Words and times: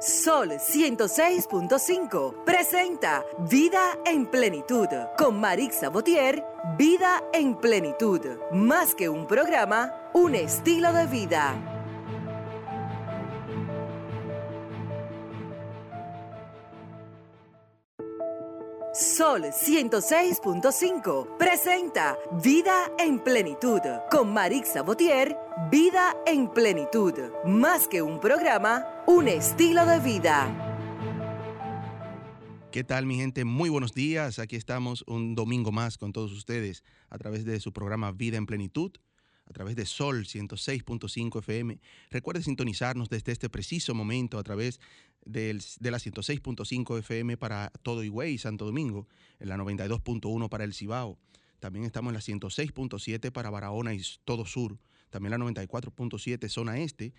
Sol 0.00 0.50
106.5 0.50 2.44
presenta 2.44 3.24
Vida 3.50 3.98
en 4.06 4.26
Plenitud 4.26 4.86
con 5.16 5.40
Marix 5.40 5.80
Sabotier. 5.80 6.44
Vida 6.76 7.20
en 7.32 7.56
Plenitud. 7.56 8.20
Más 8.52 8.94
que 8.94 9.08
un 9.08 9.26
programa, 9.26 9.92
un 10.14 10.36
estilo 10.36 10.92
de 10.92 11.06
vida. 11.06 11.77
Sol 19.28 19.42
106.5 19.42 21.36
presenta 21.36 22.16
Vida 22.42 22.90
en 22.98 23.22
Plenitud 23.22 23.80
con 24.10 24.32
Marix 24.32 24.72
Sabotier. 24.72 25.36
Vida 25.70 26.16
en 26.26 26.50
Plenitud. 26.50 27.12
Más 27.44 27.86
que 27.88 28.00
un 28.00 28.20
programa, 28.20 28.86
un 29.06 29.28
estilo 29.28 29.84
de 29.84 30.00
vida. 30.00 30.48
¿Qué 32.72 32.84
tal 32.84 33.04
mi 33.04 33.16
gente? 33.16 33.44
Muy 33.44 33.68
buenos 33.68 33.92
días. 33.92 34.38
Aquí 34.38 34.56
estamos 34.56 35.04
un 35.06 35.34
domingo 35.34 35.72
más 35.72 35.98
con 35.98 36.14
todos 36.14 36.32
ustedes 36.32 36.82
a 37.10 37.18
través 37.18 37.44
de 37.44 37.60
su 37.60 37.74
programa 37.74 38.12
Vida 38.12 38.38
en 38.38 38.46
Plenitud, 38.46 38.92
a 39.44 39.52
través 39.52 39.76
de 39.76 39.84
Sol 39.84 40.24
106.5 40.24 41.40
FM. 41.40 41.78
Recuerde 42.10 42.42
sintonizarnos 42.42 43.10
desde 43.10 43.32
este 43.32 43.50
preciso 43.50 43.92
momento 43.92 44.38
a 44.38 44.42
través 44.42 44.80
de 45.28 45.90
la 45.90 45.98
106.5 45.98 46.98
FM 46.98 47.36
para 47.36 47.70
todo 47.82 48.02
Higüey, 48.02 48.38
Santo 48.38 48.64
Domingo, 48.64 49.06
en 49.38 49.50
la 49.50 49.56
92.1 49.56 50.48
para 50.48 50.64
el 50.64 50.74
Cibao. 50.74 51.18
También 51.60 51.84
estamos 51.84 52.10
en 52.10 52.14
la 52.14 52.20
106.7 52.20 53.30
para 53.30 53.50
Barahona 53.50 53.94
y 53.94 54.02
todo 54.24 54.44
sur. 54.46 54.78
También 55.10 55.32
la 55.32 55.38
94.7 55.38 56.48
zona 56.48 56.78
este, 56.78 57.12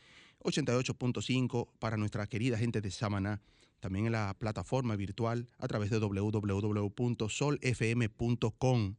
88.5 0.44 1.70
para 1.80 1.98
nuestra 1.98 2.26
querida 2.28 2.58
gente 2.58 2.80
de 2.82 2.92
Samaná. 2.92 3.42
También 3.80 4.08
en 4.08 4.14
la 4.14 4.36
plataforma 4.38 4.96
virtual 4.96 5.48
a 5.58 5.68
través 5.68 5.90
de 5.90 6.00
www.solfm.com. 6.00 8.96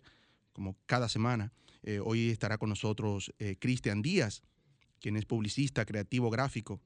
como 0.53 0.77
cada 0.85 1.09
semana. 1.09 1.55
Eh, 1.83 1.99
hoy 2.05 2.29
estará 2.29 2.59
con 2.59 2.69
nosotros 2.69 3.33
eh, 3.39 3.57
Cristian 3.59 4.03
Díaz, 4.03 4.43
quien 5.01 5.17
es 5.17 5.25
publicista, 5.25 5.87
creativo 5.87 6.29
gráfico. 6.29 6.83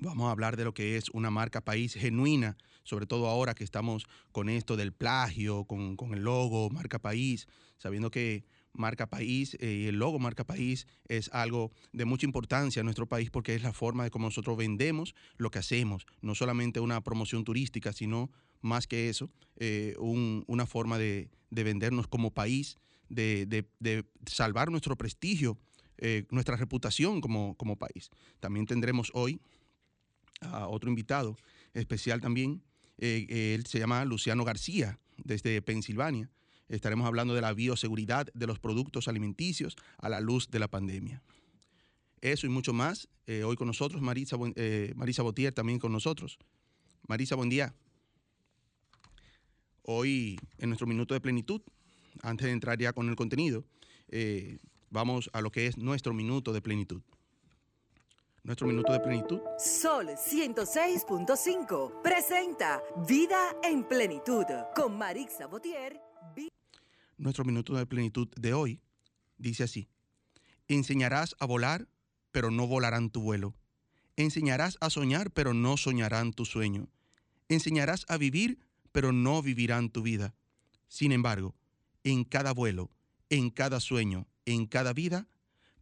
Vamos 0.00 0.28
a 0.28 0.30
hablar 0.30 0.56
de 0.56 0.62
lo 0.62 0.74
que 0.74 0.96
es 0.96 1.10
una 1.10 1.32
marca 1.32 1.60
país 1.60 1.94
genuina, 1.94 2.56
sobre 2.84 3.06
todo 3.06 3.26
ahora 3.26 3.54
que 3.54 3.64
estamos 3.64 4.06
con 4.30 4.48
esto 4.48 4.76
del 4.76 4.92
plagio, 4.92 5.64
con, 5.64 5.96
con 5.96 6.14
el 6.14 6.22
logo 6.22 6.70
marca 6.70 7.00
país, 7.00 7.48
sabiendo 7.78 8.12
que 8.12 8.44
marca 8.74 9.06
país 9.08 9.56
eh, 9.60 9.82
y 9.84 9.86
el 9.86 9.96
logo 9.98 10.18
marca 10.18 10.44
país 10.44 10.86
es 11.08 11.28
algo 11.32 11.72
de 11.92 12.04
mucha 12.04 12.26
importancia 12.26 12.80
en 12.80 12.86
nuestro 12.86 13.06
país 13.06 13.30
porque 13.30 13.54
es 13.54 13.62
la 13.62 13.72
forma 13.72 14.04
de 14.04 14.10
cómo 14.10 14.26
nosotros 14.26 14.56
vendemos 14.56 15.14
lo 15.36 15.50
que 15.50 15.58
hacemos, 15.58 16.06
no 16.20 16.34
solamente 16.34 16.80
una 16.80 17.00
promoción 17.02 17.44
turística, 17.44 17.92
sino 17.92 18.30
más 18.60 18.86
que 18.86 19.08
eso, 19.08 19.30
eh, 19.56 19.94
un- 19.98 20.44
una 20.46 20.66
forma 20.66 20.98
de, 20.98 21.30
de 21.50 21.64
vendernos 21.64 22.06
como 22.06 22.30
país, 22.30 22.78
de, 23.08 23.44
de- 23.46 23.66
salvar 24.26 24.70
nuestro 24.70 24.96
prestigio, 24.96 25.58
eh, 25.98 26.24
nuestra 26.30 26.56
reputación 26.56 27.20
como, 27.20 27.54
como 27.56 27.76
país. 27.76 28.08
También 28.40 28.66
tendremos 28.66 29.10
hoy 29.14 29.40
a 30.40 30.66
otro 30.68 30.88
invitado 30.88 31.36
especial 31.74 32.20
también. 32.20 32.62
él 32.98 33.66
se 33.66 33.78
llama 33.78 34.04
Luciano 34.04 34.44
García, 34.44 34.98
desde 35.18 35.60
Pensilvania. 35.62 36.30
Estaremos 36.72 37.06
hablando 37.06 37.34
de 37.34 37.42
la 37.42 37.52
bioseguridad 37.52 38.28
de 38.32 38.46
los 38.46 38.58
productos 38.58 39.06
alimenticios 39.06 39.76
a 39.98 40.08
la 40.08 40.20
luz 40.20 40.50
de 40.50 40.58
la 40.58 40.68
pandemia. 40.68 41.22
Eso 42.22 42.46
y 42.46 42.48
mucho 42.48 42.72
más. 42.72 43.08
eh, 43.26 43.44
hoy 43.44 43.56
con 43.56 43.66
nosotros, 43.66 44.00
Marisa, 44.00 44.38
eh, 44.56 44.94
Marisa 44.96 45.22
Botier 45.22 45.52
también 45.52 45.78
con 45.78 45.92
nosotros. 45.92 46.38
Marisa, 47.06 47.34
buen 47.36 47.50
día. 47.50 47.74
Hoy, 49.82 50.38
en 50.56 50.70
nuestro 50.70 50.86
minuto 50.86 51.12
de 51.12 51.20
plenitud, 51.20 51.60
antes 52.22 52.46
de 52.46 52.52
entrar 52.52 52.78
ya 52.78 52.94
con 52.94 53.06
el 53.10 53.16
contenido, 53.16 53.64
eh, 54.08 54.58
vamos 54.88 55.28
a 55.34 55.42
lo 55.42 55.52
que 55.52 55.66
es 55.66 55.76
nuestro 55.76 56.14
minuto 56.14 56.54
de 56.54 56.62
plenitud. 56.62 57.02
Nuestro 58.44 58.66
minuto 58.66 58.92
de 58.92 58.98
plenitud 58.98 59.40
Sol 59.58 60.06
106.5 60.08 62.02
presenta 62.02 62.82
Vida 63.06 63.54
en 63.62 63.84
Plenitud 63.84 64.46
con 64.74 64.96
Marix 64.96 65.34
Sabotier. 65.34 66.11
Nuestro 67.22 67.44
minuto 67.44 67.76
de 67.76 67.86
plenitud 67.86 68.28
de 68.34 68.52
hoy 68.52 68.80
dice 69.38 69.62
así, 69.62 69.86
enseñarás 70.66 71.36
a 71.38 71.46
volar, 71.46 71.86
pero 72.32 72.50
no 72.50 72.66
volarán 72.66 73.10
tu 73.10 73.20
vuelo. 73.20 73.54
Enseñarás 74.16 74.76
a 74.80 74.90
soñar, 74.90 75.30
pero 75.30 75.54
no 75.54 75.76
soñarán 75.76 76.32
tu 76.32 76.44
sueño. 76.44 76.88
Enseñarás 77.48 78.06
a 78.08 78.16
vivir, 78.16 78.58
pero 78.90 79.12
no 79.12 79.40
vivirán 79.40 79.88
tu 79.88 80.02
vida. 80.02 80.34
Sin 80.88 81.12
embargo, 81.12 81.54
en 82.02 82.24
cada 82.24 82.52
vuelo, 82.52 82.90
en 83.30 83.50
cada 83.50 83.78
sueño, 83.78 84.26
en 84.44 84.66
cada 84.66 84.92
vida, 84.92 85.28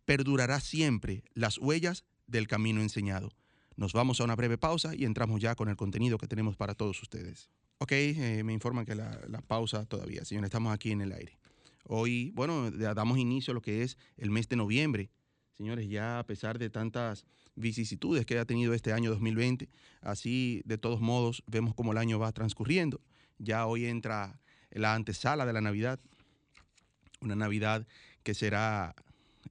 perdurará 0.04 0.60
siempre 0.60 1.24
las 1.32 1.56
huellas 1.56 2.04
del 2.26 2.48
camino 2.48 2.82
enseñado. 2.82 3.30
Nos 3.76 3.94
vamos 3.94 4.20
a 4.20 4.24
una 4.24 4.36
breve 4.36 4.58
pausa 4.58 4.94
y 4.94 5.06
entramos 5.06 5.40
ya 5.40 5.54
con 5.54 5.70
el 5.70 5.76
contenido 5.76 6.18
que 6.18 6.28
tenemos 6.28 6.58
para 6.58 6.74
todos 6.74 7.00
ustedes. 7.00 7.48
Ok, 7.82 7.92
eh, 7.92 8.42
me 8.44 8.52
informan 8.52 8.84
que 8.84 8.94
la, 8.94 9.18
pausa 9.46 9.86
todavía, 9.86 10.22
señores, 10.26 10.48
estamos 10.48 10.74
aquí 10.74 10.92
en 10.92 11.00
el 11.00 11.12
aire. 11.12 11.38
Hoy, 11.84 12.30
bueno, 12.34 12.70
damos 12.70 13.16
inicio 13.16 13.52
a 13.52 13.54
lo 13.54 13.62
que 13.62 13.82
es 13.82 13.96
el 14.18 14.30
mes 14.30 14.50
de 14.50 14.56
noviembre. 14.56 15.10
Señores, 15.56 15.88
ya 15.88 16.19
a 16.19 16.26
pesar 16.26 16.58
de 16.58 16.69
tantas 16.69 17.24
vicisitudes 17.54 18.26
que 18.26 18.38
ha 18.38 18.44
tenido 18.44 18.74
este 18.74 18.92
año 18.92 19.08
2020, 19.10 19.70
así 20.02 20.60
de 20.66 20.76
todos 20.76 21.00
modos 21.00 21.42
vemos 21.46 21.74
cómo 21.74 21.92
el 21.92 21.98
año 21.98 22.19
va 22.19 22.32
transcurriendo. 22.32 23.00
Ya 23.38 23.64
hoy 23.66 23.86
entra 23.86 24.38
la 24.72 24.94
antesala 24.94 25.46
de 25.46 25.54
la 25.54 25.62
Navidad, 25.62 25.98
una 27.22 27.34
Navidad 27.34 27.86
que 28.22 28.34
será, 28.34 28.94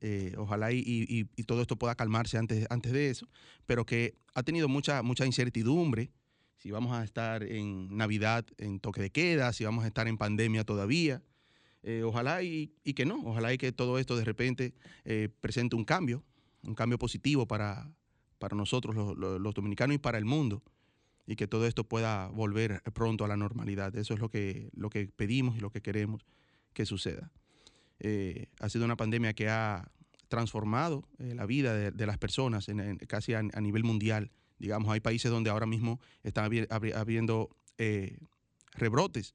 eh, 0.02 0.36
ojalá 0.38 0.72
y, 0.72 0.78
y- 0.86 1.28
y 1.36 1.44
todo 1.46 1.62
esto 1.64 1.78
pueda 1.78 1.96
calmarse 1.96 2.38
antes, 2.38 2.68
antes 2.70 2.92
de 2.92 3.10
eso, 3.10 3.28
pero 3.66 3.88
que 3.88 4.14
ha 4.36 4.44
tenido 4.44 4.68
mucha, 4.68 5.02
mucha 5.02 5.26
incertidumbre, 5.26 6.12
si 6.60 6.72
vamos 6.72 6.92
a 6.92 7.04
estar 7.06 7.44
en 7.44 7.96
Navidad 7.96 8.46
en 8.58 8.80
toque 8.82 9.02
de 9.02 9.12
queda, 9.12 9.54
si 9.54 9.64
vamos 9.64 9.86
a 9.86 9.88
estar 9.88 10.08
en 10.08 10.18
pandemia 10.18 10.66
todavía. 10.66 11.24
Eh, 11.84 12.04
ojalá 12.04 12.44
y, 12.44 12.68
que 12.84 13.06
no, 13.06 13.22
ojalá 13.24 13.54
y 13.54 13.58
que 13.58 13.72
todo 13.72 13.98
esto 13.98 14.18
de 14.18 14.26
repente 14.26 14.74
eh, 15.06 15.30
presente 15.40 15.78
un 15.78 15.86
cambio, 15.86 16.22
un 16.64 16.76
cambio 16.76 16.98
positivo 16.98 17.48
para, 17.48 17.90
para 18.40 18.58
nosotros 18.58 18.94
los, 19.18 19.54
dominicanos 19.54 19.96
y 19.96 20.00
para 20.00 20.18
el 20.18 20.26
mundo, 20.26 20.62
y 21.26 21.38
que 21.38 21.48
todo 21.48 21.66
esto 21.66 21.86
pueda 21.86 22.28
volver 22.28 22.82
pronto 22.94 23.24
a 23.24 23.30
la 23.30 23.38
normalidad. 23.38 23.96
Eso 23.96 24.14
es 24.14 24.20
lo 24.20 24.30
que, 24.30 24.70
lo 24.74 24.90
que 24.90 25.08
pedimos 25.08 25.56
y 25.56 25.62
lo 25.62 25.72
que 25.72 25.82
queremos 25.82 26.26
que 26.74 26.86
suceda. 26.86 27.32
Eh, 28.02 28.48
ha 28.60 28.68
sido 28.68 28.84
una 28.84 28.98
pandemia 28.98 29.34
que 29.34 29.48
ha 29.48 29.90
transformado 30.28 31.08
la 31.18 31.46
vida 31.46 31.74
de, 31.74 32.06
las 32.06 32.18
personas 32.18 32.68
en- 32.68 32.98
casi 33.08 33.34
a 33.34 33.42
nivel 33.42 33.86
mundial. 33.86 34.32
Digamos, 34.60 34.92
hay 34.92 35.00
países 35.00 35.32
donde 35.32 35.50
ahora 35.50 35.66
mismo 35.66 36.00
están 36.24 36.52
habiendo 36.94 37.50
eh, 37.78 38.18
rebrotes 38.74 39.34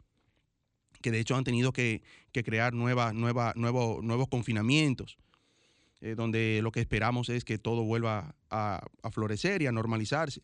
que 1.04 1.10
de 1.10 1.20
hecho 1.20 1.36
han 1.36 1.44
tenido 1.44 1.70
que, 1.74 2.02
crear 2.32 2.72
nueva, 2.72 3.12
nueva, 3.12 3.52
nuevo- 3.56 4.00
nuevos 4.02 4.26
confinamientos, 4.26 5.18
eh, 6.00 6.14
donde 6.14 6.60
lo 6.62 6.72
que 6.72 6.80
esperamos 6.80 7.28
es 7.28 7.44
que 7.44 7.58
todo 7.58 7.84
vuelva 7.84 8.34
a, 8.48 8.82
florecer 9.12 9.60
y 9.60 9.66
a 9.66 9.72
normalizarse. 9.72 10.40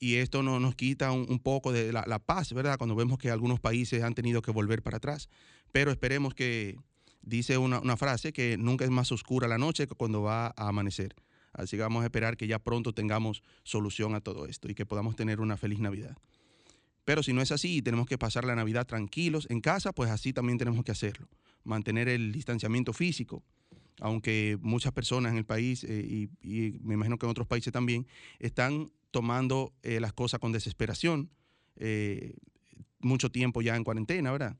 Y 0.00 0.16
esto 0.16 0.42
no, 0.42 0.58
nos 0.58 0.74
quita 0.74 1.12
un, 1.12 1.38
poco 1.38 1.70
de 1.70 1.92
la, 1.92 2.18
paz, 2.18 2.52
¿verdad? 2.52 2.78
Cuando 2.78 2.96
vemos 2.96 3.16
que 3.16 3.30
algunos 3.30 3.60
países 3.60 4.02
han 4.02 4.14
tenido 4.14 4.42
que 4.42 4.50
volver 4.50 4.82
para 4.82 4.96
atrás. 4.96 5.28
Pero 5.70 5.92
esperemos 5.92 6.34
que, 6.34 6.76
dice 7.22 7.58
una 7.58 7.96
frase, 7.96 8.32
que 8.32 8.56
nunca 8.58 8.84
es 8.84 8.90
más 8.90 9.12
oscura 9.12 9.46
la 9.46 9.58
noche 9.58 9.86
que 9.86 9.94
cuando 9.94 10.20
va 10.22 10.48
a 10.48 10.68
amanecer. 10.68 11.14
Así 11.58 11.76
que 11.76 11.82
vamos 11.82 12.02
a 12.02 12.06
esperar 12.06 12.36
que 12.36 12.46
ya 12.46 12.60
pronto 12.60 12.92
tengamos 12.92 13.42
solución 13.64 14.14
a 14.14 14.20
todo 14.20 14.46
esto 14.46 14.70
y 14.70 14.74
que 14.76 14.86
podamos 14.86 15.16
tener 15.16 15.40
una 15.40 15.56
feliz 15.56 15.80
Navidad. 15.80 16.16
Pero 17.04 17.24
si 17.24 17.32
no 17.32 17.42
es 17.42 17.50
así 17.50 17.78
y 17.78 17.82
tenemos 17.82 18.06
que 18.06 18.16
pasar 18.16 18.44
la 18.44 18.54
Navidad 18.54 18.86
tranquilos 18.86 19.48
en 19.50 19.60
casa, 19.60 19.92
pues 19.92 20.08
así 20.08 20.32
también 20.32 20.56
tenemos 20.56 20.84
que 20.84 20.92
hacerlo. 20.92 21.26
Mantener 21.64 22.08
el 22.08 22.30
distanciamiento 22.30 22.92
físico, 22.92 23.42
aunque 23.98 24.56
muchas 24.60 24.92
personas 24.92 25.32
en 25.32 25.38
el 25.38 25.44
país, 25.44 25.82
eh, 25.82 26.28
y, 26.40 26.78
me 26.82 26.94
imagino 26.94 27.18
que 27.18 27.26
en 27.26 27.30
otros 27.30 27.48
países 27.48 27.72
también, 27.72 28.06
están 28.38 28.92
tomando 29.10 29.72
eh, 29.82 29.98
las 29.98 30.12
cosas 30.12 30.38
con 30.38 30.52
desesperación, 30.52 31.28
eh, 31.74 32.34
mucho 33.00 33.32
tiempo 33.32 33.62
ya 33.62 33.74
en 33.74 33.82
cuarentena, 33.82 34.30
¿verdad? 34.30 34.56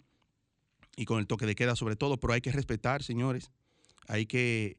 Y 0.96 1.04
con 1.04 1.20
el 1.20 1.28
toque 1.28 1.46
de 1.46 1.54
queda 1.54 1.76
sobre 1.76 1.94
todo, 1.94 2.18
pero 2.18 2.32
hay 2.32 2.40
que 2.40 2.50
respetar, 2.50 3.04
señores, 3.04 3.52
hay 4.08 4.26
que 4.26 4.78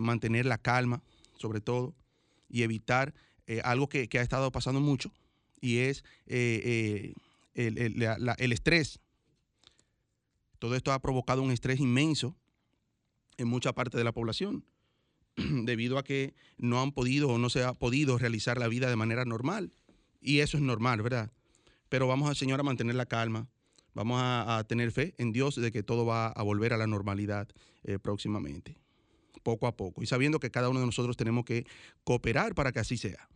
mantener 0.00 0.46
la 0.46 0.58
calma, 0.58 1.00
sobre 1.40 1.60
todo, 1.60 1.94
y 2.48 2.62
evitar 2.62 3.14
algo 3.64 3.88
que, 3.88 4.08
ha 4.12 4.22
estado 4.22 4.52
pasando 4.52 4.80
mucho 4.80 5.12
y 5.60 5.78
es 5.78 6.04
el, 6.26 7.14
el 7.54 8.52
estrés. 8.52 9.00
Todo 10.60 10.76
esto 10.76 10.92
ha 10.92 11.00
provocado 11.00 11.42
un 11.42 11.50
estrés 11.50 11.80
inmenso 11.80 12.36
en 13.38 13.48
mucha 13.48 13.72
parte 13.72 13.98
de 13.98 14.04
la 14.04 14.12
población 14.12 14.64
debido 15.36 15.98
a 15.98 16.04
que 16.04 16.34
no 16.58 16.80
han 16.80 16.92
podido 16.92 17.28
o 17.28 17.38
no 17.38 17.50
se 17.50 17.64
ha 17.64 17.72
podido 17.72 18.18
realizar 18.18 18.58
la 18.58 18.68
vida 18.68 18.88
de 18.88 18.96
manera 18.96 19.24
normal. 19.24 19.72
Y 20.20 20.40
eso 20.40 20.56
es 20.56 20.62
normal, 20.62 21.02
¿verdad? 21.02 21.32
Pero 21.88 22.06
vamos 22.06 22.36
Señor 22.38 22.60
a 22.60 22.62
mantener 22.62 22.94
la 22.94 23.06
calma, 23.06 23.48
vamos 23.94 24.20
a, 24.22 24.62
tener 24.68 24.92
fe 24.92 25.14
en 25.18 25.32
Dios 25.32 25.56
de 25.56 25.72
que 25.72 25.82
todo 25.82 26.04
va 26.06 26.28
a 26.28 26.42
volver 26.42 26.72
a 26.72 26.76
la 26.76 26.86
normalidad 26.86 27.48
eh, 27.82 27.98
próximamente, 27.98 28.76
poco 29.42 29.66
a 29.66 29.76
poco. 29.76 30.02
Y 30.02 30.06
sabiendo 30.06 30.40
que 30.40 30.50
cada 30.50 30.68
uno 30.68 30.80
de 30.80 30.86
nosotros 30.86 31.16
tenemos 31.16 31.44
que 31.44 31.66
cooperar 32.04 32.54
para 32.54 32.72
que 32.72 32.80
así 32.80 32.96
sea. 32.96 33.28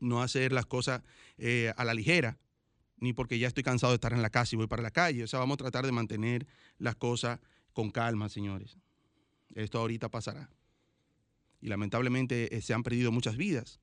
No 0.00 0.22
hacer 0.22 0.52
las 0.52 0.66
cosas 0.66 1.02
eh, 1.38 1.72
a 1.76 1.84
la 1.84 1.94
ligera, 1.94 2.38
ni 2.98 3.12
porque 3.12 3.38
ya 3.38 3.48
estoy 3.48 3.62
cansado 3.62 3.92
de 3.92 3.96
estar 3.96 4.12
en 4.12 4.22
la 4.22 4.30
casa 4.30 4.54
y 4.54 4.56
voy 4.56 4.66
para 4.66 4.82
la 4.82 4.90
calle. 4.90 5.24
O 5.24 5.26
sea, 5.26 5.38
vamos 5.38 5.54
a 5.54 5.58
tratar 5.58 5.86
de 5.86 5.92
mantener 5.92 6.46
las 6.78 6.96
cosas 6.96 7.40
con 7.72 7.90
calma, 7.90 8.28
señores. 8.28 8.76
Esto 9.54 9.78
ahorita 9.78 10.10
pasará. 10.10 10.50
Y 11.60 11.68
lamentablemente 11.68 12.56
eh, 12.56 12.60
se 12.60 12.74
han 12.74 12.82
perdido 12.82 13.12
muchas 13.12 13.36
vidas. 13.36 13.80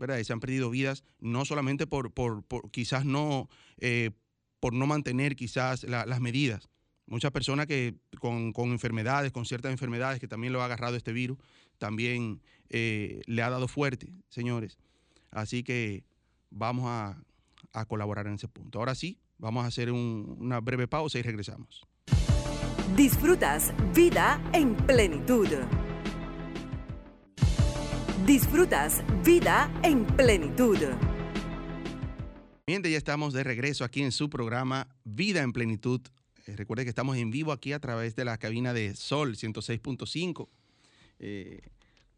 ¿verdad? 0.00 0.22
se 0.22 0.32
han 0.32 0.40
perdido 0.40 0.70
vidas 0.70 1.04
no 1.18 1.44
solamente 1.44 1.86
por, 1.86 2.10
por, 2.12 2.42
quizás 2.70 3.04
no, 3.04 3.50
eh, 3.76 4.12
por 4.58 4.72
no 4.72 4.86
mantener 4.86 5.36
quizás 5.36 5.84
las 5.84 6.20
medidas. 6.20 6.69
Muchas 7.10 7.32
personas 7.32 7.66
que 7.66 7.96
con, 8.20 8.52
enfermedades, 8.56 9.32
con 9.32 9.44
ciertas 9.44 9.72
enfermedades 9.72 10.20
que 10.20 10.28
también 10.28 10.52
lo 10.52 10.62
ha 10.62 10.66
agarrado 10.66 10.96
este 10.96 11.12
virus, 11.12 11.38
también 11.76 12.40
eh, 12.68 13.20
le 13.26 13.42
ha 13.42 13.50
dado 13.50 13.66
fuerte, 13.66 14.12
señores. 14.28 14.78
Así 15.32 15.64
que 15.64 16.04
vamos 16.50 16.86
a, 16.86 17.20
colaborar 17.88 18.28
en 18.28 18.34
ese 18.34 18.46
punto. 18.46 18.78
Ahora 18.78 18.94
sí, 18.94 19.18
vamos 19.38 19.64
a 19.64 19.66
hacer 19.66 19.90
una 19.90 20.60
breve 20.60 20.86
pausa 20.86 21.18
y 21.18 21.22
regresamos. 21.22 21.84
Disfrutas 22.96 23.72
vida 23.92 24.40
en 24.52 24.76
plenitud. 24.76 25.48
Disfrutas 28.24 29.02
vida 29.24 29.68
en 29.82 30.04
plenitud. 30.04 30.78
Bien, 32.68 32.84
ya 32.84 32.96
estamos 32.96 33.32
de 33.32 33.42
regreso 33.42 33.84
aquí 33.84 34.00
en 34.02 34.12
su 34.12 34.30
programa 34.30 34.86
Vida 35.02 35.42
en 35.42 35.52
Plenitud. 35.52 36.02
Recuerde 36.56 36.84
que 36.84 36.90
estamos 36.90 37.16
en 37.16 37.30
vivo 37.30 37.52
aquí 37.52 37.72
a 37.72 37.80
través 37.80 38.16
de 38.16 38.24
la 38.24 38.38
cabina 38.38 38.72
de 38.72 38.94
Sol 38.94 39.36
106.5. 39.36 40.48
Eh, 41.18 41.60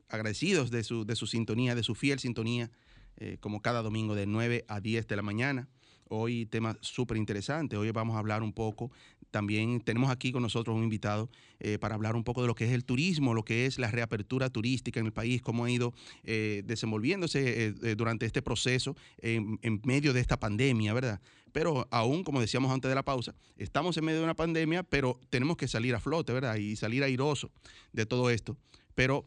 agradecidos 0.09 0.71
de 0.71 0.85
su, 0.85 1.05
de 1.05 1.17
su 1.17 1.27
sintonía, 1.27 1.75
de 1.75 1.83
su 1.83 1.95
fiel 1.95 2.19
sintonía, 2.19 2.71
eh, 3.17 3.39
como 3.41 3.63
cada 3.63 3.83
domingo 3.83 4.15
de 4.15 4.27
9 4.27 4.65
a 4.69 4.81
10 4.81 5.07
de 5.07 5.17
la 5.17 5.23
mañana. 5.23 5.69
Hoy 6.09 6.47
tema 6.47 6.77
súper 6.81 7.17
interesante. 7.17 7.77
Hoy 7.77 7.91
vamos 7.91 8.17
a 8.17 8.19
hablar 8.19 8.43
un 8.43 8.53
poco. 8.53 8.91
También 9.33 9.81
tenemos 9.81 10.11
aquí 10.11 10.31
con 10.31 10.43
nosotros 10.43 10.77
un 10.77 10.85
invitado 10.85 11.31
eh, 11.59 11.79
para 11.79 11.95
hablar 11.95 12.15
un 12.17 12.23
poco 12.23 12.43
de 12.43 12.47
lo 12.47 12.55
que 12.55 12.67
es 12.67 12.73
el 12.73 12.85
turismo, 12.85 13.33
lo 13.33 13.45
que 13.45 13.65
es 13.65 13.79
la 13.79 13.91
reapertura 13.91 14.51
turística 14.51 15.01
en 15.01 15.07
el 15.07 15.13
país, 15.13 15.41
cómo 15.41 15.65
ha 15.65 15.71
ido 15.71 15.95
eh, 16.23 16.63
desenvolviéndose 16.67 17.75
eh, 17.83 17.95
durante 17.97 18.27
este 18.27 18.43
proceso 18.43 18.95
en, 19.19 19.59
medio 19.85 20.13
de 20.13 20.21
esta 20.21 20.39
pandemia, 20.39 20.93
¿verdad? 20.93 21.21
Pero 21.51 21.89
aún, 21.91 22.25
como 22.25 22.43
decíamos 22.43 22.71
antes 22.71 22.91
de 22.91 22.95
la 22.95 23.05
pausa, 23.05 23.35
estamos 23.57 23.97
en 23.97 24.05
medio 24.05 24.19
de 24.19 24.25
una 24.25 24.37
pandemia, 24.37 24.83
pero 24.83 25.19
tenemos 25.31 25.57
que 25.57 25.67
salir 25.67 25.95
a 25.95 26.01
flote, 26.01 26.35
¿verdad? 26.35 26.57
Y 26.57 26.77
salir 26.77 27.03
airoso 27.03 27.51
de 27.93 28.05
todo 28.05 28.29
esto. 28.29 28.59
Pero 28.95 29.27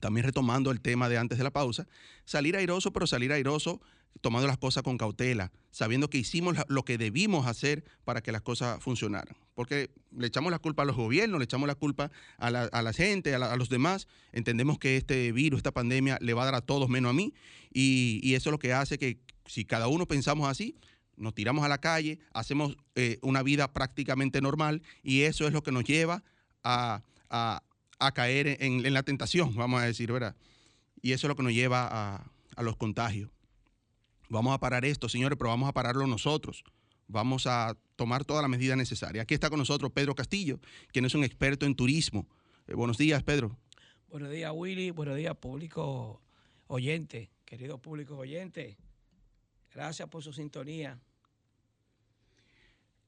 también 0.00 0.26
retomando 0.26 0.70
el 0.70 0.80
tema 0.80 1.08
de 1.08 1.18
antes 1.18 1.38
de 1.38 1.44
la 1.44 1.50
pausa, 1.50 1.86
salir 2.24 2.56
airoso, 2.56 2.92
pero 2.92 3.06
salir 3.06 3.32
airoso 3.32 3.80
tomando 4.20 4.46
las 4.46 4.58
cosas 4.58 4.82
con 4.82 4.98
cautela, 4.98 5.52
sabiendo 5.70 6.10
que 6.10 6.18
hicimos 6.18 6.56
lo 6.68 6.84
que 6.84 6.98
debimos 6.98 7.46
hacer 7.46 7.84
para 8.04 8.22
que 8.22 8.32
las 8.32 8.42
cosas 8.42 8.82
funcionaran. 8.82 9.36
Porque 9.54 9.90
le 10.16 10.26
echamos 10.26 10.50
la 10.50 10.58
culpa 10.58 10.82
a 10.82 10.86
los 10.86 10.96
gobiernos, 10.96 11.38
le 11.38 11.44
echamos 11.44 11.66
la 11.66 11.74
culpa 11.74 12.10
a 12.38 12.50
la, 12.50 12.92
gente, 12.92 13.34
a, 13.34 13.56
los 13.56 13.68
demás. 13.68 14.08
Entendemos 14.32 14.78
que 14.78 14.96
este 14.96 15.32
virus, 15.32 15.58
esta 15.58 15.72
pandemia, 15.72 16.18
le 16.20 16.34
va 16.34 16.42
a 16.42 16.46
dar 16.46 16.54
a 16.54 16.60
todos 16.60 16.88
menos 16.88 17.10
a 17.10 17.12
mí. 17.12 17.34
Y, 17.72 18.34
eso 18.34 18.50
es 18.50 18.52
lo 18.52 18.58
que 18.58 18.72
hace 18.72 18.98
que 18.98 19.20
si 19.46 19.64
cada 19.64 19.88
uno 19.88 20.06
pensamos 20.06 20.48
así, 20.48 20.76
nos 21.16 21.34
tiramos 21.34 21.64
a 21.64 21.68
la 21.68 21.78
calle, 21.78 22.18
hacemos 22.32 22.76
eh, 22.94 23.18
una 23.22 23.42
vida 23.42 23.72
prácticamente 23.72 24.40
normal 24.40 24.82
y 25.02 25.22
eso 25.22 25.46
es 25.46 25.52
lo 25.52 25.62
que 25.62 25.72
nos 25.72 25.84
lleva 25.84 26.24
a, 26.64 27.02
caer 28.12 28.56
en, 28.60 28.92
la 28.92 29.02
tentación, 29.02 29.54
vamos 29.54 29.80
a 29.80 29.84
decir, 29.84 30.10
¿verdad? 30.10 30.34
Y 31.02 31.12
eso 31.12 31.26
es 31.26 31.28
lo 31.28 31.36
que 31.36 31.42
nos 31.42 31.52
lleva 31.52 32.24
a 32.56 32.62
los 32.62 32.76
contagios. 32.76 33.30
Vamos 34.30 34.54
a 34.54 34.58
parar 34.58 34.84
esto, 34.84 35.08
señores, 35.08 35.36
pero 35.36 35.50
vamos 35.50 35.68
a 35.68 35.72
pararlo 35.72 36.06
nosotros. 36.06 36.62
Vamos 37.08 37.48
a 37.48 37.76
tomar 37.96 38.24
toda 38.24 38.42
la 38.42 38.48
medida 38.48 38.76
necesaria. 38.76 39.22
Aquí 39.22 39.34
está 39.34 39.50
con 39.50 39.58
nosotros 39.58 39.90
Pedro 39.90 40.14
Castillo, 40.14 40.60
quien 40.92 41.04
es 41.04 41.16
un 41.16 41.24
experto 41.24 41.66
en 41.66 41.74
turismo. 41.74 42.28
Eh, 42.68 42.74
buenos 42.74 42.96
días, 42.96 43.24
Pedro. 43.24 43.56
Buenos 44.08 44.30
días, 44.30 44.52
Willy. 44.54 44.92
Buenos 44.92 45.16
días, 45.16 45.36
público 45.36 46.22
oyente, 46.68 47.28
querido 47.44 47.78
público 47.78 48.16
oyente. 48.16 48.78
Gracias 49.74 50.08
por 50.08 50.22
su 50.22 50.32
sintonía 50.32 50.96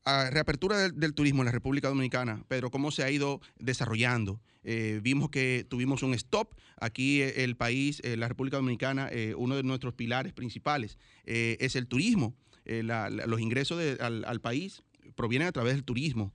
reapertura 0.05 0.91
del, 0.91 1.15
turismo 1.15 1.43
en 1.43 1.47
la 1.47 1.53
República 1.53 1.89
Dominicana, 1.89 2.45
Pedro, 2.49 2.71
¿cómo 2.71 2.91
se 2.91 3.05
ha 3.05 3.11
ido 3.11 3.41
desarrollando? 3.59 4.41
Eh, 4.65 5.01
vimos 5.03 5.31
que 5.31 5.67
tuvimos 5.69 6.03
un 6.03 6.15
stop. 6.15 6.55
Aquí 6.81 7.23
eh, 7.23 7.45
el 7.45 7.57
país, 7.57 8.01
eh, 8.05 8.17
la 8.17 8.29
República 8.29 8.57
Dominicana, 8.57 9.11
uno 9.37 9.57
de 9.57 9.63
nuestros 9.63 9.95
pilares 9.95 10.33
principales 10.33 10.99
es 11.25 11.77
el 11.77 11.87
turismo. 11.87 12.35
los 12.65 13.41
ingresos 13.41 13.81
al, 14.01 14.41
país 14.41 14.83
provienen 15.15 15.49
a 15.49 15.53
través 15.53 15.75
del 15.75 15.85
turismo, 15.85 16.33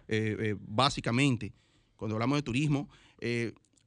básicamente. 0.60 1.54
Cuando 1.96 2.16
hablamos 2.16 2.38
de 2.38 2.44
turismo, 2.44 2.90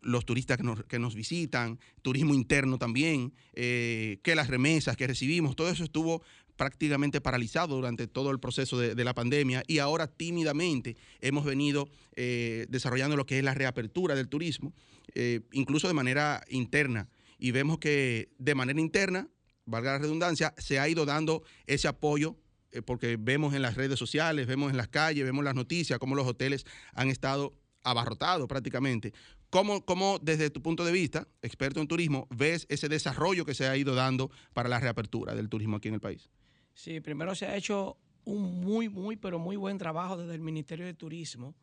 los 0.03 0.25
turistas 0.25 0.59
que 0.89 0.99
nos, 0.99 1.15
visitan, 1.15 1.79
turismo 2.03 2.35
interno 2.35 2.79
también, 2.79 3.33
que 3.53 4.35
las 4.35 4.49
remesas 4.49 4.97
que 4.97 5.07
recibimos, 5.07 5.57
todo 5.57 5.71
eso 5.71 5.85
estuvo 5.85 6.23
prácticamente 6.61 7.23
paralizado 7.23 7.75
durante 7.75 8.07
todo 8.07 8.31
el 8.31 8.39
proceso 8.39 8.79
de, 8.79 9.03
la 9.03 9.15
pandemia 9.15 9.63
y 9.67 9.79
ahora 9.79 10.09
tímidamente 10.09 10.95
hemos 11.23 11.47
venido 11.47 11.89
eh, 12.17 12.67
desarrollando 12.69 13.17
lo 13.17 13.25
que 13.25 13.39
es 13.39 13.45
la 13.45 13.55
reapertura 13.55 14.15
del 14.15 14.29
turismo, 14.29 14.75
eh, 15.15 15.41
incluso 15.53 15.89
de 15.89 15.95
manera 15.95 16.45
interna. 16.51 17.09
Y 17.39 17.53
vemos 17.53 17.79
que 17.79 18.29
de 18.37 18.55
manera 18.55 18.79
interna, 18.79 19.27
valga 19.65 19.93
la 19.93 20.01
redundancia, 20.01 20.53
se 20.59 20.79
ha 20.79 20.87
ido 20.87 21.07
dando 21.07 21.45
ese 21.67 21.89
apoyo 21.89 22.37
eh, 22.73 22.83
porque 22.83 23.17
vemos 23.19 23.55
en 23.55 23.63
las 23.63 23.77
redes 23.77 23.99
sociales, 23.99 24.47
vemos 24.47 24.71
en 24.71 24.77
las 24.77 24.89
calles, 24.89 25.25
vemos 25.25 25.43
las 25.43 25.55
noticias, 25.55 25.99
cómo 25.99 26.15
los 26.15 26.27
hoteles 26.27 26.67
han 26.93 27.09
estado 27.09 27.55
abarrotados 27.83 28.47
prácticamente. 28.49 29.15
¿Cómo, 29.49 29.87
¿Cómo, 29.87 30.19
desde 30.21 30.51
tu 30.51 30.61
punto 30.61 30.85
de 30.85 30.93
vista, 30.93 31.27
experto 31.41 31.81
en 31.81 31.89
turismo, 31.89 32.29
ves 32.29 32.67
ese 32.69 32.91
desarrollo 32.91 33.47
que 33.47 33.55
se 33.55 33.67
ha 33.67 33.79
ido 33.79 33.95
dando 33.95 34.31
para 34.53 34.69
la 34.69 34.79
reapertura 34.79 35.35
del 35.35 35.49
turismo 35.49 35.77
aquí 35.77 35.89
en 35.89 35.95
el 35.95 36.01
país? 36.01 36.29
Sí, 36.75 37.01
primero 37.01 37.35
se 37.35 37.47
ha 37.47 37.57
hecho 37.57 37.97
un 38.25 38.61
muy, 38.61 38.89
muy, 38.89 39.17
pero 39.17 39.39
muy 39.39 39.57
buen 39.57 39.79
trabajo 39.79 40.17
desde 40.17 40.35
el 40.35 40.41
Ministerio 40.41 40.87
de 40.87 40.95
Turismo. 40.95 41.55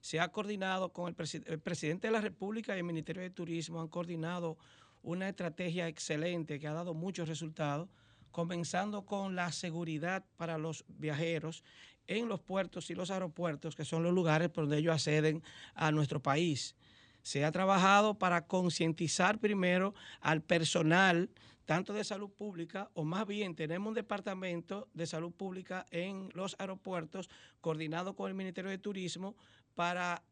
Se 0.00 0.20
ha 0.20 0.28
coordinado 0.28 0.92
con 0.92 1.08
el, 1.08 1.14
presidente 1.60 2.08
de 2.08 2.12
la 2.12 2.20
República 2.20 2.74
y 2.74 2.78
el 2.78 2.84
Ministerio 2.84 3.22
de 3.22 3.30
Turismo, 3.30 3.80
han 3.80 3.88
coordinado 3.88 4.58
una 5.02 5.28
estrategia 5.28 5.88
excelente 5.88 6.58
que 6.58 6.66
ha 6.66 6.72
dado 6.72 6.94
muchos 6.94 7.28
resultados, 7.28 7.88
comenzando 8.30 9.04
con 9.04 9.36
la 9.36 9.52
seguridad 9.52 10.24
para 10.36 10.58
los 10.58 10.84
viajeros 10.88 11.62
en 12.06 12.28
los 12.28 12.40
puertos 12.40 12.90
y 12.90 12.94
los 12.94 13.10
aeropuertos, 13.10 13.76
que 13.76 13.84
son 13.84 14.02
los 14.02 14.12
lugares 14.12 14.48
por 14.48 14.64
donde 14.64 14.78
ellos 14.78 14.94
acceden 14.94 15.42
a 15.74 15.92
nuestro 15.92 16.20
país. 16.20 16.74
Se 17.22 17.44
ha 17.44 17.52
trabajado 17.52 18.18
para 18.18 18.46
concientizar 18.46 19.38
primero 19.38 19.94
al 20.20 20.42
personal 20.42 21.30
tanto 21.64 21.92
de 21.92 22.04
salud 22.04 22.30
pública, 22.30 22.90
o 22.94 23.04
más 23.04 23.26
bien 23.26 23.54
tenemos 23.54 23.88
un 23.88 23.94
departamento 23.94 24.88
de 24.94 25.06
salud 25.06 25.32
pública 25.32 25.86
en 25.90 26.28
los 26.34 26.56
aeropuertos 26.58 27.30
coordinado 27.60 28.14
con 28.14 28.28
el 28.28 28.34
Ministerio 28.34 28.70
de 28.70 28.78
Turismo 28.78 29.36
para 29.74 30.22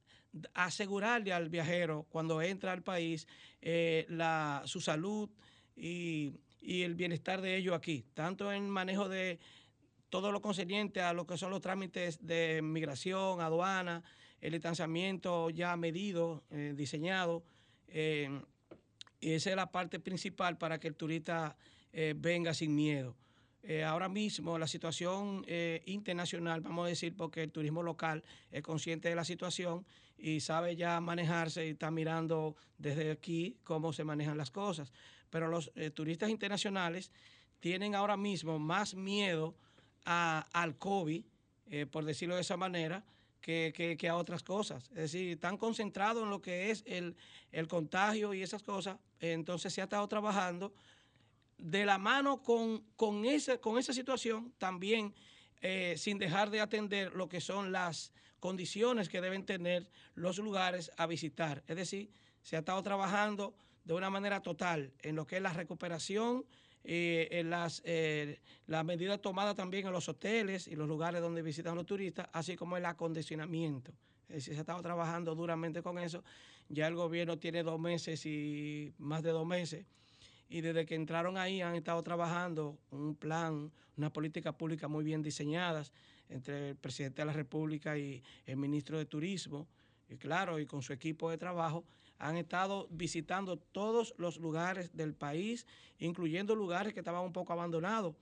asegurarle 0.54 1.32
al 1.32 1.48
viajero 1.48 2.06
cuando 2.08 2.40
entra 2.42 2.72
al 2.72 2.82
país 2.82 3.26
eh, 3.60 4.06
su 4.64 4.80
salud 4.80 5.28
y, 5.76 6.34
el 6.62 6.94
bienestar 6.94 7.40
de 7.40 7.56
ellos 7.56 7.74
aquí, 7.74 8.04
tanto 8.12 8.52
en 8.52 8.68
manejo 8.68 9.08
de 9.08 9.38
todo 10.10 10.30
lo 10.30 10.42
concerniente 10.42 11.00
a 11.00 11.14
lo 11.14 11.26
que 11.26 11.38
son 11.38 11.50
los 11.50 11.62
trámites 11.62 12.24
de 12.26 12.60
migración, 12.62 13.40
aduana, 13.40 14.02
el 14.42 14.52
distanciamiento 14.52 15.48
ya 15.48 15.74
medido, 15.76 16.44
eh, 16.50 16.74
diseñado. 16.76 17.44
Eh, 17.88 18.42
y 19.20 19.32
esa 19.32 19.50
es 19.50 19.56
la 19.56 19.70
parte 19.70 20.00
principal 20.00 20.56
para 20.58 20.80
que 20.80 20.88
el 20.88 20.96
turista 20.96 21.56
eh, 21.92 22.14
venga 22.16 22.54
sin 22.54 22.74
miedo. 22.74 23.16
Eh, 23.62 23.84
ahora 23.84 24.08
mismo 24.08 24.58
la 24.58 24.66
situación 24.66 25.44
eh, 25.46 25.82
internacional, 25.84 26.62
vamos 26.62 26.86
a 26.86 26.88
decir, 26.88 27.14
porque 27.14 27.42
el 27.42 27.52
turismo 27.52 27.82
local 27.82 28.24
es 28.50 28.62
consciente 28.62 29.10
de 29.10 29.14
la 29.14 29.24
situación 29.24 29.84
y 30.16 30.40
sabe 30.40 30.76
ya 30.76 30.98
manejarse 31.00 31.66
y 31.66 31.70
está 31.70 31.90
mirando 31.90 32.56
desde 32.78 33.10
aquí 33.10 33.58
cómo 33.64 33.92
se 33.92 34.04
manejan 34.04 34.38
las 34.38 34.50
cosas. 34.50 34.92
pero 35.28 35.46
los 35.48 35.70
turistas 35.94 36.28
internacionales 36.28 37.12
tienen 37.60 37.94
ahora 37.94 38.16
mismo 38.16 38.58
más 38.58 38.94
miedo 38.94 39.54
al 40.04 40.76
COVID, 40.76 41.22
por 41.92 42.04
decirlo 42.04 42.34
de 42.34 42.40
esa 42.40 42.56
manera, 42.56 43.04
que, 43.40 44.08
a 44.08 44.16
otras 44.16 44.42
cosas. 44.42 44.88
Es 44.90 45.12
decir, 45.12 45.32
están 45.32 45.56
concentrados 45.56 46.22
en 46.22 46.30
lo 46.30 46.40
que 46.40 46.70
es 46.70 46.84
el, 46.86 47.16
contagio 47.68 48.34
y 48.34 48.42
esas 48.42 48.62
cosas. 48.62 48.98
Entonces 49.20 49.72
se 49.72 49.80
ha 49.80 49.84
estado 49.84 50.08
trabajando 50.08 50.72
de 51.58 51.84
la 51.84 51.98
mano 51.98 52.42
con, 52.42 52.82
con, 52.96 53.24
esa, 53.24 53.58
con 53.58 53.78
esa 53.78 53.92
situación, 53.92 54.52
también 54.58 55.14
eh, 55.60 55.94
sin 55.98 56.18
dejar 56.18 56.50
de 56.50 56.60
atender 56.60 57.14
lo 57.14 57.28
que 57.28 57.40
son 57.40 57.70
las 57.70 58.12
condiciones 58.38 59.08
que 59.08 59.20
deben 59.20 59.44
tener 59.44 59.88
los 60.14 60.38
lugares 60.38 60.90
a 60.96 61.06
visitar. 61.06 61.62
Es 61.66 61.76
decir, 61.76 62.10
se 62.42 62.56
ha 62.56 62.60
estado 62.60 62.82
trabajando 62.82 63.54
de 63.84 63.94
una 63.94 64.08
manera 64.08 64.40
total 64.40 64.92
en 65.00 65.16
lo 65.16 65.26
que 65.26 65.36
es 65.36 65.42
la 65.42 65.52
recuperación, 65.52 66.46
eh, 66.82 67.28
en 67.32 67.50
las, 67.50 67.82
eh, 67.84 68.40
las 68.66 68.84
medidas 68.86 69.20
tomadas 69.20 69.54
también 69.54 69.86
en 69.86 69.92
los 69.92 70.08
hoteles 70.08 70.66
y 70.66 70.76
los 70.76 70.88
lugares 70.88 71.20
donde 71.20 71.42
visitan 71.42 71.74
los 71.74 71.84
turistas, 71.84 72.28
así 72.32 72.56
como 72.56 72.78
el 72.78 72.86
acondicionamiento. 72.86 73.92
Es 74.28 74.36
decir, 74.36 74.54
se 74.54 74.60
ha 74.60 74.62
estado 74.62 74.80
trabajando 74.80 75.34
duramente 75.34 75.82
con 75.82 75.98
eso. 75.98 76.24
Ya 76.72 76.86
el 76.86 76.94
gobierno 76.94 77.36
tiene 77.36 77.64
dos 77.64 77.80
meses 77.80 78.24
y 78.26 78.94
más 78.98 79.24
de 79.24 79.30
dos 79.30 79.44
meses. 79.44 79.84
Y 80.48 80.60
desde 80.60 80.86
que 80.86 80.94
entraron 80.94 81.36
ahí 81.36 81.60
han 81.60 81.74
estado 81.74 82.00
trabajando 82.02 82.78
un 82.92 83.16
plan, 83.16 83.72
una 83.96 84.12
política 84.12 84.56
pública 84.56 84.86
muy 84.86 85.04
bien 85.04 85.20
diseñadas 85.20 85.92
entre 86.28 86.70
el 86.70 86.76
presidente 86.76 87.22
de 87.22 87.26
la 87.26 87.32
República 87.32 87.98
y 87.98 88.22
el 88.46 88.56
ministro 88.56 88.98
de 88.98 89.04
Turismo, 89.04 89.66
y 90.08 90.16
claro, 90.16 90.60
y 90.60 90.66
con 90.66 90.80
su 90.80 90.92
equipo 90.92 91.28
de 91.28 91.38
trabajo, 91.38 91.84
han 92.18 92.36
estado 92.36 92.86
visitando 92.90 93.56
todos 93.56 94.14
los 94.16 94.38
lugares 94.38 94.94
del 94.96 95.14
país, 95.14 95.66
incluyendo 95.98 96.54
lugares 96.54 96.94
que 96.94 97.00
estaban 97.00 97.24
un 97.24 97.32
poco 97.32 97.52
abandonados, 97.52 98.14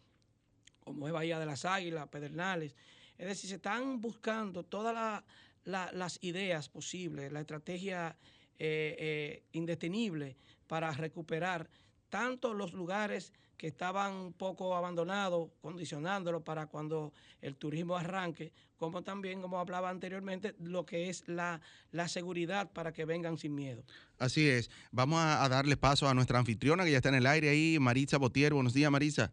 como 0.84 1.06
es 1.06 1.12
Bahía 1.12 1.38
de 1.38 1.46
las 1.46 1.66
Águilas, 1.66 2.08
Pedernales. 2.08 2.74
Es 3.18 3.26
decir, 3.26 3.50
se 3.50 3.56
están 3.56 4.00
buscando 4.00 4.62
todas 4.62 5.22
las 5.64 6.18
ideas 6.22 6.68
posibles, 6.68 7.30
la 7.30 7.40
estrategia 7.40 8.16
eh, 8.58 8.96
eh, 8.98 9.42
indetenible 9.52 10.36
para 10.66 10.90
recuperar 10.90 11.68
tanto 12.08 12.54
los 12.54 12.72
lugares 12.72 13.32
que 13.58 13.66
estaban 13.66 14.14
un 14.14 14.32
poco 14.32 14.76
abandonados, 14.76 15.50
condicionándolo 15.60 16.44
para 16.44 16.66
cuando 16.66 17.12
el 17.42 17.56
turismo 17.56 17.96
arranque, 17.96 18.52
como 18.76 19.02
también, 19.02 19.42
como 19.42 19.58
hablaba 19.58 19.90
anteriormente, 19.90 20.54
lo 20.60 20.86
que 20.86 21.10
es 21.10 21.28
la, 21.28 21.60
seguridad 22.06 22.70
para 22.72 22.92
que 22.92 23.04
vengan 23.04 23.36
sin 23.36 23.54
miedo. 23.56 23.82
Así 24.16 24.48
es. 24.48 24.70
Vamos 24.92 25.20
a, 25.20 25.48
darle 25.48 25.76
paso 25.76 26.08
a 26.08 26.14
nuestra 26.14 26.38
anfitriona 26.38 26.84
que 26.84 26.92
ya 26.92 26.98
está 26.98 27.08
en 27.08 27.16
el 27.16 27.26
aire 27.26 27.50
ahí, 27.50 27.78
Maritza 27.80 28.16
Botier. 28.16 28.54
Buenos 28.54 28.74
días, 28.74 28.90
Marisa. 28.92 29.32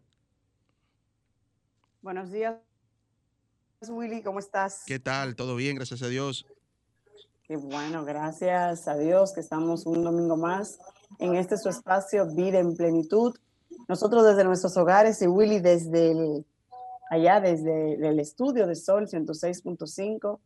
Buenos 2.02 2.30
días, 2.30 2.56
Willy, 3.88 4.22
¿cómo 4.22 4.40
estás? 4.40 4.82
¿Qué 4.86 4.98
tal? 4.98 5.36
¿Todo 5.36 5.54
bien? 5.56 5.76
Gracias 5.76 6.02
a 6.02 6.08
Dios. 6.08 6.46
Qué 7.46 7.56
bueno, 7.56 8.04
gracias 8.04 8.88
a 8.88 8.96
Dios 8.96 9.32
que 9.32 9.40
estamos 9.40 9.86
un 9.86 10.02
domingo 10.02 10.36
más 10.36 10.80
en 11.20 11.36
este 11.36 11.56
su 11.56 11.68
espacio 11.68 12.26
Vida 12.34 12.58
en 12.58 12.74
Plenitud 12.74 13.36
nosotros 13.88 14.24
desde 14.24 14.42
nuestros 14.42 14.76
hogares 14.76 15.22
y 15.22 15.28
Willy 15.28 15.60
desde 15.60 16.44
allá, 17.08 17.40
desde 17.40 17.94
el 17.94 18.18
estudio 18.18 18.66
de 18.66 18.74
Sol 18.74 19.06
106.5 19.06 20.40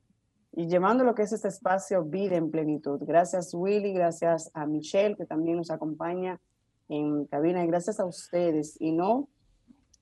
y 0.52 0.66
llevando 0.66 1.04
lo 1.04 1.14
que 1.14 1.22
es 1.22 1.32
este 1.32 1.48
espacio 1.48 2.04
Vida 2.04 2.36
en 2.36 2.50
Plenitud. 2.50 3.00
Gracias 3.02 3.54
Willy, 3.54 3.94
gracias 3.94 4.50
a 4.52 4.66
Michelle 4.66 5.16
que 5.16 5.24
también 5.24 5.56
nos 5.56 5.70
acompaña 5.70 6.38
en 6.90 7.24
cabina 7.24 7.64
y 7.64 7.66
gracias 7.66 7.98
a 7.98 8.04
ustedes. 8.04 8.78
Y 8.78 8.92
no, 8.92 9.28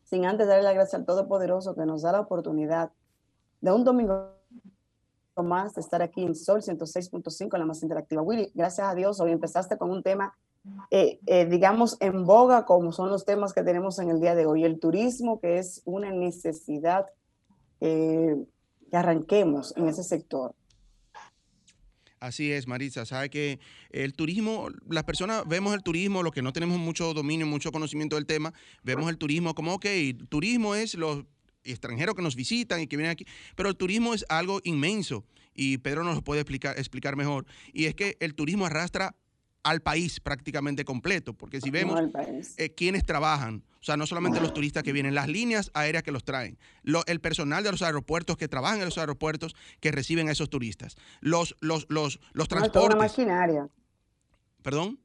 sin 0.03 0.27
antes 0.27 0.49
darle 0.49 0.65
la 0.65 0.73
gracia 0.73 0.99
al 0.99 1.05
Todopoderoso 1.05 1.77
que 1.77 1.87
nos 1.87 2.03
da 2.03 2.11
la 2.11 2.21
oportunidad 2.21 2.91
de 3.61 3.71
un 3.71 3.85
domingo 3.85 4.38
más 5.43 5.75
de 5.75 5.81
estar 5.81 6.03
aquí 6.03 6.23
en 6.23 6.35
Sol 6.35 6.63
106.5, 6.63 7.59
la 7.59 7.67
más 7.67 7.83
interactiva. 7.83 8.23
Willy, 8.23 8.51
gracias 8.55 8.87
a 8.87 8.95
Dios, 8.95 9.21
hoy 9.21 9.33
empezaste 9.33 9.77
con 9.77 9.91
un 9.91 10.03
tema 10.03 10.35
eh, 10.91 11.19
eh, 11.27 11.47
digamos, 11.47 11.97
en 12.01 12.25
boga, 12.25 12.65
como 12.65 12.93
son 12.93 13.11
los 13.11 13.25
temas 13.25 13.53
que 13.53 13.63
tenemos 13.63 13.99
en 13.99 14.11
el 14.11 14.21
día 14.21 14.35
de 14.35 14.47
hoy. 14.47 14.65
El 14.65 14.81
turismo, 14.81 15.41
que 15.41 15.59
es 15.59 15.83
una 15.85 16.11
necesidad 16.11 17.07
eh, 17.81 18.37
que 18.91 18.97
arranquemos 18.97 19.77
en 19.77 19.89
ese 19.89 20.03
sector. 20.03 20.55
Así 22.21 22.51
es, 22.53 22.67
Marisa. 22.67 23.05
Sabe 23.05 23.31
que 23.31 23.61
el 23.91 24.15
turismo, 24.15 24.69
las 24.89 25.05
personas 25.05 25.47
vemos 25.47 25.75
el 25.75 25.83
turismo, 25.83 26.23
los 26.23 26.33
que 26.33 26.43
no 26.43 26.53
tenemos 26.53 26.79
mucho 26.79 27.15
dominio, 27.15 27.47
mucho 27.47 27.71
conocimiento 27.71 28.17
del 28.17 28.27
tema, 28.27 28.53
vemos 28.83 29.09
el 29.09 29.19
turismo 29.19 29.55
como, 29.55 29.75
ok, 29.75 29.87
turismo 30.29 30.75
es 30.75 30.95
los 30.95 31.25
extranjeros 31.65 32.15
que 32.15 32.23
nos 32.23 32.37
visitan 32.37 32.81
y 32.81 32.87
que 32.87 32.97
vienen 32.97 33.13
aquí, 33.13 33.27
pero 33.57 33.69
el 33.69 33.77
turismo 33.77 34.15
es 34.15 34.25
algo 34.29 34.61
inmenso 34.65 35.25
y 35.55 35.79
Pedro 35.79 36.05
nos 36.05 36.17
lo 36.17 36.23
puede 36.23 36.41
explicar, 36.41 36.79
explicar 36.79 37.17
mejor. 37.17 37.45
Y 37.73 37.87
es 37.87 37.95
que 37.95 38.17
el 38.21 38.35
turismo 38.35 38.67
arrastra 38.67 39.17
al 39.65 39.81
país 39.81 40.21
prácticamente 40.21 40.85
completo, 40.85 41.35
porque 41.35 41.61
si 41.61 41.71
vemos 41.71 42.01
eh, 42.57 42.71
quienes 42.71 43.05
trabajan, 43.05 43.65
o 43.81 43.85
sea, 43.85 43.97
no 43.97 44.07
solamente 44.07 44.41
los 44.41 44.55
turistas 44.55 44.83
que 44.83 44.93
vienen, 44.93 45.15
las 45.15 45.29
líneas 45.29 45.71
aéreas 45.75 46.03
que 46.03 46.13
los 46.13 46.25
traen, 46.25 46.59
el 47.07 47.21
personal 47.21 47.65
de 47.65 47.73
los 47.73 47.83
aeropuertos 47.83 48.37
que 48.37 48.49
trabajan 48.49 48.79
en 48.79 48.87
los 48.87 48.99
aeropuertos 48.99 49.57
que 49.81 49.91
reciben 49.91 50.29
a 50.29 50.33
esos 50.33 50.49
turistas, 50.49 50.97
los, 51.21 51.57
los, 51.61 51.87
los, 51.89 52.21
los 52.33 52.49
transportes. 52.49 52.73
toda 52.73 52.87
una 52.87 52.97
maquinaria. 52.97 53.69
¿Perdón? 54.63 54.99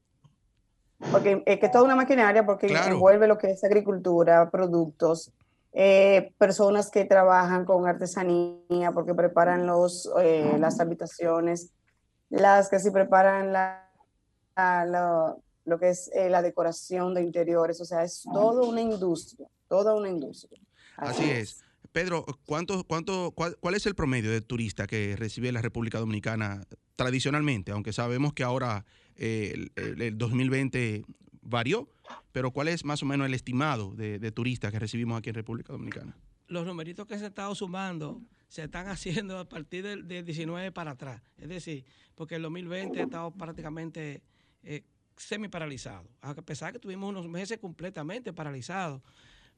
Porque 1.12 1.44
es 1.46 1.60
que 1.60 1.70
toda 1.70 1.84
una 1.84 1.96
maquinaria 1.96 2.46
porque 2.46 2.68
envuelve 2.68 3.28
lo 3.28 3.38
que 3.38 3.52
es 3.52 3.64
agricultura, 3.64 4.50
productos, 4.50 5.34
eh, 5.74 6.34
personas 6.38 6.92
que 6.92 7.06
trabajan 7.06 7.66
con 7.66 7.88
artesanía 7.88 8.92
porque 8.94 9.14
preparan 9.14 9.66
los, 9.66 10.10
eh, 10.22 10.56
las 10.60 10.80
habitaciones, 10.80 11.72
las 12.30 12.70
que 12.70 12.80
sí 12.80 12.92
preparan 12.92 13.54
la 13.54 13.84
lo, 15.66 15.80
que 15.80 15.90
es 15.90 16.12
eh, 16.14 16.30
la 16.30 16.42
decoración 16.42 17.14
de 17.14 17.24
interiores, 17.24 17.80
o 17.82 17.86
sea, 17.86 18.04
es 18.04 18.24
toda 18.24 18.68
una 18.68 18.82
industria, 18.82 19.48
toda 19.68 19.96
una 19.96 20.10
industria. 20.10 20.60
Así, 20.98 21.30
es. 21.30 21.64
Pedro, 21.92 22.26
¿cuánto, 22.46 22.84
cuánto, 22.86 23.32
cuál, 23.32 23.76
es 23.76 23.86
el 23.86 23.94
promedio 23.94 24.32
de 24.32 24.42
turista 24.42 24.88
que 24.88 25.16
recibe 25.16 25.52
la 25.52 25.62
República 25.62 26.00
Dominicana 26.00 26.64
tradicionalmente? 26.96 27.72
Aunque 27.72 27.94
sabemos 27.94 28.34
que 28.34 28.44
ahora 28.44 28.86
eh, 29.16 29.68
el, 29.76 30.18
2020 30.18 31.06
varió, 31.44 31.90
pero 32.32 32.52
¿cuál 32.52 32.68
es 32.68 32.86
más 32.86 33.04
o 33.04 33.06
menos 33.06 33.28
el 33.28 33.34
estimado 33.34 33.94
de, 33.96 34.32
turistas 34.32 34.72
que 34.72 34.80
recibimos 34.80 35.18
aquí 35.18 35.30
en 35.30 35.36
República 35.36 35.74
Dominicana? 35.74 36.18
Los 36.48 36.66
numeritos 36.66 37.08
que 37.08 37.16
se 37.16 37.26
han 37.26 37.32
estado 37.32 37.54
sumando 37.56 38.22
se 38.48 38.64
están 38.64 38.88
haciendo 38.90 39.38
a 39.40 39.48
partir 39.48 39.84
del, 39.84 40.08
del 40.08 40.26
19 40.26 40.72
para 40.72 40.92
atrás. 40.92 41.22
Es 41.38 41.50
decir, 41.50 41.86
porque 42.16 42.36
el 42.36 42.42
2020 42.44 43.00
ha 43.00 43.04
estado 43.04 43.32
prácticamente 43.32 44.22
eh, 44.64 44.84
semi 45.18 45.48
paralizado, 45.48 46.10
a 46.22 46.34
pesar 46.36 46.74
que 46.74 46.80
tuvimos 46.80 47.10
unos 47.10 47.28
meses 47.28 47.60
completamente 47.60 48.34
paralizados. 48.34 49.02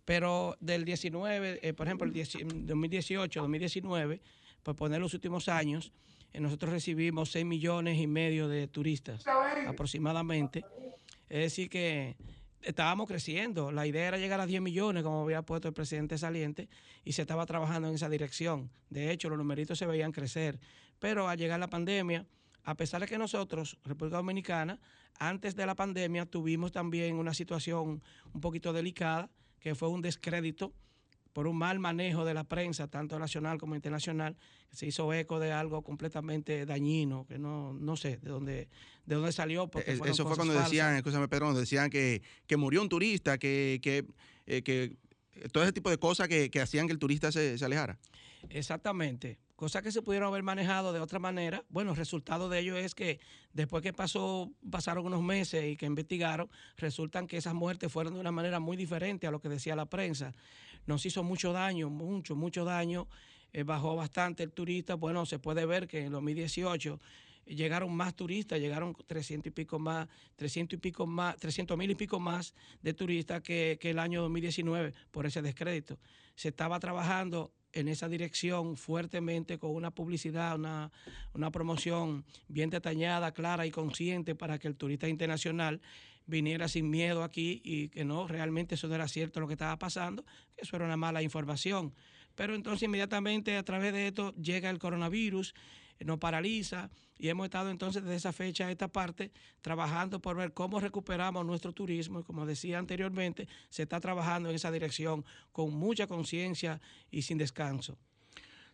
Pero 0.04 0.56
del 0.60 0.86
19, 0.86 1.68
eh, 1.68 1.74
por 1.74 1.88
ejemplo, 1.88 2.08
el 2.08 2.14
2018, 2.14 3.42
2019, 3.42 4.22
por 4.62 4.76
poner 4.76 5.02
los 5.02 5.14
últimos 5.16 5.50
años, 5.50 5.92
eh, 6.32 6.40
nosotros 6.40 6.72
recibimos 6.72 7.32
6 7.32 7.46
millones 7.46 7.98
y 7.98 8.06
medio 8.06 8.48
de 8.48 8.68
turistas 8.68 9.26
aproximadamente. 9.68 10.64
Es 11.30 11.40
decir, 11.40 11.70
que 11.70 12.16
estábamos 12.62 13.08
creciendo. 13.08 13.72
La 13.72 13.88
idea 13.88 14.08
era 14.08 14.18
llegar 14.18 14.40
a 14.42 14.46
10 14.46 14.62
millones, 14.62 15.04
como 15.04 15.22
había 15.24 15.42
puesto 15.42 15.68
el 15.68 15.74
presidente 15.74 16.18
saliente, 16.18 16.70
y 17.04 17.14
se 17.14 17.22
estaba 17.22 17.46
trabajando 17.46 17.88
en 17.88 17.96
esa 17.96 18.10
dirección. 18.10 18.72
De 18.90 19.12
hecho, 19.12 19.30
los 19.30 19.38
numeritos 19.38 19.78
se 19.78 19.86
veían 19.86 20.12
crecer. 20.12 20.60
Pero 21.00 21.28
al 21.28 21.38
llegar 21.38 21.60
la 21.60 21.70
pandemia, 21.70 22.26
a 22.64 22.76
pesar 22.76 23.02
de 23.02 23.08
que 23.08 23.18
nosotros, 23.18 23.78
República 23.84 24.18
Dominicana, 24.18 24.80
antes 25.20 25.56
de 25.56 25.66
la 25.66 25.76
pandemia 25.76 26.26
tuvimos 26.26 26.72
también 26.72 27.18
una 27.18 27.34
situación 27.34 28.04
un 28.34 28.42
poquito 28.42 28.74
delicada, 28.74 29.30
que 29.60 29.76
fue 29.76 29.90
un 29.90 30.02
descrédito 30.02 30.74
por 31.36 31.48
un 31.48 31.58
mal 31.58 31.80
manejo 31.80 32.24
de 32.24 32.34
la 32.34 32.46
prensa, 32.46 32.88
tanto 32.88 33.20
nacional 33.20 33.58
como 33.58 33.76
internacional, 33.76 34.38
que 34.70 34.78
se 34.78 34.86
hizo 34.86 35.12
eco 35.12 35.38
de 35.38 35.52
algo 35.52 35.82
completamente 35.82 36.66
dañino, 36.66 37.26
que 37.28 37.38
no, 37.38 37.74
no 37.74 37.98
sé 37.98 38.20
de 38.22 38.30
dónde, 38.30 38.70
de 39.06 39.16
dónde 39.16 39.34
salió. 39.34 39.68
Porque 39.68 39.92
Eso 39.92 40.26
fue 40.26 40.38
cuando 40.38 40.54
decían, 40.54 40.96
escúchame 40.96 41.28
Pedro, 41.28 41.54
decían 41.54 41.90
que, 41.90 42.22
que 42.48 42.56
murió 42.56 42.82
un 42.82 42.88
turista, 42.88 43.38
que, 43.38 43.82
que, 43.84 44.06
eh, 44.46 44.62
que 44.62 44.96
todo 45.52 45.66
ese 45.66 45.74
tipo 45.74 45.90
de 45.90 45.98
cosas 45.98 46.30
que, 46.30 46.50
que 46.50 46.62
hacían 46.62 46.88
que 46.88 46.94
el 46.94 47.00
turista 47.00 47.34
se, 47.34 47.58
se 47.58 47.66
alejara. 47.66 48.00
Exactamente 48.48 49.38
cosas 49.56 49.82
que 49.82 49.92
se 49.92 50.02
pudieron 50.02 50.28
haber 50.28 50.44
manejado 50.44 50.92
de 50.94 51.00
otra 51.00 51.20
manera. 51.20 51.64
Bueno, 51.70 51.92
el 51.92 51.98
resultado 51.98 52.50
de 52.50 52.60
ello 52.60 52.78
es 52.78 52.94
que 52.94 53.20
después 53.54 53.82
que 53.82 53.94
pasó, 53.94 54.52
pasaron 54.70 55.06
unos 55.06 55.24
meses 55.24 55.66
y 55.66 55.78
que 55.78 55.86
investigaron, 55.86 56.50
resultan 56.78 57.28
que 57.28 57.38
esas 57.38 57.54
muertes 57.54 57.92
fueron 57.92 58.14
de 58.14 58.20
una 58.20 58.32
manera 58.32 58.60
muy 58.60 58.76
diferente 58.78 59.28
a 59.28 59.32
lo 59.32 59.40
que 59.40 59.50
decía 59.50 59.76
la 59.76 59.86
prensa. 59.86 60.34
Nos 60.86 61.06
hizo 61.06 61.24
mucho 61.24 61.54
daño, 61.54 61.90
mucho, 61.90 62.36
mucho 62.36 62.66
daño. 62.66 63.08
Eh, 63.54 63.64
bajó 63.64 63.96
bastante 63.96 64.44
el 64.44 64.52
turista. 64.52 64.96
Bueno, 64.96 65.26
se 65.26 65.40
puede 65.40 65.66
ver 65.66 65.88
que 65.88 66.06
en 66.06 66.12
2018 66.12 67.00
llegaron 67.46 67.96
más 67.96 68.16
turistas, 68.16 68.60
llegaron 68.60 68.96
300 69.08 69.48
y 69.48 69.52
pico 69.52 69.80
más, 69.80 70.10
300 70.36 70.78
y 70.78 70.82
pico 70.82 71.06
más, 71.06 71.38
300 71.38 71.78
mil 71.78 71.90
y 71.92 71.96
pico 71.96 72.20
más 72.20 72.54
de 72.82 72.94
turistas 72.94 73.42
que, 73.42 73.78
que 73.80 73.92
el 73.92 74.00
año 74.00 74.22
2019 74.24 74.94
por 75.12 75.26
ese 75.26 75.42
descrédito. 75.42 75.98
Se 76.36 76.50
estaba 76.50 76.80
trabajando 76.80 77.54
en 77.76 77.88
esa 77.88 78.10
dirección 78.10 78.78
fuertemente 78.78 79.60
con 79.60 79.76
una 79.76 79.92
publicidad, 79.92 80.56
una, 80.56 80.92
una 81.34 81.52
promoción 81.52 82.26
bien 82.48 82.72
detallada, 82.72 83.34
clara 83.34 83.68
y 83.68 83.72
consciente 83.72 84.34
para 84.34 84.58
que 84.58 84.68
el 84.68 84.76
turista 84.76 85.08
internacional 85.08 85.82
viniera 86.26 86.68
sin 86.68 86.90
miedo 86.90 87.24
aquí 87.24 87.62
y 87.64 87.90
que 87.90 88.04
no, 88.04 88.28
realmente 88.28 88.76
eso 88.76 88.88
no 88.88 88.96
era 88.96 89.08
cierto 89.08 89.40
lo 89.40 89.48
que 89.48 89.54
estaba 89.54 89.78
pasando, 89.78 90.24
que 90.56 90.64
eso 90.64 90.76
era 90.76 90.86
una 90.86 90.98
mala 90.98 91.22
información. 91.22 91.94
Pero 92.34 92.56
entonces 92.56 92.84
inmediatamente 92.84 93.56
a 93.58 93.64
través 93.64 93.94
de 93.94 94.08
esto 94.08 94.34
llega 94.36 94.70
el 94.70 94.80
coronavirus, 94.80 95.54
nos 96.00 96.20
paraliza 96.20 96.90
y 97.18 97.30
hemos 97.30 97.46
estado 97.46 97.70
entonces 97.70 98.04
desde 98.04 98.18
esa 98.18 98.34
fecha 98.34 98.68
a 98.68 98.72
esta 98.72 98.88
parte 98.88 99.32
trabajando 99.62 100.20
por 100.20 100.36
ver 100.36 100.54
cómo 100.54 100.80
recuperamos 100.80 101.46
nuestro 101.46 101.72
turismo 101.72 102.20
y 102.20 102.24
como 102.24 102.46
decía 102.46 102.78
anteriormente, 102.78 103.48
se 103.70 103.84
está 103.84 104.00
trabajando 104.00 104.50
en 104.50 104.56
esa 104.56 104.72
dirección 104.72 105.24
con 105.52 105.74
mucha 105.74 106.08
conciencia 106.08 106.82
y 107.12 107.22
sin 107.22 107.38
descanso. 107.38 107.98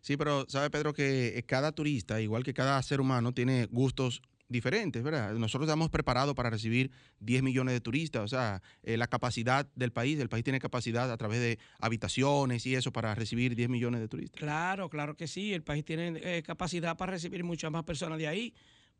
Sí, 0.01 0.17
pero 0.17 0.45
sabe 0.49 0.71
Pedro 0.71 0.93
que 0.93 1.43
cada 1.47 1.71
turista, 1.71 2.19
igual 2.19 2.43
que 2.43 2.55
cada 2.55 2.81
ser 2.81 2.99
humano, 2.99 3.33
tiene 3.33 3.67
gustos 3.67 4.23
diferentes, 4.51 5.01
¿verdad? 5.01 5.33
Nosotros 5.33 5.67
estamos 5.67 5.89
preparados 5.89 6.35
para 6.35 6.49
recibir 6.49 6.91
10 7.19 7.41
millones 7.43 7.73
de 7.73 7.81
turistas, 7.81 8.23
o 8.23 8.27
sea, 8.27 8.61
eh, 8.83 8.97
la 8.97 9.07
capacidad 9.07 9.67
del 9.75 9.91
país, 9.91 10.19
el 10.19 10.29
país 10.29 10.43
tiene 10.43 10.59
capacidad 10.59 11.11
a 11.11 11.17
través 11.17 11.39
de 11.39 11.57
habitaciones 11.79 12.65
y 12.65 12.75
eso 12.75 12.91
para 12.91 13.15
recibir 13.15 13.55
10 13.55 13.69
millones 13.69 14.01
de 14.01 14.07
turistas. 14.07 14.39
Claro, 14.39 14.89
claro 14.89 15.15
que 15.15 15.27
sí, 15.27 15.53
el 15.53 15.63
país 15.63 15.85
tiene 15.85 16.19
eh, 16.21 16.43
capacidad 16.43 16.97
para 16.97 17.13
recibir 17.13 17.43
muchas 17.43 17.71
más 17.71 17.83
personas 17.83 18.17
de 18.17 18.27
ahí. 18.27 18.53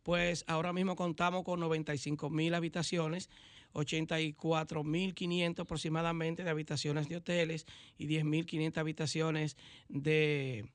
Pues 0.04 0.44
ahora 0.48 0.74
mismo 0.74 0.96
contamos 0.96 1.44
con 1.44 1.60
95 1.60 2.32
mil 2.32 2.56
habitaciones, 2.56 3.30
84 3.74 4.84
mil 4.84 5.14
500 5.14 5.64
aproximadamente 5.64 6.44
de 6.44 6.50
habitaciones 6.50 7.08
de 7.08 7.18
hoteles 7.18 7.66
y 7.98 8.08
10 8.08 8.26
mil 8.26 8.46
500 8.46 8.82
habitaciones 8.82 9.58
de 9.90 10.66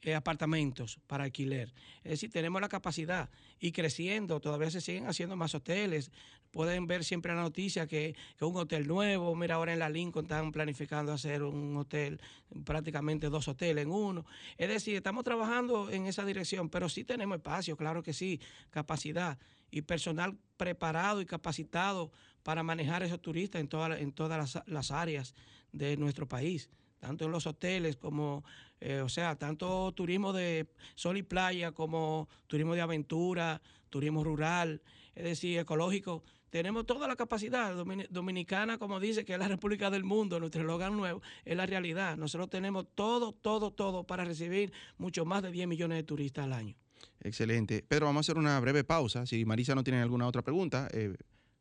eh, 0.00 0.14
apartamentos 0.14 1.00
para 1.08 1.24
alquiler. 1.24 1.74
Es 2.04 2.12
decir, 2.12 2.30
tenemos 2.30 2.60
la 2.60 2.68
capacidad 2.68 3.28
y 3.58 3.72
creciendo, 3.72 4.38
todavía 4.38 4.70
se 4.70 4.80
siguen 4.80 5.08
haciendo 5.08 5.34
más 5.34 5.56
hoteles. 5.56 6.12
Pueden 6.52 6.86
ver 6.86 7.04
siempre 7.04 7.34
la 7.34 7.42
noticia 7.42 7.88
que, 7.88 8.14
que, 8.36 8.44
un 8.44 8.56
hotel 8.56 8.86
nuevo, 8.86 9.34
mira 9.34 9.56
ahora 9.56 9.72
en 9.72 9.80
la 9.80 9.88
Lincoln 9.88 10.26
están 10.26 10.52
planificando 10.52 11.12
hacer 11.12 11.42
un 11.42 11.76
hotel, 11.76 12.20
prácticamente 12.64 13.28
dos 13.28 13.48
hoteles 13.48 13.82
en 13.82 13.90
uno. 13.90 14.24
Es 14.56 14.68
decir, 14.68 14.94
estamos 14.94 15.24
trabajando 15.24 15.90
en 15.90 16.06
esa 16.06 16.24
dirección, 16.24 16.68
pero 16.68 16.88
sí 16.88 17.02
tenemos 17.02 17.38
espacio, 17.38 17.76
claro 17.76 18.04
que 18.04 18.12
sí, 18.12 18.40
capacidad 18.70 19.36
y 19.68 19.82
personal 19.82 20.38
preparado 20.56 21.20
y 21.20 21.26
capacitado 21.26 22.12
para 22.44 22.62
manejar 22.62 23.02
esos 23.02 23.20
turistas 23.20 23.60
en, 23.60 23.66
toda, 23.66 23.98
en 23.98 24.12
todas 24.12 24.38
las, 24.38 24.62
las 24.68 24.92
áreas 24.92 25.34
de 25.72 25.96
nuestro 25.96 26.28
país 26.28 26.70
tanto 26.98 27.24
en 27.24 27.32
los 27.32 27.46
hoteles 27.46 27.96
como, 27.96 28.44
eh, 28.80 29.00
o 29.00 29.08
sea, 29.08 29.36
tanto 29.36 29.92
turismo 29.92 30.32
de 30.32 30.66
sol 30.94 31.16
y 31.16 31.22
playa 31.22 31.72
como 31.72 32.28
turismo 32.46 32.74
de 32.74 32.80
aventura, 32.80 33.60
turismo 33.90 34.24
rural, 34.24 34.82
es 35.14 35.24
decir, 35.24 35.58
ecológico. 35.58 36.22
Tenemos 36.50 36.86
toda 36.86 37.06
la 37.06 37.16
capacidad 37.16 37.74
dominicana, 38.08 38.78
como 38.78 39.00
dice, 39.00 39.24
que 39.24 39.34
es 39.34 39.38
la 39.38 39.48
República 39.48 39.90
del 39.90 40.04
Mundo, 40.04 40.40
nuestro 40.40 40.62
eslogan 40.62 40.96
nuevo, 40.96 41.20
es 41.44 41.56
la 41.56 41.66
realidad. 41.66 42.16
Nosotros 42.16 42.48
tenemos 42.48 42.86
todo, 42.94 43.32
todo, 43.32 43.70
todo 43.70 44.04
para 44.04 44.24
recibir 44.24 44.72
mucho 44.96 45.26
más 45.26 45.42
de 45.42 45.50
10 45.50 45.68
millones 45.68 45.98
de 45.98 46.04
turistas 46.04 46.44
al 46.44 46.54
año. 46.54 46.74
Excelente. 47.20 47.84
Pedro, 47.86 48.06
vamos 48.06 48.20
a 48.20 48.24
hacer 48.26 48.38
una 48.38 48.58
breve 48.60 48.82
pausa. 48.82 49.26
Si 49.26 49.44
Marisa 49.44 49.74
no 49.74 49.84
tiene 49.84 50.00
alguna 50.00 50.26
otra 50.26 50.42
pregunta. 50.42 50.88
Eh, 50.92 51.14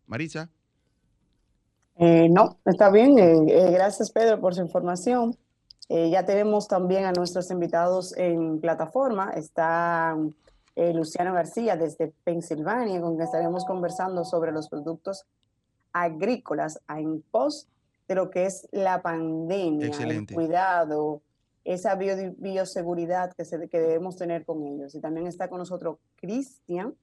Marisa. 0.05 0.49
Eh, 1.99 2.29
no, 2.29 2.57
está 2.65 2.89
bien. 2.89 3.17
Eh, 3.17 3.45
eh, 3.47 3.71
gracias, 3.71 4.11
Pedro, 4.11 4.39
por 4.39 4.55
su 4.55 4.61
información. 4.61 5.35
Ya 5.89 6.25
tenemos 6.25 6.67
también 6.67 7.05
a 7.05 7.13
nuestros 7.13 7.49
invitados 7.49 8.13
en 8.17 8.59
plataforma. 8.59 9.31
Está 9.31 10.17
Luciano 10.75 11.33
García 11.33 11.77
desde 11.77 12.11
Pensilvania, 12.25 12.99
con 12.99 13.11
quien 13.11 13.21
estaremos 13.21 13.63
conversando 13.63 14.25
sobre 14.25 14.51
los 14.51 14.67
productos 14.67 15.25
agrícolas 15.93 16.81
en 16.89 17.21
pos 17.31 17.69
de 18.09 18.15
lo 18.15 18.29
que 18.29 18.47
es 18.47 18.67
la 18.73 19.01
pandemia, 19.01 19.87
Excelente. 19.87 20.33
el 20.33 20.35
cuidado, 20.35 21.21
esa 21.63 21.95
bio, 21.95 22.15
bioseguridad 22.37 23.31
que, 23.31 23.45
se, 23.45 23.69
que 23.69 23.79
debemos 23.79 24.17
tener 24.17 24.43
con 24.43 24.65
ellos. 24.67 24.93
Y 24.93 24.99
también 24.99 25.25
está 25.25 25.47
con 25.47 25.59
nosotros 25.59 25.99
Cristian, 26.17 26.95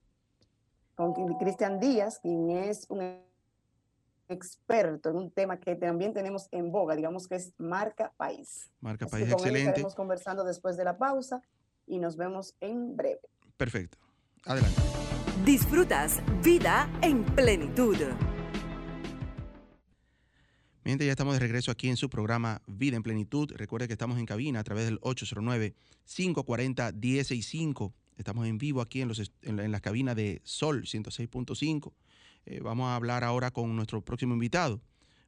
con 0.94 1.14
Cristian 1.38 1.80
Díaz, 1.80 2.18
quien 2.18 2.50
es 2.50 2.84
un 2.90 3.00
experto 4.28 5.10
en 5.10 5.16
un 5.16 5.30
tema 5.30 5.58
que 5.58 5.76
también 5.76 6.12
tenemos 6.12 6.48
en 6.50 6.72
boga, 6.72 6.96
digamos 6.96 7.28
que 7.28 7.36
es 7.36 7.52
marca 7.58 8.12
país. 8.16 8.70
Marca 8.80 9.06
Así 9.06 9.12
país, 9.12 9.24
con 9.24 9.32
él 9.32 9.40
excelente. 9.40 9.68
estaremos 9.68 9.94
conversando 9.94 10.44
después 10.44 10.76
de 10.76 10.84
la 10.84 10.96
pausa 10.96 11.42
y 11.86 11.98
nos 11.98 12.16
vemos 12.16 12.54
en 12.60 12.96
breve. 12.96 13.20
Perfecto. 13.56 13.98
Adelante. 14.44 14.80
Disfrutas 15.44 16.20
vida 16.42 16.90
en 17.02 17.24
plenitud. 17.24 17.96
Mi 20.84 20.90
gente, 20.90 21.06
ya 21.06 21.12
estamos 21.12 21.34
de 21.34 21.40
regreso 21.40 21.70
aquí 21.70 21.88
en 21.88 21.96
su 21.96 22.10
programa 22.10 22.60
Vida 22.66 22.96
en 22.96 23.02
Plenitud. 23.02 23.50
Recuerde 23.56 23.86
que 23.86 23.94
estamos 23.94 24.18
en 24.18 24.26
cabina 24.26 24.60
a 24.60 24.64
través 24.64 24.84
del 24.84 25.00
809-540-165. 25.00 27.92
Estamos 28.18 28.46
en 28.46 28.58
vivo 28.58 28.82
aquí 28.82 29.00
en, 29.00 29.08
los, 29.08 29.32
en, 29.42 29.56
la, 29.56 29.64
en 29.64 29.72
la 29.72 29.80
cabina 29.80 30.14
de 30.14 30.42
Sol 30.44 30.82
106.5. 30.82 31.90
Eh, 32.46 32.60
vamos 32.60 32.86
a 32.86 32.96
hablar 32.96 33.24
ahora 33.24 33.50
con 33.50 33.74
nuestro 33.74 34.00
próximo 34.02 34.34
invitado. 34.34 34.80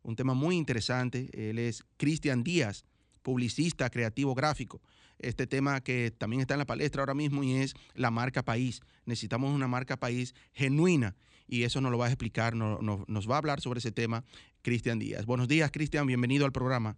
Un 0.02 0.16
tema 0.16 0.34
muy 0.34 0.56
interesante. 0.56 1.30
Él 1.32 1.58
es 1.58 1.84
Cristian 1.96 2.44
Díaz, 2.44 2.84
publicista, 3.22 3.90
creativo 3.90 4.34
gráfico. 4.34 4.80
Este 5.18 5.46
tema 5.46 5.80
que 5.80 6.10
también 6.10 6.40
está 6.40 6.54
en 6.54 6.58
la 6.58 6.66
palestra 6.66 7.02
ahora 7.02 7.14
mismo 7.14 7.42
y 7.42 7.54
es 7.54 7.74
la 7.94 8.10
marca 8.10 8.42
país. 8.44 8.80
Necesitamos 9.04 9.54
una 9.54 9.66
marca 9.66 9.96
país 9.96 10.34
genuina 10.52 11.16
y 11.48 11.62
eso 11.62 11.80
nos 11.80 11.90
lo 11.90 11.98
va 11.98 12.06
a 12.06 12.08
explicar, 12.08 12.54
no, 12.54 12.78
no, 12.82 13.04
nos 13.08 13.28
va 13.28 13.36
a 13.36 13.38
hablar 13.38 13.60
sobre 13.60 13.78
ese 13.78 13.92
tema 13.92 14.24
Cristian 14.62 14.98
Díaz. 14.98 15.26
Buenos 15.26 15.48
días, 15.48 15.70
Cristian, 15.70 16.06
bienvenido 16.06 16.44
al 16.44 16.52
programa. 16.52 16.96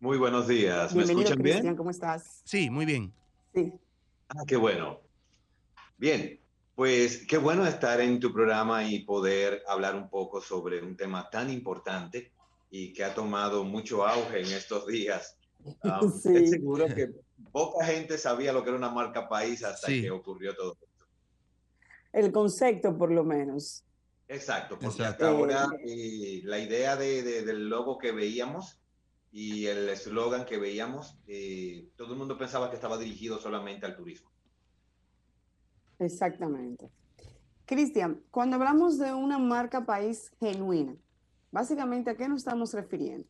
Muy 0.00 0.18
buenos 0.18 0.46
días. 0.46 0.94
¿Me 0.94 0.98
Bienvenido, 1.04 1.28
escuchan 1.28 1.42
Cristian, 1.42 1.62
bien? 1.64 1.76
¿cómo 1.76 1.90
estás? 1.90 2.42
Sí, 2.44 2.70
muy 2.70 2.86
bien. 2.86 3.12
Sí. 3.54 3.72
Ah, 4.28 4.44
qué 4.46 4.56
bueno. 4.56 5.00
Bien, 5.98 6.38
pues 6.76 7.26
qué 7.26 7.38
bueno 7.38 7.66
estar 7.66 8.00
en 8.00 8.20
tu 8.20 8.32
programa 8.32 8.84
y 8.84 9.00
poder 9.00 9.62
hablar 9.66 9.96
un 9.96 10.08
poco 10.10 10.40
sobre 10.42 10.82
un 10.82 10.94
tema 10.96 11.28
tan 11.30 11.50
importante 11.50 12.32
y 12.70 12.92
que 12.92 13.02
ha 13.02 13.14
tomado 13.14 13.64
mucho 13.64 14.06
auge 14.06 14.40
en 14.42 14.52
estos 14.52 14.86
días. 14.86 15.36
Um, 15.82 16.12
Sí. 16.12 16.28
Estoy 16.28 16.46
seguro 16.46 16.86
que 16.86 17.10
poca 17.50 17.84
gente 17.86 18.18
sabía 18.18 18.52
lo 18.52 18.62
que 18.62 18.68
era 18.68 18.78
una 18.78 18.90
marca 18.90 19.28
país 19.28 19.64
hasta 19.64 19.88
Sí. 19.88 20.02
que 20.02 20.12
ocurrió 20.12 20.54
todo 20.54 20.74
esto. 20.80 21.06
El 22.12 22.30
concepto, 22.30 22.96
por 22.96 23.10
lo 23.10 23.24
menos. 23.24 23.82
Exacto, 24.28 24.74
porque 24.78 24.86
Exacto. 24.86 25.24
hasta 25.24 25.28
ahora 25.36 25.66
eh, 25.84 26.40
la 26.44 26.60
idea 26.60 26.94
de, 26.94 27.22
de- 27.24 27.42
del 27.42 27.68
logo 27.68 27.98
que 27.98 28.12
veíamos 28.12 28.78
y 29.32 29.66
el 29.66 29.88
eslogan 29.88 30.44
que 30.44 30.56
veíamos, 30.58 31.16
eh, 31.26 31.88
todo 31.96 32.12
el 32.12 32.18
mundo 32.18 32.38
pensaba 32.38 32.70
que 32.70 32.76
estaba 32.76 32.96
dirigido 32.96 33.40
solamente 33.40 33.86
al 33.86 33.96
turismo. 33.96 34.30
Exactamente. 35.98 36.90
Cristian, 37.64 38.22
cuando 38.30 38.56
hablamos 38.56 38.98
de 38.98 39.12
una 39.12 39.38
marca 39.38 39.84
país 39.84 40.30
genuina, 40.38 40.96
básicamente, 41.50 42.10
¿a 42.10 42.16
qué 42.16 42.28
nos 42.28 42.38
estamos 42.38 42.72
refiriendo? 42.74 43.26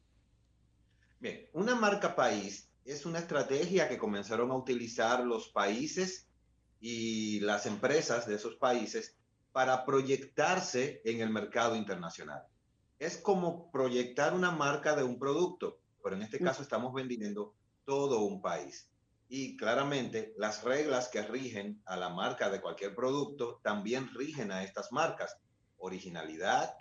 Bien, 1.20 1.48
una 1.54 1.74
marca 1.74 2.14
país 2.14 2.68
es 2.84 3.06
una 3.06 3.18
estrategia 3.18 3.88
que 3.88 3.98
comenzaron 3.98 4.50
a 4.50 4.56
utilizar 4.56 5.24
los 5.24 5.48
países 5.48 6.28
y 6.80 7.40
las 7.40 7.66
empresas 7.66 8.26
de 8.26 8.34
esos 8.34 8.56
países 8.56 9.16
para 9.52 9.86
proyectarse 9.86 11.00
en 11.04 11.22
el 11.22 11.30
mercado 11.30 11.74
internacional. 11.74 12.44
Es 12.98 13.16
como 13.16 13.70
proyectar 13.70 14.34
una 14.34 14.50
marca 14.50 14.94
de 14.94 15.02
un 15.02 15.18
producto, 15.18 15.80
pero 16.02 16.14
en 16.14 16.22
este 16.22 16.38
caso 16.38 16.62
estamos 16.62 16.92
vendiendo 16.92 17.54
todo 17.86 18.20
un 18.20 18.42
país. 18.42 18.90
Y 19.28 19.56
claramente 19.56 20.32
las 20.36 20.62
reglas 20.62 21.08
que 21.08 21.22
rigen 21.22 21.82
a 21.84 21.96
la 21.96 22.10
marca 22.10 22.48
de 22.48 22.60
cualquier 22.60 22.94
producto 22.94 23.60
también 23.62 24.08
rigen 24.14 24.52
a 24.52 24.62
estas 24.62 24.92
marcas. 24.92 25.36
Originalidad, 25.78 26.76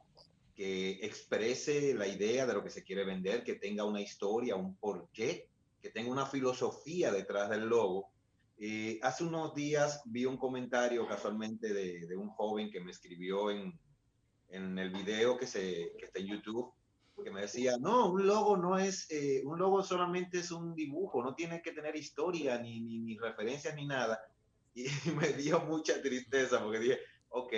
que 0.54 0.92
exprese 1.02 1.94
la 1.96 2.08
idea 2.08 2.46
de 2.46 2.54
lo 2.54 2.64
que 2.64 2.70
se 2.70 2.84
quiere 2.84 3.04
vender, 3.04 3.44
que 3.44 3.56
tenga 3.56 3.84
una 3.84 4.02
historia, 4.02 4.56
un 4.56 4.76
porqué, 4.76 5.50
que 5.82 5.90
tenga 5.90 6.12
una 6.12 6.26
filosofía 6.26 7.12
detrás 7.12 7.50
del 7.50 7.68
logo. 7.68 8.10
Hace 9.02 9.24
unos 9.24 9.54
días 9.54 10.02
vi 10.06 10.26
un 10.26 10.38
comentario 10.38 11.06
casualmente 11.08 11.74
de, 11.74 12.08
de 12.08 12.16
un 12.16 12.30
joven 12.30 12.72
que 12.72 12.80
me 12.80 12.92
escribió 12.92 13.52
en, 13.52 13.78
en 14.50 14.80
el 14.80 14.92
video 14.92 15.38
que, 15.38 15.48
se, 15.48 15.92
que 15.98 16.06
está 16.06 16.20
en 16.20 16.28
YouTube, 16.28 16.74
que 17.23 17.32
me 17.32 17.41
decía, 17.41 17.78
no, 17.80 18.12
un 18.12 18.28
logo 18.28 18.58
no 18.58 18.78
es, 18.78 19.10
eh, 19.10 19.41
un 19.45 19.58
logo 19.58 19.84
solamente 19.84 20.39
es 20.39 20.51
un 20.51 20.75
dibujo, 20.75 21.23
no 21.23 21.34
tiene 21.34 21.62
que 21.62 21.71
tener 21.71 21.95
historia, 21.95 22.58
ni, 22.60 22.82
ni, 22.82 22.99
ni 22.99 23.17
referencias, 23.17 23.75
ni 23.75 23.86
nada. 23.86 24.19
y 24.73 24.86
me 25.17 25.34
dio 25.34 25.62
mucha 25.62 26.01
tristeza 26.01 26.62
porque 26.62 26.80
dije, 26.80 26.99
ok, 27.30 27.54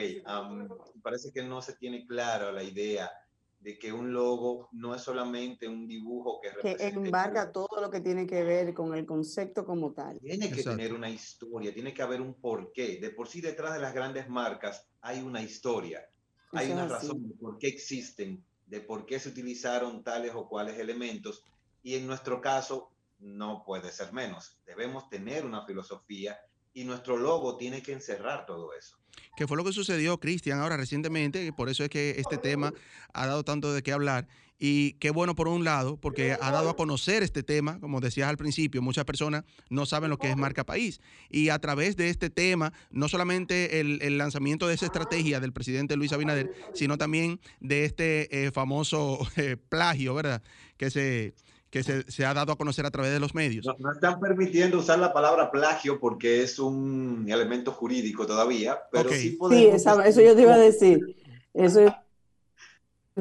parece 1.02 1.32
que 1.32 1.44
no 1.44 1.62
se 1.62 1.76
tiene 1.76 2.06
claro 2.06 2.52
la 2.52 2.64
idea 2.64 3.12
de 3.60 3.78
que 3.78 3.92
un 3.92 4.14
logo 4.14 4.70
no 4.72 4.94
es 4.94 5.02
solamente 5.02 5.68
un 5.68 5.88
dibujo 5.88 6.40
que, 6.42 6.76
que 6.76 6.88
embarca 6.88 7.52
todo 7.52 7.82
lo 7.82 7.90
que 7.90 8.02
tiene 8.02 8.28
que 8.28 8.44
ver 8.44 8.74
con 8.74 8.96
el 8.96 9.06
concepto 9.06 9.66
como 9.66 9.94
tal. 9.94 10.20
Tiene 10.20 10.52
que 10.52 10.64
tener 10.64 10.94
una 10.94 11.10
historia, 11.10 11.74
tiene 11.74 11.94
que 11.94 12.02
haber 12.02 12.22
un 12.22 12.36
porqué. 12.36 12.98
De 12.98 13.10
por 13.10 13.28
sí 13.28 13.42
detrás 13.42 13.74
de 13.74 13.82
las 13.82 13.94
grandes 13.94 14.30
marcas 14.30 14.88
hay 15.02 15.22
una 15.22 15.42
historia, 15.42 16.08
hay 16.52 16.72
una 16.72 16.88
razón 16.88 17.28
de 17.28 17.36
por 17.36 17.58
qué 17.58 17.68
existen, 17.68 18.44
de 18.68 18.82
por 18.82 19.06
qué 19.06 19.20
se 19.20 19.30
utilizaron 19.30 20.04
tales 20.04 20.34
o 20.36 20.48
cuales 20.48 20.78
elementos 20.78 21.44
y 21.84 21.96
en 21.96 22.06
nuestro 22.06 22.42
caso 22.42 22.92
no 23.20 23.64
puede 23.66 23.92
ser 23.92 24.14
menos. 24.14 24.58
Debemos 24.66 25.10
tener 25.10 25.46
una 25.46 25.66
filosofía 25.66 26.38
y 26.74 26.84
nuestro 26.84 27.18
logo 27.18 27.58
tiene 27.58 27.82
que 27.82 27.94
encerrar 27.94 28.46
todo 28.46 28.74
eso. 28.74 28.98
Que 29.36 29.48
fue 29.48 29.58
lo 29.58 29.64
que 29.64 29.74
sucedió, 29.74 30.20
Cristian, 30.20 30.60
ahora 30.60 30.78
recientemente, 30.78 31.44
y 31.44 31.52
por 31.52 31.70
eso 31.70 31.84
es 31.84 31.90
que 31.90 32.16
este 32.20 32.38
tema 32.38 32.72
ha 33.14 33.26
dado 33.26 33.44
tanto 33.44 33.74
de 33.74 33.82
qué 33.82 33.92
hablar. 33.92 34.28
Y 34.60 34.94
qué 34.94 35.12
bueno 35.12 35.36
por 35.36 35.48
un 35.48 35.64
lado, 35.64 35.98
porque 35.98 36.34
ha 36.34 36.52
dado 36.52 36.70
a 36.70 36.76
conocer 36.76 37.22
este 37.22 37.44
tema, 37.44 37.80
como 37.80 38.00
decías 38.00 38.28
al 38.28 38.38
principio, 38.38 38.82
muchas 38.82 39.06
personas 39.06 39.44
no 39.70 39.86
saben 39.86 40.10
lo 40.10 40.18
que 40.18 40.30
es 40.30 40.38
marca 40.38 40.66
país. 40.66 41.00
Y 41.30 41.50
a 41.50 41.60
través 41.60 41.96
de 41.96 42.10
este 42.10 42.32
tema, 42.32 42.74
no 42.90 43.08
solamente 43.08 43.80
el, 43.80 44.18
lanzamiento 44.18 44.68
de 44.68 44.74
esa 44.74 44.86
estrategia 44.86 45.40
del 45.40 45.54
presidente 45.54 45.96
Luis 45.96 46.12
Abinader, 46.12 46.52
sino 46.74 46.98
también 46.98 47.40
de 47.60 47.86
este 47.86 48.46
eh, 48.46 48.52
famoso 48.52 49.20
eh, 49.36 49.58
plagio, 49.70 50.16
¿verdad? 50.16 50.42
Que 50.76 50.90
se, 50.90 51.36
que 51.70 51.84
se, 51.84 52.26
ha 52.26 52.34
dado 52.34 52.52
a 52.52 52.58
conocer 52.58 52.88
a 52.88 52.92
través 52.92 53.12
de 53.12 53.20
los 53.20 53.36
medios. 53.36 53.68
No, 53.78 53.92
están 53.92 54.20
permitiendo 54.20 54.80
usar 54.80 54.98
la 54.98 55.14
palabra 55.14 55.52
plagio 55.52 56.00
porque 56.00 56.42
es 56.42 56.58
un 56.58 57.28
elemento 57.30 57.72
jurídico 57.72 58.26
todavía, 58.26 58.80
pero 58.92 59.12
sí 59.12 59.32
podemos... 59.32 59.82
Sí, 59.84 59.88
eso 60.06 60.22
yo 60.22 60.36
te 60.36 60.42
iba 60.42 60.56
a 60.56 60.60
decir. 60.60 61.16
Eso 61.54 61.94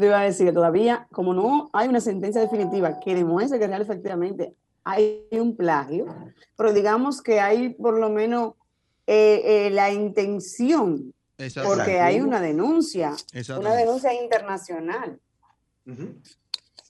te 0.00 0.06
iba 0.06 0.20
a 0.20 0.24
decir, 0.24 0.52
todavía, 0.52 1.08
como 1.10 1.32
no 1.34 1.70
hay 1.72 1.88
una 1.88 2.00
sentencia 2.00 2.40
definitiva 2.40 3.00
que 3.00 3.14
demuestre 3.14 3.58
que 3.58 3.66
real 3.66 3.82
efectivamente 3.82 4.54
hay 4.84 5.26
un 5.32 5.56
plagio, 5.56 6.06
pero 6.56 6.72
digamos 6.72 7.22
que 7.22 7.40
hay 7.40 7.70
por 7.70 7.98
lo 7.98 8.10
menos 8.10 8.54
eh, 9.06 9.66
eh, 9.66 9.70
la 9.70 9.90
intención, 9.92 11.12
porque 11.64 12.00
hay 12.00 12.20
una 12.20 12.40
denuncia, 12.40 13.14
una 13.58 13.74
denuncia 13.74 14.14
internacional. 14.14 15.18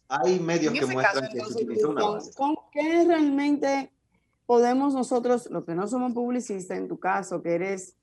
Hay 0.08 0.38
medios 0.38 0.74
que 0.74 0.86
muestran 0.86 1.28
que 1.32 1.40
se 1.40 1.64
utilizó 1.64 1.90
una 1.90 2.08
base. 2.08 2.32
¿Con 2.34 2.56
qué 2.70 3.04
realmente 3.06 3.92
podemos 4.46 4.94
nosotros, 4.94 5.48
los 5.50 5.64
que 5.64 5.74
no 5.74 5.88
somos 5.88 6.12
publicistas, 6.12 6.78
en 6.78 6.88
tu 6.88 6.98
caso, 6.98 7.42
que 7.42 7.54
eres 7.54 7.96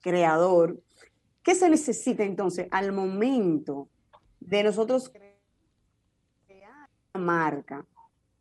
creador, 0.00 0.80
qué 1.42 1.54
se 1.54 1.68
necesita 1.68 2.24
entonces 2.24 2.66
al 2.70 2.92
momento 2.92 3.88
de 4.40 4.62
nosotros 4.62 5.10
crear 5.10 6.88
una 7.14 7.24
marca? 7.24 7.86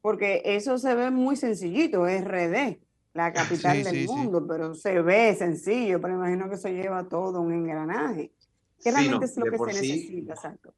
Porque 0.02 0.42
eso 0.46 0.78
se 0.78 0.96
ve 0.96 1.12
muy 1.12 1.36
sencillito, 1.36 2.08
es 2.08 2.24
RD, 2.24 2.80
la 3.14 3.34
capital 3.34 3.84
del 3.84 4.06
mundo, 4.08 4.46
pero 4.48 4.74
se 4.74 5.02
ve 5.02 5.36
sencillo, 5.36 6.00
pero 6.00 6.16
imagino 6.16 6.50
que 6.50 6.56
eso 6.56 6.70
lleva 6.70 7.08
todo 7.08 7.42
un 7.42 7.54
engranaje. 7.54 8.32
¿Qué 8.82 8.92
realmente 8.92 9.26
es 9.26 9.38
lo 9.38 9.46
que 9.46 9.58
se 9.58 9.82
necesita, 9.82 10.34
exacto? 10.34 10.74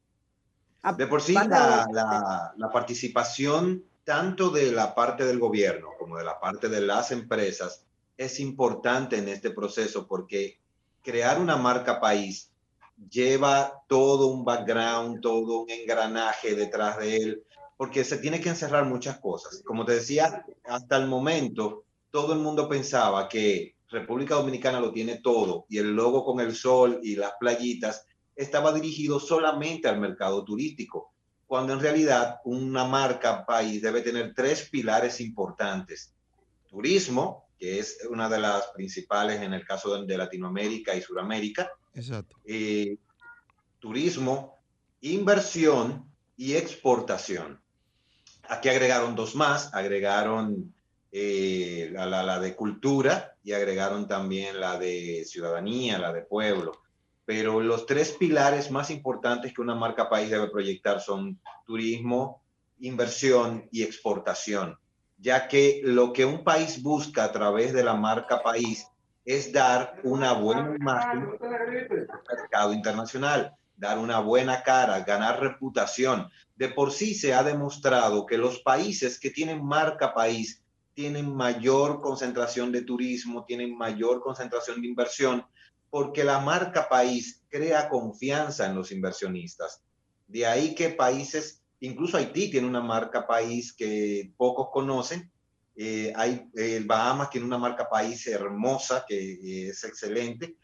De 0.98 1.08
por 1.08 1.22
sí, 1.22 1.34
la, 1.34 2.54
la, 2.56 2.70
participación 2.72 3.84
tanto 4.06 4.50
de 4.50 4.72
la 4.72 4.96
parte 4.96 5.26
del 5.26 5.38
gobierno 5.38 5.90
como 6.00 6.18
de 6.18 6.24
la 6.24 6.40
parte 6.40 6.70
de 6.70 6.80
las 6.80 7.12
empresas 7.12 7.84
es 8.16 8.40
importante 8.40 9.18
en 9.18 9.28
este 9.28 9.52
proceso 9.52 10.08
porque 10.08 10.58
crear 11.02 11.40
una 11.40 11.58
marca 11.58 12.00
país 12.00 12.49
lleva 13.10 13.82
todo 13.88 14.28
un 14.28 14.44
background, 14.44 15.22
todo 15.22 15.62
un 15.62 15.70
engranaje 15.70 16.56
detrás 16.56 16.98
de 17.00 17.18
él, 17.18 17.44
porque 17.78 18.04
se 18.04 18.18
tiene 18.18 18.42
que 18.42 18.50
encerrar 18.50 18.86
muchas 18.86 19.20
cosas. 19.20 19.62
Como 19.64 19.86
te 19.86 19.94
decía, 19.94 20.46
hasta 20.66 20.98
el 20.98 21.08
momento 21.08 21.86
todo 22.12 22.34
el 22.34 22.40
mundo 22.40 22.68
pensaba 22.68 23.30
que 23.30 23.76
República 23.90 24.36
Dominicana 24.36 24.80
lo 24.80 24.92
tiene 24.92 25.20
todo 25.20 25.66
y 25.70 25.78
el 25.78 25.96
logo 25.96 26.24
con 26.24 26.40
el 26.40 26.56
sol 26.56 27.00
y 27.04 27.16
las 27.16 27.34
playitas 27.40 28.06
estaba 28.36 28.72
dirigido 28.72 29.20
solamente 29.20 29.88
al 29.88 30.00
mercado 30.00 30.44
turístico, 30.44 31.14
cuando 31.46 31.74
en 31.74 31.80
realidad 31.80 32.38
una 32.46 32.86
marca 32.86 33.46
país 33.46 33.82
debe 33.82 34.02
tener 34.02 34.34
tres 34.34 34.70
pilares 34.70 35.20
importantes. 35.20 36.14
Turismo, 36.70 37.50
que 37.58 37.80
es 37.80 38.00
una 38.10 38.30
de 38.30 38.40
las 38.40 38.68
principales 38.68 39.42
en 39.42 39.54
el 39.54 39.66
caso 39.66 40.02
de 40.04 40.18
Latinoamérica 40.18 40.96
y 40.96 41.02
Sudamérica. 41.02 41.70
Exacto. 42.00 42.38
Eh, 42.46 42.98
turismo, 43.80 44.60
inversión 45.02 46.10
y 46.38 46.56
exportación. 46.56 47.62
Aquí 48.48 48.70
agregaron 48.70 49.16
dos 49.16 49.36
más, 49.36 49.74
agregaron 49.74 50.74
eh, 51.12 51.90
la, 51.92 52.06
la, 52.06 52.40
de 52.40 52.56
cultura 52.56 53.36
y 53.44 53.52
agregaron 53.52 54.08
también 54.08 54.60
la 54.60 54.80
de 54.80 55.24
ciudadanía, 55.26 56.00
la 56.00 56.14
de 56.14 56.22
pueblo 56.22 56.82
pero 57.30 57.62
los 57.62 57.86
tres 57.86 58.14
pilares 58.14 58.72
más 58.72 58.90
importantes 58.90 59.54
que 59.54 59.62
una 59.62 59.76
marca 59.76 60.10
país 60.10 60.32
debe 60.32 60.50
proyectar 60.50 61.00
son 61.00 61.40
turismo, 61.64 62.42
inversión 62.80 63.70
y 63.72 63.84
exportación, 63.84 64.80
ya 65.20 65.48
que 65.48 65.80
lo 65.84 66.12
que 66.12 66.26
un 66.26 66.44
país 66.44 66.82
busca 66.82 67.26
a 67.26 67.32
través 67.32 67.72
de 67.72 67.84
la 67.84 67.94
marca 67.94 68.42
país 68.42 68.88
es 69.26 69.52
dar 69.52 70.00
una 70.04 70.34
buena 70.34 70.76
imagen 70.76 71.30
al 71.42 72.38
mercado 72.38 72.74
internacional, 72.74 73.56
dar 73.78 74.00
una 74.00 74.20
buena 74.20 74.64
cara, 74.64 75.00
ganar 75.02 75.40
reputación. 75.40 76.30
De 76.56 76.70
por 76.70 76.92
sí 76.92 77.14
se 77.16 77.34
ha 77.34 77.44
demostrado 77.44 78.26
que 78.26 78.38
los 78.38 78.60
países 78.60 79.20
que 79.20 79.30
tienen 79.30 79.64
marca 79.64 80.14
país 80.14 80.64
tienen 80.94 81.34
mayor 81.34 82.02
concentración 82.02 82.72
de 82.72 82.82
turismo, 82.82 83.46
tienen 83.46 83.78
mayor 83.78 84.22
concentración 84.22 84.82
de 84.82 84.88
inversión, 84.88 85.46
porque 85.90 86.24
la 86.24 86.40
marca 86.40 86.90
país 86.90 87.42
crea 87.50 87.88
confianza 87.90 88.66
en 88.66 88.76
los 88.76 88.92
inversionistas. 88.92 89.82
De 90.28 90.46
ahí 90.46 90.76
que 90.76 90.90
países, 90.90 91.64
incluso 91.80 92.18
Haití 92.18 92.52
tiene 92.52 92.68
una 92.68 92.82
marca 92.82 93.26
país 93.26 93.74
que 93.74 94.34
pocos 94.38 94.68
conocen. 94.72 95.32
Eh, 95.82 96.12
hay, 96.14 96.46
el 96.56 96.84
Bahamas 96.84 97.30
tiene 97.30 97.48
una 97.48 97.58
marca 97.58 97.88
país 97.88 98.28
hermosa 98.28 99.06
que 99.08 99.70
es 99.70 99.82
excelente. 99.86 100.58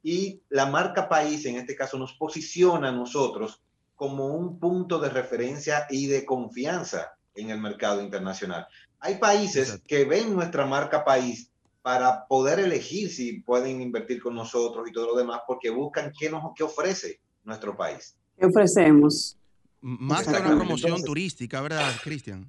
Y 0.00 0.40
la 0.48 0.66
marca 0.66 1.08
país, 1.08 1.44
en 1.46 1.56
este 1.56 1.74
caso, 1.74 1.98
nos 1.98 2.12
posiciona 2.12 2.90
a 2.90 2.92
nosotros 2.92 3.60
como 3.96 4.28
un 4.28 4.60
punto 4.60 5.00
de 5.00 5.08
referencia 5.08 5.88
y 5.90 6.06
de 6.06 6.24
confianza 6.24 7.14
en 7.34 7.50
el 7.50 7.60
mercado 7.60 8.00
internacional. 8.00 8.64
Hay 9.00 9.16
países 9.16 9.82
que 9.88 10.04
ven 10.04 10.32
nuestra 10.32 10.64
marca 10.66 11.04
país 11.04 11.50
para 11.82 12.28
poder 12.28 12.60
elegir 12.60 13.10
si 13.10 13.40
pueden 13.40 13.80
invertir 13.82 14.22
con 14.22 14.36
nosotros 14.36 14.88
y 14.88 14.92
todo 14.92 15.08
lo 15.08 15.16
demás, 15.16 15.40
porque 15.48 15.70
buscan 15.70 16.12
qué 16.16 16.30
nos 16.30 16.44
qué 16.54 16.62
ofrece 16.62 17.18
nuestro 17.42 17.76
país. 17.76 18.14
¿Qué 18.38 18.46
ofrecemos? 18.46 19.36
Más 19.80 20.28
que 20.28 20.30
una 20.30 20.54
promoción 20.54 21.02
turística, 21.02 21.60
¿verdad, 21.60 21.92
Cristian? 22.04 22.48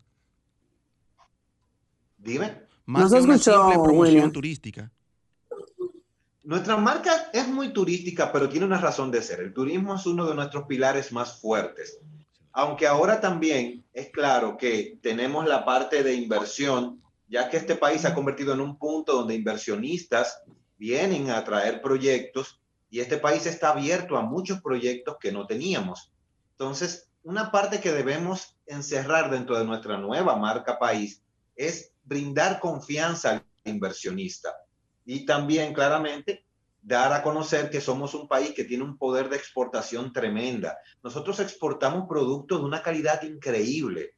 Dime. 2.24 2.68
Más 2.86 3.12
que 3.12 3.20
una 3.20 3.38
simple 3.38 3.74
promoción 3.84 4.32
turística. 4.32 4.92
Nuestra 6.44 6.78
marca 6.78 7.30
es 7.34 7.48
muy 7.48 7.72
turística, 7.72 8.32
pero 8.32 8.50
tiene 8.50 8.66
una 8.66 8.80
razón 8.80 9.12
de 9.12 9.22
ser. 9.22 9.40
El 9.40 9.54
turismo 9.54 9.96
es 9.96 10.06
uno 10.06 10.26
de 10.26 10.36
nuestros 10.36 10.66
pilares 10.66 11.12
más 11.12 11.40
fuertes. 11.40 12.00
Aunque 12.52 12.88
ahora 12.88 13.22
también 13.22 13.86
es 13.94 14.10
claro 14.10 14.58
que 14.58 15.00
tenemos 15.02 15.48
la 15.48 15.64
parte 15.64 16.04
de 16.04 16.16
inversión 16.16 17.02
ya 17.32 17.50
que 17.50 17.56
este 17.56 17.76
país 17.76 18.02
se 18.02 18.10
ha 18.10 18.14
convertido 18.14 18.54
en 18.54 18.60
un 18.60 18.78
punto 18.78 19.14
donde 19.14 19.36
inversionistas 19.36 20.44
vienen 20.78 21.30
a 21.30 21.42
traer 21.46 21.82
proyectos 21.82 22.60
y 22.90 23.00
este 23.00 23.18
país 23.18 23.46
está 23.46 23.70
abierto 23.70 24.18
a 24.18 24.22
muchos 24.22 24.62
proyectos 24.62 25.16
que 25.18 25.32
no 25.32 25.48
teníamos. 25.48 26.12
Entonces, 26.52 27.10
una 27.24 27.50
parte 27.50 27.80
que 27.80 27.94
debemos 27.94 28.58
encerrar 28.66 29.32
dentro 29.32 29.58
de 29.58 29.64
nuestra 29.64 29.98
nueva 29.98 30.36
marca 30.36 30.78
país 30.78 31.24
es 31.56 31.91
brindar 32.12 32.60
confianza 32.60 33.32
al 33.32 33.46
inversionista 33.64 34.54
y 35.06 35.26
también 35.26 35.74
claramente 35.74 36.44
dar 36.82 37.14
a 37.14 37.24
conocer 37.24 37.70
que 37.70 37.80
somos 37.80 38.14
un 38.14 38.28
país 38.28 38.52
que 38.54 38.66
tiene 38.66 38.84
un 38.84 38.98
poder 38.98 39.30
de 39.30 39.38
exportación 39.38 40.12
tremenda. 40.12 40.78
Nosotros 41.02 41.40
exportamos 41.40 42.10
productos 42.10 42.60
de 42.60 42.66
una 42.66 42.82
calidad 42.82 43.24
increíble. 43.24 44.16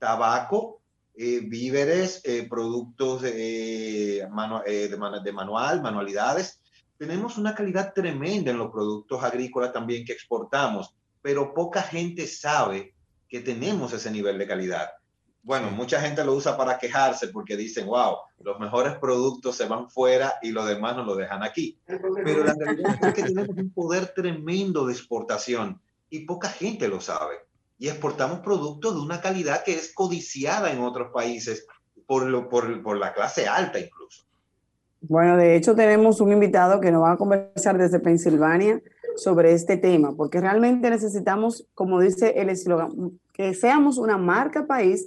Tabaco, 0.00 0.80
eh, 1.14 1.38
víveres, 1.44 2.20
eh, 2.24 2.48
productos 2.50 3.22
eh, 3.22 4.26
de, 4.26 5.32
manual, 5.32 5.82
manualidades. 5.82 6.60
Tenemos 6.98 7.38
una 7.38 7.54
calidad 7.54 7.92
tremenda 7.94 8.50
en 8.50 8.58
los 8.58 8.72
productos 8.72 9.22
agrícolas 9.22 9.72
también 9.72 10.04
que 10.04 10.14
exportamos, 10.14 10.96
pero 11.22 11.54
poca 11.54 11.82
gente 11.82 12.26
sabe 12.26 12.96
que 13.28 13.38
tenemos 13.38 13.92
ese 13.92 14.10
nivel 14.10 14.36
de 14.36 14.48
calidad. 14.48 14.90
Bueno, 15.46 15.70
mucha 15.70 16.00
gente 16.00 16.24
lo 16.24 16.34
usa 16.34 16.56
para 16.56 16.76
quejarse 16.76 17.28
porque 17.28 17.56
dicen, 17.56 17.86
wow, 17.86 18.16
los 18.40 18.58
mejores 18.58 18.94
productos 18.98 19.54
se 19.54 19.66
van 19.66 19.88
fuera 19.88 20.34
y 20.42 20.50
los 20.50 20.66
demás 20.66 20.96
nos 20.96 21.06
lo 21.06 21.14
dejan 21.14 21.44
aquí. 21.44 21.78
Pero 21.86 22.42
la 22.42 22.52
realidad 22.52 22.98
es 23.00 23.14
que 23.14 23.22
tenemos 23.22 23.56
un 23.56 23.70
poder 23.70 24.08
tremendo 24.08 24.86
de 24.86 24.92
exportación 24.92 25.80
y 26.10 26.26
poca 26.26 26.48
gente 26.48 26.88
lo 26.88 27.00
sabe. 27.00 27.36
Y 27.78 27.86
exportamos 27.86 28.40
productos 28.40 28.96
de 28.96 29.00
una 29.00 29.20
calidad 29.20 29.62
que 29.62 29.74
es 29.74 29.94
codiciada 29.94 30.72
en 30.72 30.80
otros 30.80 31.12
países 31.12 31.64
por, 32.08 32.26
lo, 32.26 32.48
por, 32.48 32.82
por 32.82 32.96
la 32.96 33.14
clase 33.14 33.46
alta 33.46 33.78
incluso. 33.78 34.24
Bueno, 35.00 35.36
de 35.36 35.54
hecho 35.54 35.76
tenemos 35.76 36.20
un 36.20 36.32
invitado 36.32 36.80
que 36.80 36.90
nos 36.90 37.04
va 37.04 37.12
a 37.12 37.16
conversar 37.16 37.78
desde 37.78 38.00
Pensilvania 38.00 38.82
sobre 39.14 39.52
este 39.52 39.76
tema, 39.76 40.12
porque 40.16 40.40
realmente 40.40 40.90
necesitamos, 40.90 41.68
como 41.72 42.00
dice 42.00 42.34
el 42.36 42.50
eslogan, 42.50 43.20
que 43.32 43.54
seamos 43.54 43.96
una 43.96 44.18
marca 44.18 44.66
país. 44.66 45.06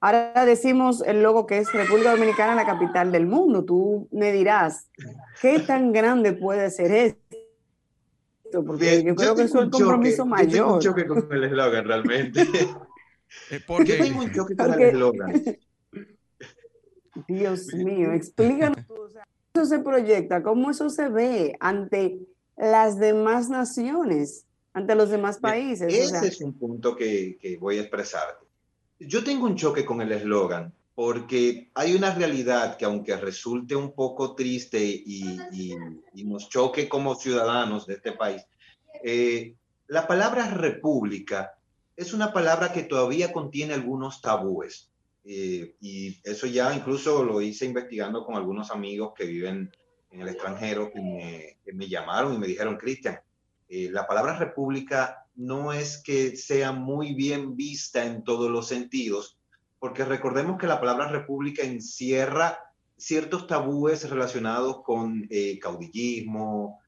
Ahora 0.00 0.46
decimos 0.46 1.02
el 1.02 1.22
logo 1.22 1.46
que 1.46 1.58
es 1.58 1.72
República 1.72 2.12
Dominicana, 2.12 2.54
la 2.54 2.64
capital 2.64 3.12
del 3.12 3.26
mundo. 3.26 3.64
Tú 3.64 4.08
me 4.10 4.32
dirás, 4.32 4.88
¿qué 5.42 5.60
tan 5.60 5.92
grande 5.92 6.32
puede 6.32 6.70
ser 6.70 6.90
esto? 6.92 8.64
Porque 8.64 9.04
yo 9.04 9.14
creo 9.14 9.34
que 9.36 9.42
eso 9.42 9.58
es 9.58 9.64
el 9.64 9.70
compromiso 9.70 10.24
mayor. 10.24 10.50
Yo 10.50 10.52
tengo 10.52 10.74
un 10.74 10.80
choque 10.80 11.06
con 11.06 11.32
el 11.32 11.44
eslogan 11.44 11.84
realmente. 11.86 12.46
Eh, 13.52 13.60
porque, 13.64 13.96
yo 13.96 14.04
tengo 14.04 14.22
un 14.22 14.32
choque 14.32 14.56
con 14.56 14.74
el 14.74 14.80
eslogan. 14.80 15.32
Dios 17.28 17.72
mío, 17.74 18.12
explícanos 18.12 18.84
eso 19.54 19.66
se 19.66 19.78
proyecta, 19.80 20.42
cómo 20.42 20.70
eso 20.70 20.90
se 20.90 21.08
ve 21.08 21.56
ante 21.60 22.20
las 22.56 22.98
demás 22.98 23.48
naciones, 23.48 24.46
ante 24.72 24.94
los 24.94 25.10
demás 25.10 25.38
países. 25.38 25.92
Ese 25.92 26.28
es 26.28 26.40
un 26.40 26.58
punto 26.58 26.96
que, 26.96 27.38
que 27.40 27.56
voy 27.56 27.78
a 27.78 27.82
expresar. 27.82 28.38
Yo 29.00 29.24
tengo 29.24 29.46
un 29.46 29.56
choque 29.56 29.84
con 29.84 30.00
el 30.02 30.12
eslogan 30.12 30.72
porque 30.94 31.70
hay 31.74 31.94
una 31.94 32.14
realidad 32.14 32.76
que 32.76 32.84
aunque 32.84 33.16
resulte 33.16 33.74
un 33.74 33.92
poco 33.92 34.34
triste 34.34 34.78
y, 34.84 35.38
nos 36.24 36.50
choque 36.50 36.88
como 36.88 37.14
ciudadanos 37.14 37.86
de 37.86 37.94
este 37.94 38.12
país, 38.12 38.44
eh, 39.02 39.54
la 39.86 40.06
palabra 40.06 40.50
república 40.50 41.54
es 41.96 42.12
una 42.12 42.32
palabra 42.32 42.72
que 42.72 42.82
todavía 42.82 43.32
contiene 43.32 43.74
algunos 43.74 44.20
tabúes. 44.20 44.90
Eh, 45.24 45.74
y 45.80 46.18
eso 46.22 46.46
ya 46.46 46.74
incluso 46.74 47.24
lo 47.24 47.40
hice 47.40 47.64
investigando 47.64 48.24
con 48.24 48.36
algunos 48.36 48.70
amigos 48.70 49.12
que 49.16 49.24
viven 49.24 49.70
en 50.10 50.20
el 50.20 50.28
extranjero 50.28 50.90
que 50.92 51.56
me 51.72 51.88
llamaron 51.88 52.34
y 52.34 52.38
me 52.38 52.46
dijeron, 52.46 52.76
Cristian, 52.76 53.20
eh, 53.72 53.88
la 53.92 54.04
palabra 54.04 54.36
república 54.36 55.24
no 55.40 55.72
es 55.72 56.02
que 56.02 56.36
sea 56.36 56.72
muy 56.72 57.14
bien 57.14 57.56
vista 57.56 58.04
en 58.04 58.24
todos 58.24 58.50
los 58.50 58.68
sentidos, 58.68 59.38
porque 59.78 60.04
recordemos 60.04 60.58
que 60.58 60.66
la 60.66 60.80
palabra 60.80 61.08
república 61.08 61.62
encierra 61.62 62.58
ciertos 62.96 63.46
tabúes 63.46 64.08
relacionados 64.08 64.82
con 64.82 65.26
eh, 65.30 65.58
caudillismo, 65.58 66.80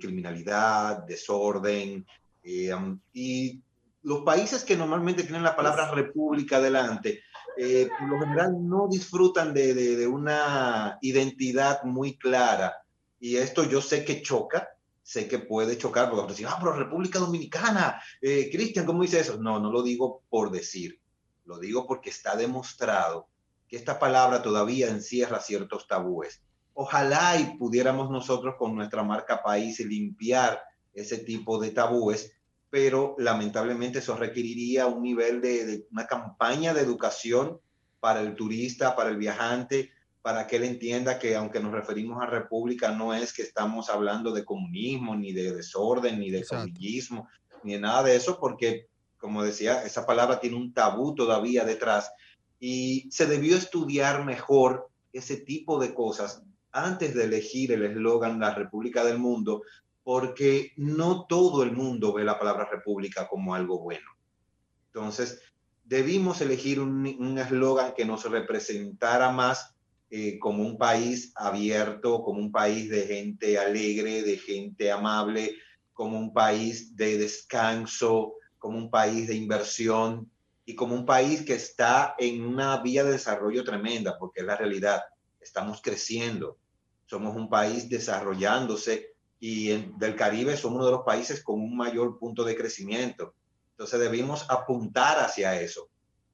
criminalidad, 0.00 1.04
desorden, 1.04 2.04
y 2.42 3.62
los 4.02 4.22
países 4.22 4.64
que 4.64 4.76
normalmente 4.76 5.22
tienen 5.22 5.42
la 5.42 5.56
palabra 5.56 5.90
república 5.90 6.60
delante, 6.60 7.20
eh, 7.56 7.88
por 7.98 8.08
lo 8.08 8.20
general 8.20 8.56
no 8.60 8.88
disfrutan 8.88 9.52
de, 9.54 9.74
de, 9.74 10.06
una 10.06 10.98
identidad 11.00 11.84
muy 11.84 12.16
clara. 12.16 12.74
Y 13.20 13.36
esto 13.36 13.64
yo 13.64 13.80
sé 13.80 14.04
que 14.04 14.22
choca, 14.22 14.68
sé 15.12 15.28
que 15.28 15.38
puede 15.38 15.76
chocar, 15.76 16.10
porque 16.10 16.32
decir, 16.32 16.46
ah, 16.48 16.56
pero 16.58 16.72
República 16.72 17.18
Dominicana, 17.18 18.02
eh, 18.20 18.48
Cristian, 18.50 18.86
¿cómo 18.86 19.02
dice 19.02 19.20
eso? 19.20 19.36
No, 19.38 19.60
no 19.60 19.70
lo 19.70 19.82
digo 19.82 20.22
por 20.28 20.50
decir, 20.50 21.00
lo 21.44 21.58
digo 21.58 21.86
porque 21.86 22.10
está 22.10 22.36
demostrado 22.36 23.28
que 23.68 23.76
esta 23.76 23.98
palabra 23.98 24.42
todavía 24.42 24.88
encierra 24.88 25.40
ciertos 25.40 25.86
tabúes. 25.86 26.42
Ojalá 26.74 27.38
y 27.38 27.58
pudiéramos 27.58 28.10
nosotros 28.10 28.54
con 28.58 28.74
nuestra 28.74 29.02
marca 29.02 29.42
país 29.42 29.80
limpiar 29.80 30.62
ese 30.94 31.18
tipo 31.18 31.58
de 31.58 31.70
tabúes 31.70 32.32
pero 32.72 33.14
lamentablemente 33.18 33.98
eso 33.98 34.16
requeriría 34.16 34.86
un 34.86 35.02
nivel 35.02 35.42
de, 35.42 35.86
una 35.90 36.06
campaña 36.06 36.72
de 36.72 36.80
educación 36.80 37.60
para 38.00 38.22
el 38.22 38.34
turista, 38.34 38.96
para 38.96 39.10
el 39.10 39.18
viajante, 39.18 39.90
para 40.22 40.46
que 40.46 40.56
él 40.56 40.64
entienda 40.64 41.18
que 41.18 41.34
aunque 41.34 41.58
nos 41.58 41.72
referimos 41.72 42.22
a 42.22 42.26
república, 42.26 42.92
no 42.92 43.12
es 43.12 43.32
que 43.32 43.42
estamos 43.42 43.90
hablando 43.90 44.32
de 44.32 44.44
comunismo, 44.44 45.16
ni 45.16 45.32
de 45.32 45.52
desorden, 45.52 46.20
ni 46.20 46.30
de 46.30 46.44
caudillismo, 46.44 47.28
ni 47.64 47.72
de 47.72 47.80
nada 47.80 48.04
de 48.04 48.14
eso, 48.14 48.38
porque, 48.38 48.86
como 49.18 49.42
decía, 49.42 49.82
esa 49.82 50.06
palabra 50.06 50.38
tiene 50.38 50.56
un 50.56 50.72
tabú 50.72 51.16
todavía 51.16 51.64
detrás 51.64 52.12
y 52.60 53.10
se 53.10 53.26
debió 53.26 53.56
estudiar 53.56 54.24
mejor 54.24 54.88
ese 55.12 55.38
tipo 55.38 55.80
de 55.80 55.92
cosas 55.92 56.44
antes 56.70 57.14
de 57.14 57.24
elegir 57.24 57.72
el 57.72 57.84
eslogan 57.84 58.38
La 58.38 58.54
República 58.54 59.04
del 59.04 59.18
Mundo, 59.18 59.62
porque 60.04 60.72
no 60.76 61.26
todo 61.26 61.64
el 61.64 61.72
mundo 61.72 62.12
ve 62.12 62.22
la 62.22 62.38
palabra 62.38 62.68
república 62.70 63.26
como 63.28 63.56
algo 63.56 63.80
bueno. 63.80 64.06
Entonces, 64.86 65.40
debimos 65.84 66.40
elegir 66.40 66.80
un 66.80 67.38
eslogan 67.38 67.92
que 67.94 68.04
nos 68.04 68.24
representara 68.30 69.30
más 69.30 69.71
eh, 70.14 70.38
como 70.38 70.62
un 70.62 70.76
país 70.76 71.32
abierto, 71.36 72.22
como 72.22 72.38
un 72.38 72.52
país 72.52 72.90
de 72.90 73.06
gente 73.06 73.56
alegre, 73.56 74.22
de 74.22 74.36
gente 74.36 74.92
amable, 74.92 75.56
como 75.94 76.18
un 76.18 76.34
país 76.34 76.94
de 76.94 77.16
descanso, 77.16 78.34
como 78.58 78.76
un 78.76 78.90
país 78.90 79.26
de 79.26 79.36
inversión 79.36 80.30
y 80.66 80.74
como 80.74 80.94
un 80.94 81.06
país 81.06 81.40
que 81.46 81.54
está 81.54 82.14
en 82.18 82.44
una 82.44 82.82
vía 82.82 83.04
de 83.04 83.12
desarrollo 83.12 83.64
tremenda, 83.64 84.18
porque 84.18 84.40
es 84.40 84.46
la 84.46 84.54
realidad. 84.54 85.00
Estamos 85.40 85.80
creciendo, 85.80 86.58
somos 87.06 87.34
un 87.34 87.48
país 87.48 87.88
desarrollándose 87.88 89.14
y 89.40 89.68
del 89.96 90.14
Caribe 90.14 90.58
somos 90.58 90.76
uno 90.76 90.84
de 90.84 90.92
los 90.92 91.04
países 91.06 91.42
con 91.42 91.58
un 91.58 91.74
mayor 91.74 92.18
punto 92.18 92.44
de 92.44 92.54
crecimiento. 92.54 93.32
Entonces 93.70 93.98
debimos 93.98 94.44
apuntar 94.50 95.20
hacia 95.20 95.58
eso 95.58 95.88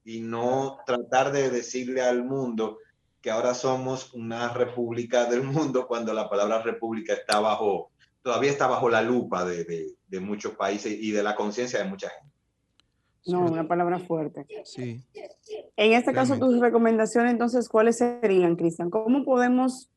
y 0.05 0.19
no 0.19 0.79
tratar 0.85 1.31
de 1.31 1.49
decirle 1.49 2.03
al 2.03 2.25
mundo 2.25 2.79
que 3.21 3.31
ahora 3.31 3.55
somos 3.55 4.15
una 4.15 4.53
república 4.53 5.27
del 5.27 5.43
mundo 5.43 5.87
cuando 5.87 6.13
la 6.13 6.29
palabra 6.29 6.63
república 6.63 7.15
está 7.15 7.41
bajo, 7.41 7.91
todavía 8.23 8.51
está 8.51 8.67
bajo 8.67 8.89
la 8.89 9.03
lupa 9.03 9.45
de, 9.45 9.95
de, 10.07 10.21
muchos 10.21 10.53
países 10.53 10.97
y 11.01 11.11
de 11.11 11.23
la 11.23 11.35
conciencia 11.35 11.79
de 11.79 11.89
mucha 11.89 12.09
gente. 12.11 12.29
No, 13.27 13.45
una 13.45 13.69
palabra 13.69 13.99
fuerte. 13.99 14.47
Sí. 14.65 15.05
En 15.77 15.93
este 15.93 16.13
caso, 16.13 16.39
tus 16.39 16.61
recomendaciones, 16.61 17.33
entonces, 17.33 17.69
¿cuáles 17.69 17.99
serían, 17.99 18.57
Cristian? 18.57 18.89
¿Cómo 18.89 19.25
podemos, 19.25 19.91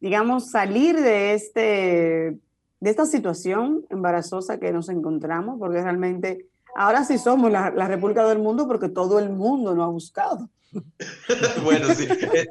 digamos, 0.00 0.50
salir 0.50 0.98
de 0.98 1.34
este 1.34 2.38
de 2.80 2.90
esta 2.90 3.06
situación 3.06 3.84
embarazosa 3.90 4.58
que 4.58 4.72
nos 4.72 4.88
encontramos, 4.88 5.58
porque 5.58 5.82
realmente 5.82 6.46
ahora 6.76 7.04
sí 7.04 7.18
somos 7.18 7.50
la, 7.50 7.70
República 7.70 8.26
del 8.26 8.38
Mundo 8.38 8.66
porque 8.66 8.88
todo 8.88 9.18
el 9.18 9.30
mundo 9.30 9.74
nos 9.74 9.86
ha 9.86 9.90
buscado. 9.90 10.48
bueno, 11.64 11.94
sí, 11.94 12.06
eh, 12.10 12.46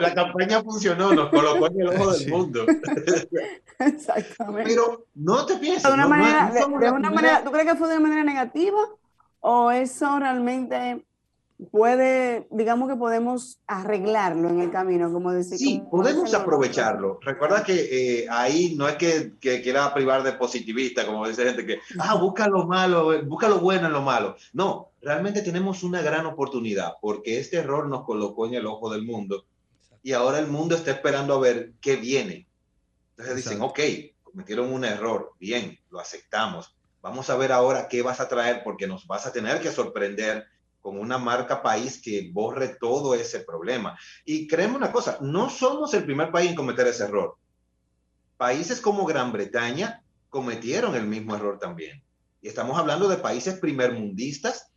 la 0.00 0.14
campaña 0.14 0.62
funcionó, 0.62 1.12
nos 1.12 1.30
colocó 1.30 1.66
en 1.68 1.80
el 1.80 1.88
ojo 1.88 2.12
del 2.12 2.28
mundo. 2.30 2.66
Exactamente. 3.78 4.70
Pero 4.70 5.06
no 5.14 5.46
te 5.46 5.56
pienses. 5.56 5.84
De 5.84 5.92
una, 5.92 6.08
manera, 6.08 6.50
de 6.52 6.90
una 6.90 7.10
manera, 7.10 7.44
¿tú 7.44 7.52
crees 7.52 7.70
que 7.70 7.76
fue 7.76 7.88
de 7.88 7.96
una 7.96 8.08
manera 8.08 8.24
negativa? 8.24 8.80
¿O 9.40 9.70
eso 9.70 10.18
realmente 10.18 11.04
puede, 11.70 12.46
digamos 12.50 12.88
que 12.88 12.96
podemos 12.96 13.58
arreglarlo 13.66 14.48
en 14.48 14.60
el 14.60 14.70
camino, 14.70 15.12
como 15.12 15.32
decir. 15.32 15.58
Sí, 15.58 15.82
podemos 15.90 16.32
aprovecharlo. 16.34 17.18
Recuerda 17.20 17.62
que 17.62 17.74
eh, 18.22 18.26
ahí 18.30 18.74
no 18.76 18.88
es 18.88 18.96
que, 18.96 19.32
que, 19.40 19.62
quiera 19.62 19.92
privar 19.92 20.22
de 20.22 20.32
positivista, 20.32 21.06
como 21.06 21.26
dice 21.26 21.44
gente 21.44 21.66
que, 21.66 21.78
ah, 21.98 22.14
busca 22.16 22.48
lo 22.48 22.66
malo, 22.66 23.22
busca 23.24 23.48
lo 23.48 23.60
bueno 23.60 23.86
en 23.86 23.92
lo 23.92 24.02
malo. 24.02 24.36
No, 24.52 24.90
realmente 25.02 25.42
tenemos 25.42 25.82
una 25.82 26.02
gran 26.02 26.26
oportunidad 26.26 26.94
porque 27.00 27.38
este 27.38 27.58
error 27.58 27.88
nos 27.88 28.04
colocó 28.04 28.46
en 28.46 28.54
el 28.54 28.66
ojo 28.66 28.90
del 28.90 29.04
mundo 29.04 29.44
y 30.02 30.12
ahora 30.12 30.38
el 30.38 30.46
mundo 30.46 30.76
está 30.76 30.90
esperando 30.90 31.34
a 31.34 31.40
ver 31.40 31.72
qué 31.80 31.96
viene. 31.96 32.46
Entonces 33.10 33.36
dicen, 33.36 33.62
ok, 33.62 33.80
cometieron 34.22 34.72
un 34.72 34.84
error, 34.84 35.32
bien, 35.40 35.78
lo 35.90 36.00
aceptamos. 36.00 36.76
Vamos 37.00 37.30
a 37.30 37.36
ver 37.36 37.52
ahora 37.52 37.88
qué 37.88 38.02
vas 38.02 38.20
a 38.20 38.28
traer 38.28 38.62
porque 38.64 38.86
nos 38.86 39.06
vas 39.06 39.26
a 39.26 39.32
tener 39.32 39.60
que 39.60 39.70
sorprender 39.70 40.46
con 40.84 40.98
una 40.98 41.16
marca 41.16 41.62
país 41.62 41.98
que 41.98 42.28
borre 42.30 42.76
todo 42.78 43.14
ese 43.14 43.40
problema. 43.40 43.98
Y 44.22 44.46
créeme 44.46 44.76
una 44.76 44.92
cosa, 44.92 45.16
no 45.22 45.48
somos 45.48 45.94
el 45.94 46.04
primer 46.04 46.30
país 46.30 46.50
en 46.50 46.56
cometer 46.56 46.86
ese 46.86 47.04
error. 47.04 47.38
Países 48.36 48.82
como 48.82 49.06
Gran 49.06 49.32
Bretaña 49.32 50.02
cometieron 50.28 50.94
el 50.94 51.06
mismo 51.06 51.34
error 51.34 51.58
también. 51.58 52.02
Y 52.42 52.48
estamos 52.48 52.78
hablando 52.78 53.08
de 53.08 53.16
países 53.16 53.58
primermundistas, 53.60 54.72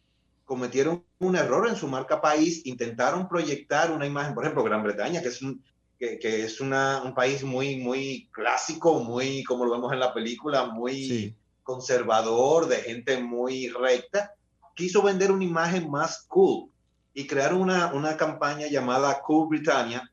cometieron 0.45 1.03
un 1.19 1.35
error 1.35 1.67
en 1.67 1.75
su 1.75 1.89
marca 1.89 2.21
país, 2.21 2.65
intentaron 2.65 3.27
proyectar 3.27 3.91
una 3.91 4.05
imagen, 4.05 4.33
por 4.33 4.45
ejemplo, 4.45 4.63
Gran 4.63 4.83
Bretaña, 4.83 5.21
que 5.21 5.27
es 5.27 5.41
un, 5.41 5.61
que, 5.99 6.17
es 6.21 6.61
una, 6.61 7.01
un 7.03 7.13
país 7.13 7.43
muy, 7.43 7.75
muy 7.81 8.29
clásico, 8.31 9.03
muy, 9.03 9.43
como 9.43 9.65
lo 9.65 9.73
vemos 9.73 9.91
en 9.91 9.99
la 9.99 10.13
película, 10.13 10.67
muy 10.67 11.35
conservador, 11.63 12.69
de 12.69 12.77
gente 12.77 13.21
muy 13.21 13.67
recta, 13.67 14.36
quiso 14.77 15.01
vender 15.01 15.31
una 15.31 15.43
imagen 15.43 15.89
más 15.89 16.23
cool 16.27 16.69
y 17.13 17.25
crearon 17.25 17.61
una, 17.61 17.91
una 17.93 18.15
campaña 18.15 18.67
llamada 18.67 19.21
Cool 19.23 19.49
Britannia, 19.49 20.09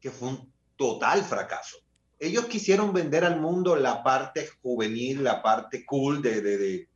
que 0.00 0.12
fue 0.12 0.28
un 0.28 0.52
total 0.76 1.24
fracaso. 1.24 1.78
Ellos 2.20 2.46
quisieron 2.46 2.92
vender 2.92 3.24
al 3.24 3.40
mundo 3.40 3.74
la 3.74 4.02
parte 4.04 4.48
juvenil, 4.62 5.24
la 5.24 5.42
parte 5.42 5.84
cool 5.84 6.22
de, 6.22 6.40
de, 6.40 6.56
de, 6.56 6.88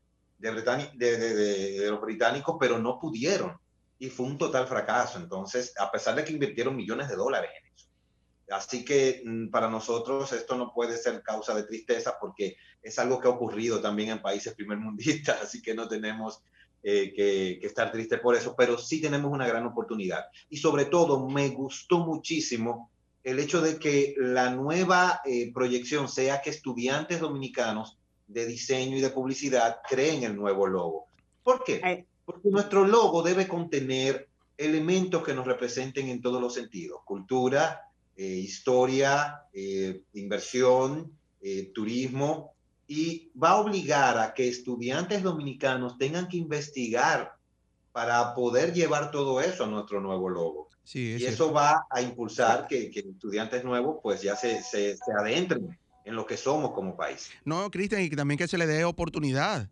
de, 0.95 1.91
los 1.91 2.01
británicos, 2.01 2.57
pero 2.61 2.79
no 2.79 3.01
pudieron. 3.01 3.59
Y 3.99 4.09
fue 4.09 4.27
un 4.27 4.39
total 4.39 4.69
fracaso. 4.69 5.19
Entonces, 5.19 5.75
a 5.81 5.91
pesar 5.91 6.15
de 6.15 6.25
que 6.25 6.33
invirtieron 6.33 6.77
millones 6.77 7.09
de 7.09 7.17
dólares 7.17 7.51
en 7.61 7.75
eso. 7.75 7.89
Así 8.51 8.85
que 8.85 9.23
mm, 9.25 9.49
para 9.51 9.69
nosotros 9.69 10.33
esto 10.33 10.55
no 10.55 10.73
puede 10.73 10.97
ser 10.97 11.25
causa 11.25 11.55
de 11.55 11.65
tristeza 11.65 12.17
porque 12.21 12.57
es 12.81 12.97
algo 13.01 13.21
que 13.21 13.27
ha 13.27 13.33
ocurrido 13.33 13.81
también 13.81 14.11
en 14.11 14.23
países 14.23 14.55
primermundistas, 14.55 15.43
así 15.43 15.61
que 15.61 15.75
no 15.75 15.89
tenemos 15.89 16.41
eh, 16.91 17.13
que, 17.13 17.59
estar 17.67 17.93
triste 17.93 18.17
por 18.17 18.35
eso, 18.35 18.55
pero 18.57 18.79
sí 18.79 18.99
tenemos 18.99 19.31
una 19.31 19.47
gran 19.47 19.67
oportunidad. 19.67 20.25
Y 20.49 20.57
sobre 20.57 20.87
todo, 20.87 21.29
me 21.29 21.51
gustó 21.51 21.99
muchísimo 21.99 22.91
el 23.23 23.39
hecho 23.41 23.61
de 23.61 23.79
que 23.79 24.15
la 24.17 24.53
nueva 24.53 25.21
eh, 25.27 25.53
proyección 25.53 26.09
sea 26.09 26.41
que 26.41 26.49
estudiantes 26.49 27.21
dominicanos 27.21 27.99
de 28.27 28.47
diseño 28.47 28.97
y 28.97 29.03
de 29.03 29.11
publicidad 29.11 29.81
creen 29.87 30.23
el 30.23 30.35
nuevo 30.35 30.67
logo. 30.67 31.09
¿Por 31.43 31.63
qué? 31.63 32.07
Porque 32.25 32.49
nuestro 32.49 32.87
logo 32.87 33.23
debe 33.23 33.47
contener 33.47 34.27
elementos 34.57 35.23
que 35.23 35.35
nos 35.35 35.47
representen 35.47 36.09
en 36.09 36.23
todos 36.23 36.41
los 36.41 36.55
sentidos, 36.55 37.03
cultura, 37.05 37.83
eh, 38.17 38.25
historia, 38.25 39.43
inversión, 40.15 41.13
turismo, 41.75 42.55
y 42.89 43.31
va 43.41 43.51
a 43.51 43.57
obligar 43.57 44.19
a 44.19 44.33
que 44.33 44.49
estudiantes 44.49 45.23
dominicanos 45.23 45.99
tengan 45.99 46.27
que 46.27 46.39
investigar 46.39 47.37
para 47.93 48.35
poder 48.35 48.73
llevar 48.73 49.11
todo 49.11 49.41
eso 49.41 49.65
a 49.65 49.67
nuestro 49.67 50.01
nuevo 50.01 50.29
logo. 50.31 50.69
Sí, 50.85 51.17
y 51.19 51.25
eso 51.27 51.53
va 51.53 51.87
a 51.91 52.01
impulsar 52.01 52.67
que, 52.67 52.91
que, 52.91 53.01
estudiantes 53.01 53.63
nuevos 53.63 53.99
pues 54.03 54.23
ya 54.23 54.35
se, 54.35 54.63
se, 54.63 54.97
se 54.97 55.13
adentren 55.21 55.79
en 56.07 56.17
lo 56.17 56.25
que 56.25 56.39
somos 56.39 56.73
como 56.73 56.97
país. 56.97 57.31
No, 57.45 57.71
Cristian, 57.71 58.01
y 58.01 58.09
también 58.09 58.39
que 58.39 58.49
se 58.49 58.57
le 58.57 58.67
dé 58.67 58.87
oportunidad 58.87 59.69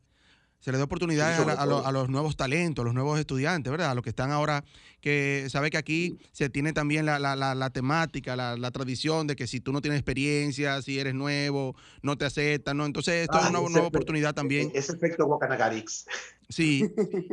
se 0.60 0.72
le 0.72 0.78
dé 0.78 0.84
oportunidades 0.84 1.38
a, 1.38 1.92
los 1.92 2.08
nuevos 2.08 2.36
talentos, 2.36 2.82
a 2.82 2.86
los 2.86 2.94
nuevos 2.94 3.18
estudiantes, 3.20 3.70
¿verdad? 3.70 3.90
A 3.90 3.94
los 3.94 4.02
que 4.02 4.10
están 4.10 4.30
ahora, 4.30 4.64
que 5.00 5.46
sabe 5.48 5.70
que 5.70 5.76
aquí 5.76 6.18
se 6.32 6.50
tiene 6.50 6.72
también 6.72 7.06
la, 7.06 7.70
temática, 7.72 8.34
la, 8.36 8.70
tradición 8.70 9.26
de 9.26 9.36
que 9.36 9.46
si 9.46 9.60
tú 9.60 9.72
no 9.72 9.80
tienes 9.80 10.00
experiencia, 10.00 10.82
si 10.82 10.98
eres 10.98 11.14
nuevo, 11.14 11.76
no 12.02 12.16
te 12.18 12.24
aceptan, 12.24 12.78
¿no? 12.78 12.86
Entonces, 12.86 13.22
esto 13.22 13.38
es 13.38 13.44
ah, 13.44 13.50
una 13.50 13.60
nueva 13.60 13.86
oportunidad 13.86 14.34
también. 14.34 14.70
Ese 14.74 14.92
efecto 14.92 15.26
Bocanagarix. 15.26 16.06
Sí, 16.48 16.90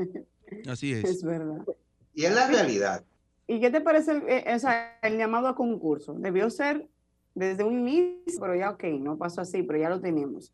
así 0.68 0.94
es. 0.94 1.04
Es 1.04 1.24
verdad. 1.24 1.66
Y 2.14 2.26
es 2.26 2.34
la 2.34 2.48
realidad. 2.48 3.04
¿Y 3.48 3.60
qué 3.60 3.72
te 3.72 3.82
parece 3.82 4.12
el, 4.12 4.24
eh, 4.30 4.58
el 5.02 5.18
llamado 5.18 5.48
a 5.48 5.56
concurso? 5.56 6.14
Debió 6.14 6.50
ser 6.50 6.88
desde 7.36 7.64
un 7.64 7.88
inicio, 7.88 8.40
pero 8.40 8.56
ya 8.56 8.70
ok, 8.70 8.84
no 9.00 9.18
pasó 9.18 9.42
así, 9.42 9.64
pero 9.64 9.80
ya 9.80 9.90
lo 9.90 10.00
tenemos 10.00 10.54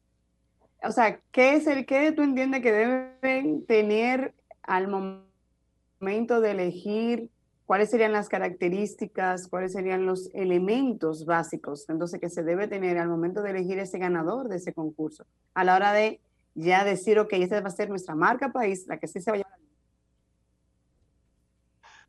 o 0.83 0.91
sea, 0.91 1.19
¿qué 1.31 1.55
es 1.55 1.67
el 1.67 1.85
que 1.85 2.11
tú 2.11 2.21
entiendes 2.21 2.61
que 2.61 2.71
deben 2.71 3.65
tener 3.65 4.33
al 4.63 4.87
momento 4.87 6.41
de 6.41 6.51
elegir 6.51 7.29
cuáles 7.65 7.89
serían 7.89 8.13
las 8.13 8.29
características, 8.29 9.47
cuáles 9.47 9.73
serían 9.73 10.05
los 10.05 10.29
elementos 10.33 11.25
básicos, 11.25 11.87
entonces 11.89 12.19
que 12.19 12.29
se 12.29 12.43
debe 12.43 12.67
tener 12.67 12.97
al 12.97 13.09
momento 13.09 13.41
de 13.41 13.51
elegir 13.51 13.77
ese 13.77 13.99
ganador 13.99 14.47
de 14.47 14.55
ese 14.55 14.73
concurso, 14.73 15.25
a 15.53 15.63
la 15.63 15.75
hora 15.75 15.93
de 15.93 16.19
ya 16.55 16.83
decir, 16.83 17.19
ok, 17.19 17.33
esta 17.33 17.61
va 17.61 17.67
a 17.67 17.71
ser 17.71 17.89
nuestra 17.89 18.15
marca 18.15 18.51
país, 18.51 18.87
la 18.87 18.97
que 18.97 19.07
sí 19.07 19.21
se 19.21 19.31
vaya 19.31 19.45
a 19.45 19.59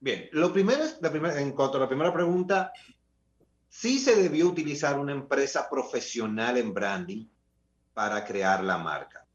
Bien, 0.00 0.30
lo 0.33 0.50
primero 0.50 0.85
en 1.37 1.52
cuanto 1.52 1.76
a 1.76 1.80
la 1.80 1.88
primera 1.88 2.11
pregunta, 2.11 2.72
sí 3.68 3.98
se 3.98 4.16
debió 4.16 4.48
utilizar 4.48 4.98
una 4.98 5.12
empresa 5.12 5.68
profesional 5.68 6.56
en 6.56 6.72
branding 6.72 7.26
para 8.00 8.24
crear 8.24 8.64
la 8.64 8.78
marca. 8.78 9.26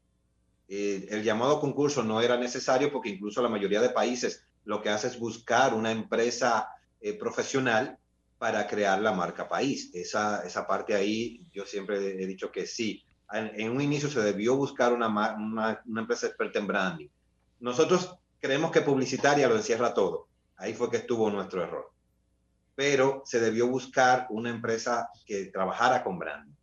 Eh, 0.66 1.06
el 1.10 1.22
llamado 1.22 1.60
concurso 1.60 2.02
no 2.02 2.20
era 2.20 2.36
necesario 2.36 2.90
porque 2.90 3.10
incluso 3.10 3.40
la 3.40 3.48
mayoría 3.48 3.80
de 3.80 3.90
países 3.90 4.44
lo 4.64 4.82
que 4.82 4.88
hace 4.88 5.06
es 5.06 5.20
buscar 5.20 5.72
una 5.72 5.92
empresa 5.92 6.68
eh, 7.00 7.12
profesional 7.12 7.96
para 8.38 8.66
crear 8.66 9.00
la 9.00 9.12
marca 9.12 9.48
país. 9.48 9.92
Esa, 9.94 10.44
esa 10.44 10.66
parte 10.66 10.96
ahí 10.96 11.46
yo 11.52 11.64
siempre 11.64 12.20
he 12.20 12.26
dicho 12.26 12.50
que 12.50 12.66
sí. 12.66 13.04
En, 13.30 13.70
un 13.70 13.80
inicio 13.80 14.10
se 14.10 14.20
debió 14.20 14.56
buscar 14.56 14.92
una, 14.92 15.06
una, 15.36 15.80
una 15.86 16.00
empresa 16.00 16.26
experta 16.26 16.58
en 16.58 16.66
branding. 16.66 17.08
Nosotros 17.60 18.16
creemos 18.40 18.72
que 18.72 18.80
publicitaria 18.80 19.48
lo 19.48 19.54
encierra 19.54 19.94
todo. 19.94 20.26
Ahí 20.56 20.74
fue 20.74 20.90
que 20.90 20.96
estuvo 20.96 21.30
nuestro 21.30 21.62
error. 21.62 21.92
Pero 22.74 23.22
se 23.26 23.38
debió 23.38 23.68
buscar 23.68 24.26
una 24.30 24.50
empresa 24.50 25.08
que 25.24 25.44
trabajara 25.52 26.02
con 26.02 26.18
branding. 26.18 26.55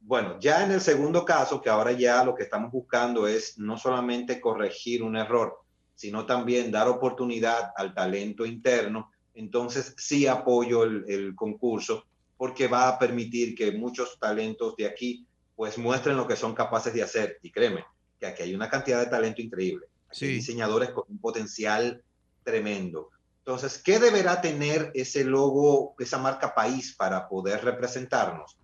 Bueno, 0.00 0.38
ya 0.40 0.64
en 0.64 0.72
el 0.72 0.80
segundo 0.80 1.24
caso, 1.24 1.60
que 1.60 1.68
ahora 1.68 1.92
ya 1.92 2.24
lo 2.24 2.34
que 2.34 2.42
estamos 2.42 2.72
buscando 2.72 3.28
es 3.28 3.58
no 3.58 3.76
solamente 3.76 4.40
corregir 4.40 5.02
un 5.02 5.16
error, 5.16 5.60
sino 5.94 6.24
también 6.24 6.72
dar 6.72 6.88
oportunidad 6.88 7.72
al 7.76 7.94
talento 7.94 8.46
interno, 8.46 9.10
entonces 9.34 9.94
sí 9.98 10.26
apoyo 10.26 10.84
el, 10.84 11.34
concurso 11.36 12.06
porque 12.36 12.68
va 12.68 12.88
a 12.88 12.98
permitir 12.98 13.54
que 13.54 13.72
muchos 13.72 14.18
talentos 14.18 14.74
de 14.76 14.86
aquí 14.86 15.26
pues 15.54 15.76
muestren 15.76 16.16
lo 16.16 16.26
que 16.26 16.36
son 16.36 16.54
capaces 16.54 16.94
de 16.94 17.02
hacer. 17.02 17.38
Y 17.42 17.52
créeme, 17.52 17.84
que 18.18 18.26
aquí 18.26 18.42
hay 18.42 18.54
una 18.54 18.70
cantidad 18.70 18.98
de 19.00 19.10
talento 19.10 19.42
increíble. 19.42 19.86
Hay 20.10 20.28
diseñadores 20.28 20.90
con 20.90 21.04
un 21.08 21.18
potencial 21.18 22.02
tremendo. 22.42 23.10
Entonces, 23.38 23.76
¿qué 23.76 23.98
deberá 23.98 24.40
tener 24.40 24.90
ese 24.94 25.24
logo, 25.24 25.94
esa 25.98 26.16
marca 26.16 26.54
país 26.54 26.94
para 26.96 27.28
poder 27.28 27.62
representarnos? 27.62 28.56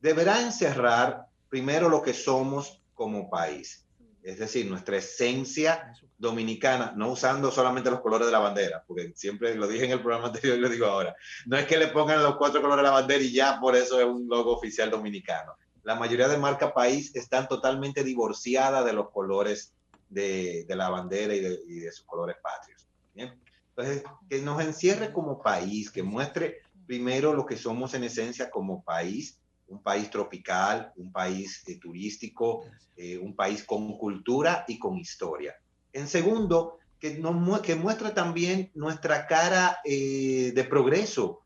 Deberá 0.00 0.40
encerrar 0.40 1.26
primero 1.48 1.88
lo 1.88 2.02
que 2.02 2.14
somos 2.14 2.82
como 2.94 3.30
país, 3.30 3.86
es 4.22 4.38
decir, 4.38 4.66
nuestra 4.66 4.96
esencia 4.96 5.92
dominicana, 6.18 6.92
no 6.94 7.12
usando 7.12 7.50
solamente 7.50 7.90
los 7.90 8.00
colores 8.00 8.26
de 8.26 8.32
la 8.32 8.38
bandera, 8.38 8.84
porque 8.86 9.12
siempre 9.14 9.54
lo 9.54 9.66
dije 9.66 9.86
en 9.86 9.92
el 9.92 10.02
programa 10.02 10.26
anterior 10.26 10.58
y 10.58 10.60
lo 10.60 10.68
digo 10.68 10.86
ahora, 10.86 11.16
no 11.46 11.56
es 11.56 11.66
que 11.66 11.78
le 11.78 11.88
pongan 11.88 12.22
los 12.22 12.36
cuatro 12.36 12.60
colores 12.60 12.82
de 12.82 12.90
la 12.90 12.94
bandera 12.94 13.22
y 13.22 13.32
ya 13.32 13.58
por 13.58 13.74
eso 13.74 13.98
es 13.98 14.06
un 14.06 14.28
logo 14.28 14.54
oficial 14.54 14.90
dominicano. 14.90 15.54
La 15.82 15.94
mayoría 15.94 16.28
de 16.28 16.36
marca 16.36 16.74
país 16.74 17.14
están 17.16 17.48
totalmente 17.48 18.04
divorciadas 18.04 18.84
de 18.84 18.92
los 18.92 19.10
colores 19.10 19.72
de, 20.10 20.66
la 20.68 20.90
bandera 20.90 21.34
y 21.34 21.40
de, 21.40 21.92
sus 21.92 22.04
colores 22.04 22.36
patrios. 22.42 22.86
Entonces, 23.14 24.04
que 24.28 24.42
nos 24.42 24.60
encierre 24.60 25.12
como 25.12 25.40
país, 25.40 25.90
que 25.90 26.02
muestre 26.02 26.58
primero 26.86 27.32
lo 27.32 27.46
que 27.46 27.56
somos 27.56 27.94
en 27.94 28.04
esencia 28.04 28.50
como 28.50 28.84
país 28.84 29.40
un 29.70 29.82
país 29.82 30.10
tropical, 30.10 30.92
un 30.96 31.10
país 31.10 31.62
eh, 31.66 31.78
turístico, 31.78 32.66
eh, 32.96 33.16
un 33.16 33.34
país 33.34 33.64
con 33.64 33.96
cultura 33.96 34.64
y 34.68 34.78
con 34.78 34.98
historia. 34.98 35.54
En 35.92 36.06
segundo, 36.06 36.78
que, 36.98 37.18
nos, 37.18 37.60
que 37.62 37.76
muestra 37.76 38.12
también 38.12 38.70
nuestra 38.74 39.26
cara 39.26 39.78
eh, 39.84 40.52
de 40.54 40.64
progreso, 40.64 41.42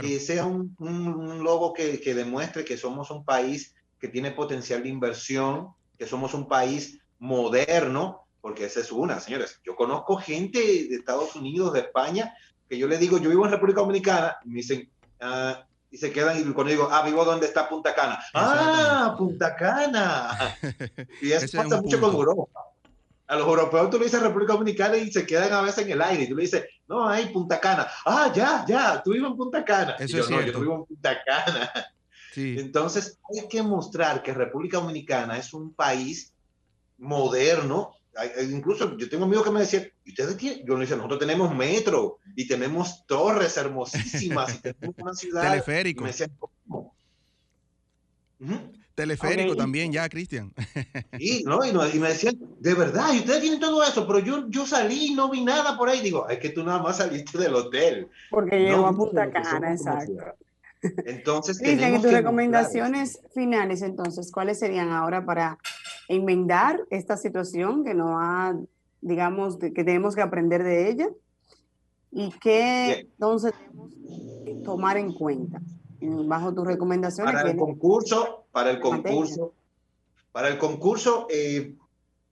que 0.00 0.20
sea 0.20 0.46
un, 0.46 0.76
un, 0.78 1.42
logo 1.42 1.72
que, 1.72 2.00
que, 2.00 2.14
demuestre 2.14 2.64
que 2.64 2.76
somos 2.76 3.10
un 3.10 3.24
país 3.24 3.74
que 3.98 4.06
tiene 4.06 4.30
potencial 4.30 4.80
de 4.84 4.88
inversión, 4.88 5.70
que 5.98 6.06
somos 6.06 6.34
un 6.34 6.46
país 6.46 7.00
moderno, 7.18 8.26
porque 8.40 8.66
esa 8.66 8.78
es 8.78 8.92
una, 8.92 9.18
señores. 9.18 9.60
Yo 9.64 9.74
conozco 9.74 10.16
gente 10.18 10.60
de 10.60 10.94
Estados 10.94 11.34
Unidos, 11.34 11.72
de 11.72 11.80
España, 11.80 12.32
que 12.68 12.78
yo 12.78 12.86
le 12.86 12.96
digo, 12.96 13.18
yo 13.18 13.28
vivo 13.28 13.44
en 13.44 13.50
República 13.50 13.80
Dominicana, 13.80 14.36
y 14.44 14.50
me 14.50 14.56
dicen, 14.56 14.88
ah, 15.20 15.66
y 15.92 15.98
se 15.98 16.10
quedan 16.10 16.40
y 16.40 16.52
cuando 16.54 16.70
digo, 16.70 16.88
ah, 16.90 17.04
vivo 17.04 17.22
donde 17.22 17.46
está 17.46 17.68
Punta 17.68 17.94
Cana. 17.94 18.18
Ah, 18.32 19.14
Punta 19.16 19.54
Cana. 19.54 20.56
Y 21.20 21.32
eso 21.32 21.58
pasa 21.58 21.82
mucho 21.82 22.00
con 22.00 22.14
Europa. 22.14 22.50
A 23.26 23.36
los 23.36 23.46
europeos 23.46 23.90
tú 23.90 23.98
le 23.98 24.06
dices 24.06 24.22
República 24.22 24.54
Dominicana 24.54 24.96
y 24.96 25.12
se 25.12 25.26
quedan 25.26 25.52
a 25.52 25.60
veces 25.60 25.84
en 25.84 25.92
el 25.92 26.02
aire. 26.02 26.24
Y 26.24 26.28
tú 26.28 26.34
le 26.34 26.42
dices, 26.42 26.64
no, 26.88 27.06
hay 27.06 27.26
Punta 27.26 27.60
Cana. 27.60 27.86
Ah, 28.06 28.32
ya, 28.34 28.64
ya, 28.66 29.02
tú 29.02 29.12
vives 29.12 29.30
en 29.30 29.36
Punta 29.36 29.62
Cana. 29.64 29.96
Eso 29.98 30.16
yo, 30.16 30.24
es 30.24 30.30
no, 30.30 30.40
yo 30.40 30.60
vivo 30.60 30.74
en 30.76 30.84
Punta 30.86 31.22
Cana. 31.24 31.72
Sí. 32.32 32.56
Entonces, 32.58 33.18
hay 33.28 33.46
que 33.46 33.62
mostrar 33.62 34.22
que 34.22 34.32
República 34.32 34.78
Dominicana 34.78 35.36
es 35.36 35.52
un 35.52 35.74
país 35.74 36.32
moderno, 36.96 37.94
incluso 38.50 38.96
yo 38.96 39.08
tengo 39.08 39.24
amigos 39.24 39.44
que 39.44 39.50
me 39.50 39.60
decían, 39.60 39.88
¿y 40.04 40.10
ustedes 40.10 40.36
qué? 40.36 40.62
Yo 40.66 40.74
le 40.74 40.80
decía, 40.80 40.96
nosotros 40.96 41.20
tenemos 41.20 41.54
metro 41.54 42.18
y 42.36 42.46
tenemos 42.46 43.06
torres 43.06 43.56
hermosísimas 43.56 44.54
y 44.54 44.58
tenemos 44.58 44.96
una 44.98 45.14
ciudad. 45.14 45.42
Teleférico. 45.42 46.04
Teleférico 48.94 49.56
también, 49.56 49.90
ya, 49.90 50.08
Cristian. 50.08 50.52
y, 51.18 51.42
¿no? 51.44 51.64
Y, 51.64 51.98
me 51.98 52.08
decían, 52.08 52.38
de 52.58 52.74
verdad, 52.74 53.14
y 53.14 53.20
ustedes 53.20 53.40
tienen 53.40 53.60
todo 53.60 53.82
eso, 53.82 54.06
pero 54.06 54.18
yo, 54.18 54.48
yo 54.50 54.66
salí 54.66 55.06
y 55.06 55.14
no 55.14 55.30
vi 55.30 55.42
nada 55.42 55.78
por 55.78 55.88
ahí. 55.88 56.00
Digo, 56.00 56.28
es 56.28 56.38
que 56.38 56.50
tú 56.50 56.62
nada 56.62 56.82
más 56.82 56.98
saliste 56.98 57.38
del 57.38 57.54
hotel. 57.54 58.08
Porque 58.30 58.58
llegó 58.58 58.86
a 58.86 58.94
Punta 58.94 59.30
Cana, 59.30 59.72
exacto. 59.72 60.36
Entonces, 60.82 61.58
Cristian, 61.58 61.94
¿y 61.94 62.02
tus 62.02 62.12
recomendaciones 62.12 63.20
finales 63.32 63.82
entonces, 63.82 64.32
cuáles 64.32 64.58
serían 64.58 64.90
ahora 64.90 65.24
para 65.24 65.58
enmendar 66.08 66.80
esta 66.90 67.16
situación 67.16 67.84
que 67.84 67.94
no 67.94 68.18
ha, 68.18 68.56
digamos, 69.00 69.58
que 69.58 69.70
tenemos 69.70 70.14
que 70.14 70.22
aprender 70.22 70.62
de 70.62 70.90
ella? 70.90 71.08
y 72.12 72.30
qué 72.40 73.00
entonces 73.00 73.54
tenemos 73.58 73.90
que 74.44 74.54
tomar 74.64 74.96
en 74.98 75.12
cuenta 75.12 75.60
bajo 76.00 76.52
tus 76.52 76.66
recomendaciones. 76.66 77.34
Para 77.34 77.50
el 77.50 77.56
concurso, 77.56 78.44
para 78.52 78.70
el 78.70 78.80
concurso, 78.80 79.54
para 80.30 80.48
el 80.48 80.58
concurso, 80.58 81.26
eh, 81.30 81.74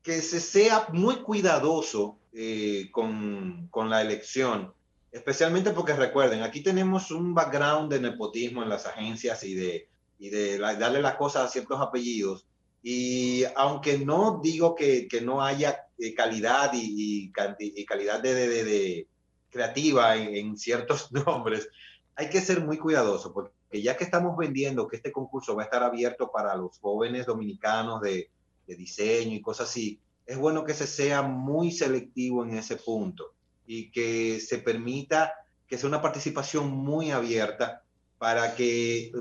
que 0.03 0.21
se 0.23 0.41
sea 0.41 0.89
muy 0.93 1.17
cuidadoso 1.23 2.19
eh, 2.33 2.89
con, 2.91 3.69
con, 3.71 3.89
la 3.89 4.03
elección, 4.03 4.73
especialmente 5.13 5.71
porque 5.71 5.95
recuerden, 5.95 6.43
aquí 6.43 6.63
tenemos 6.63 7.11
un 7.11 7.33
background 7.33 7.93
de 7.93 8.01
nepotismo 8.01 8.63
en 8.63 8.69
las 8.69 8.87
agencias 8.87 9.45
y 9.45 9.55
de, 9.55 9.89
y 10.19 10.31
de 10.31 10.59
darle 10.59 11.01
las 11.01 11.15
cosas 11.15 11.45
a 11.45 11.49
ciertos 11.49 11.81
apellidos. 11.81 12.47
Y 12.83 13.45
aunque 13.57 13.99
no 13.99 14.41
digo 14.43 14.75
que, 14.75 15.07
que 15.07 15.21
no 15.21 15.43
haya 15.43 15.87
eh, 15.99 16.15
calidad 16.15 16.73
y, 16.73 17.31
y, 17.59 17.85
calidad 17.85 18.21
de, 18.21 18.35
de, 18.35 18.65
de 18.65 19.07
creativa 19.51 20.17
en, 20.17 20.35
en, 20.35 20.57
ciertos 20.57 21.13
nombres, 21.27 21.69
hay 22.15 22.31
que 22.31 22.41
ser 22.41 22.65
muy 22.65 22.79
cuidadoso, 22.79 23.33
porque 23.33 23.83
ya 23.83 23.97
que 23.97 24.05
estamos 24.05 24.37
vendiendo 24.37 24.89
que 24.89 24.97
este 24.97 25.13
concurso 25.13 25.55
va 25.55 25.63
a 25.63 25.65
estar 25.67 25.83
abierto 25.83 26.31
para 26.33 26.57
los 26.57 26.79
jóvenes 26.79 27.27
dominicanos 27.27 28.01
de, 28.01 28.31
de 28.67 28.77
diseño 28.77 29.35
y 29.35 29.43
cosas 29.43 29.69
así, 29.69 30.01
es 30.27 30.39
bueno 30.39 30.65
que 30.65 30.75
se 30.75 30.87
sea 30.87 31.23
muy 31.23 31.73
selectivo 31.73 32.45
en 32.45 32.55
ese 32.55 32.77
punto 32.77 33.35
y 33.67 33.91
que 33.91 34.41
se 34.41 34.59
permita 34.59 35.35
que 35.67 35.77
sea 35.77 35.89
una 35.89 36.01
participación 36.01 36.71
muy 36.71 37.11
abierta 37.11 37.83
para 38.19 38.55
que, 38.55 39.13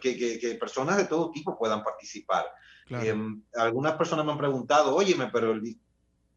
que, 0.00 0.38
que, 0.38 0.54
personas 0.56 0.96
de 0.96 1.04
todo 1.04 1.30
tipo 1.30 1.56
puedan 1.56 1.84
participar. 1.84 2.44
Em, 2.90 3.42
algunas 3.54 3.94
personas 3.94 4.24
me 4.24 4.32
han 4.32 4.38
preguntado, 4.38 4.94
óyeme, 4.94 5.28
pero 5.32 5.52
el, 5.52 5.76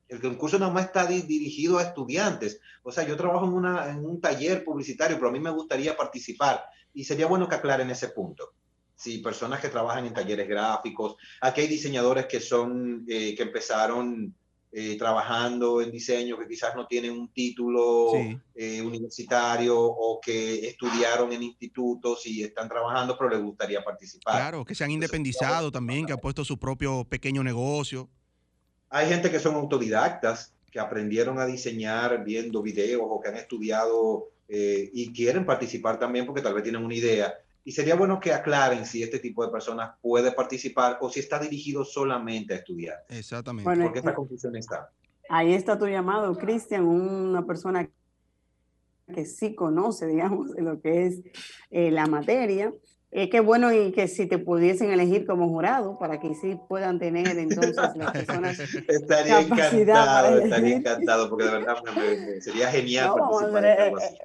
el 0.08 0.22
concurso 0.22 0.60
nada 0.60 0.72
más 0.72 0.86
está 0.86 1.06
dirigido 1.06 1.78
a 1.78 1.84
estudiantes. 1.84 2.60
O 2.84 2.92
sea, 2.92 3.08
yo 3.08 3.16
trabajo 3.16 3.46
en, 3.46 3.54
una, 3.54 3.90
en 3.90 4.06
un 4.06 4.20
taller 4.20 4.64
publicitario, 4.64 5.18
pero 5.18 5.30
a 5.30 5.32
mí 5.32 5.40
me 5.40 5.50
gustaría 5.50 5.96
participar 5.96 6.64
y 6.94 7.04
sería 7.04 7.28
bueno 7.28 7.48
que 7.48 7.56
aclaren 7.56 7.90
ese 7.90 8.10
punto 8.10 8.54
sí, 9.02 9.18
personas 9.18 9.60
que 9.60 9.70
trabajan 9.70 10.06
en 10.06 10.14
talleres 10.14 10.48
gráficos, 10.48 11.16
aquí 11.42 11.62
hay 11.62 11.68
diseñadores 11.68 12.28
que 12.28 12.40
son, 12.40 13.04
eh, 13.08 13.34
que 13.36 13.42
empezaron 13.42 14.36
eh, 14.74 14.98
trabajando 14.98 15.82
en 15.82 15.92
diseño, 15.92 16.38
que 16.40 16.48
quizás 16.48 16.74
no 16.76 16.88
tienen 16.88 17.12
un 17.12 17.34
título 17.34 18.14
eh, 18.56 18.82
universitario 18.82 19.78
o 19.78 20.22
que 20.22 20.66
estudiaron 20.66 21.34
en 21.34 21.44
institutos 21.44 22.26
y 22.26 22.42
están 22.44 22.70
trabajando, 22.70 23.18
pero 23.18 23.32
les 23.32 23.42
gustaría 23.42 23.84
participar. 23.84 24.36
Claro, 24.36 24.64
que 24.64 24.74
se 24.74 24.86
han 24.86 24.92
independizado 24.92 25.74
también, 25.74 26.06
que 26.06 26.14
han 26.14 26.20
puesto 26.20 26.46
su 26.46 26.58
propio 26.58 27.04
pequeño 27.04 27.44
negocio. 27.44 28.10
Hay 28.90 29.10
gente 29.10 29.30
que 29.30 29.40
son 29.40 29.56
autodidactas, 29.56 30.54
que 30.72 30.80
aprendieron 30.80 31.38
a 31.40 31.46
diseñar 31.46 32.24
viendo 32.24 32.62
videos 32.62 33.04
o 33.04 33.20
que 33.20 33.28
han 33.28 33.36
estudiado 33.36 34.30
y 34.48 35.12
quieren 35.14 35.46
participar 35.46 36.00
también 36.00 36.26
porque 36.26 36.42
tal 36.42 36.54
vez 36.54 36.64
tienen 36.64 36.84
una 36.84 36.96
idea 36.96 37.34
y 37.64 37.72
sería 37.72 37.96
bueno 37.96 38.20
que 38.20 38.34
aclaren 38.34 38.86
si 38.86 39.04
este 39.04 39.20
tipo 39.20 39.46
de 39.46 39.52
personas 39.52 39.96
puede 40.02 40.32
participar 40.32 40.98
o 41.02 41.10
si 41.10 41.20
está 41.20 41.40
dirigido 41.40 41.86
solamente 41.86 42.54
a 42.54 42.58
estudiantes. 42.58 43.18
Exactamente. 43.18 43.64
Bueno, 43.64 43.86
Porque 43.86 44.00
esta 44.00 44.16
confusión 44.16 44.56
está. 44.56 44.90
Ahí 45.30 45.54
está 45.54 45.78
tu 45.78 45.88
llamado, 45.88 46.38
Cristian, 46.38 46.86
una 46.86 47.46
persona 47.46 47.90
que 49.14 49.26
sí 49.26 49.56
conoce, 49.56 50.08
digamos, 50.08 50.50
lo 50.58 50.82
que 50.82 51.06
es 51.06 51.22
eh, 51.70 51.92
la 51.92 52.08
materia. 52.08 52.74
Eh, 53.14 53.30
qué 53.30 53.42
bueno 53.42 53.74
y 53.74 53.92
que 53.92 54.08
si 54.08 54.26
te 54.26 54.38
pudiesen 54.38 54.90
elegir 54.90 55.26
como 55.26 55.50
jurado 55.50 56.00
para 56.00 56.22
que 56.22 56.34
sí 56.34 56.58
puedan 56.70 56.98
tener 56.98 57.38
entonces 57.38 57.76
las 57.96 58.12
personas 58.12 58.58
estaría 58.88 59.42
encantado, 59.42 60.40
estaría 60.40 60.78
encantado 60.78 61.30
porque 61.30 61.44
de 61.44 61.52
verdad 61.52 61.76
sería 62.40 62.72
genial 62.72 63.14
participar 63.18 63.66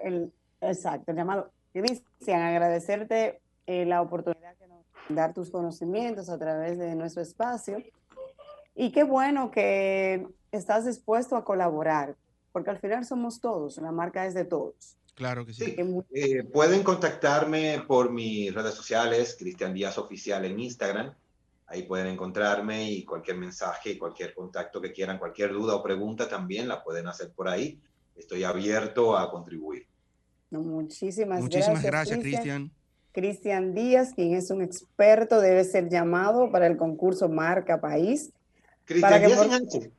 el, 0.05 0.33
exacto, 0.61 1.11
el 1.11 1.17
llamado 1.17 1.51
Cristian, 1.81 2.43
agradecerte 2.43 3.41
eh, 3.67 3.85
la 3.85 4.01
oportunidad 4.01 4.57
de 4.57 5.15
dar 5.15 5.35
tus 5.35 5.51
conocimientos 5.51 6.31
a 6.31 6.39
través 6.39 6.79
de 6.79 6.95
nuestro 6.95 7.23
espacio. 7.23 7.83
Y 8.75 8.93
qué 8.93 9.05
bueno 9.05 9.51
que 9.51 10.27
estás 10.53 10.87
dispuesto 10.87 11.37
a 11.37 11.45
colaborar, 11.45 12.17
porque 12.53 12.71
al 12.71 12.79
final 12.79 13.05
somos 13.05 13.41
todos, 13.41 13.77
la 13.79 13.93
marca 13.93 14.27
es 14.27 14.35
de 14.35 14.45
todos. 14.45 14.97
Claro 15.15 15.47
que 15.47 15.55
sí. 15.55 15.77
Eh, 16.13 16.45
pueden 16.45 16.83
contactarme 16.83 17.83
por 17.87 18.11
mis 18.11 18.55
redes 18.55 18.75
sociales, 18.75 19.37
Cristian 19.39 19.73
Díaz 19.73 19.97
Oficial 19.99 20.45
en 20.45 20.61
Instagram. 20.61 21.15
Ahí 21.69 21.83
pueden 21.83 22.07
encontrarme 22.07 22.91
y 22.91 23.05
cualquier 23.05 23.39
mensaje, 23.39 23.99
cualquier 23.99 24.35
contacto 24.35 24.81
que 24.81 24.93
quieran, 24.93 25.19
cualquier 25.19 25.53
duda 25.53 25.75
o 25.75 25.83
pregunta 25.83 26.29
también 26.29 26.69
la 26.69 26.83
pueden 26.85 27.09
hacer 27.09 27.33
por 27.33 27.49
ahí. 27.49 27.81
Estoy 28.15 28.45
abierto 28.45 29.17
a 29.17 29.31
contribuir. 29.31 29.87
Muchísimas, 30.51 31.41
Muchísimas 31.41 31.83
gracias, 31.83 32.21
Cristian. 32.21 32.71
Cristian 33.13 33.75
Díaz, 33.75 34.13
quien 34.15 34.35
es 34.35 34.51
un 34.51 34.63
experto, 34.63 35.41
debe 35.41 35.65
ser 35.65 35.89
llamado 35.89 36.51
para 36.51 36.67
el 36.67 36.77
concurso 36.77 37.29
Marca 37.29 37.81
País. 37.81 38.33
Cristian 38.85 39.25
Díaz 39.25 39.41
sin 39.41 39.55
H. 39.55 39.91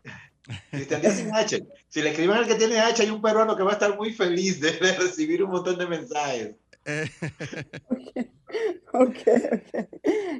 Cristian 0.71 1.01
Díaz 1.01 1.15
sin 1.15 1.33
H. 1.33 1.65
Si 1.89 2.01
le 2.01 2.11
escriben 2.11 2.37
al 2.37 2.47
que 2.47 2.55
tiene 2.55 2.79
H, 2.79 3.01
hay 3.01 3.09
un 3.09 3.21
peruano 3.21 3.57
que 3.57 3.63
va 3.63 3.71
a 3.71 3.73
estar 3.73 3.97
muy 3.97 4.13
feliz 4.13 4.61
de, 4.61 4.71
recibir 4.99 5.43
un 5.43 5.49
montón 5.49 5.77
de 5.77 5.87
mensajes. 5.87 6.55
ok, 8.93 9.17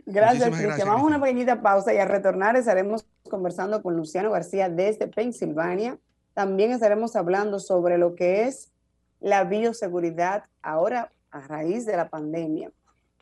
Gracias, 0.05 0.49
Cristian. 0.49 0.87
Vamos 0.87 1.01
a 1.01 1.05
una 1.05 1.19
pequeñita 1.19 1.61
pausa 1.61 1.93
y 1.93 1.97
a 1.97 2.05
retornar 2.05 2.55
estaremos 2.55 3.05
conversando 3.29 3.81
con 3.81 3.97
Luciano 3.97 4.31
García 4.31 4.69
desde 4.69 5.07
Pensilvania. 5.07 5.97
También 6.33 6.71
estaremos 6.71 7.15
hablando 7.15 7.59
sobre 7.59 7.97
lo 7.97 8.15
que 8.15 8.43
es 8.43 8.71
la 9.19 9.43
bioseguridad 9.43 10.43
ahora 10.61 11.11
a 11.31 11.41
raíz 11.41 11.85
de 11.85 11.97
la 11.97 12.09
pandemia. 12.09 12.71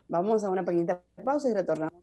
Vamos 0.08 0.44
a 0.44 0.50
una 0.50 0.64
pequeñita 0.64 1.02
pausa 1.24 1.48
y 1.48 1.54
retornamos 1.54 2.02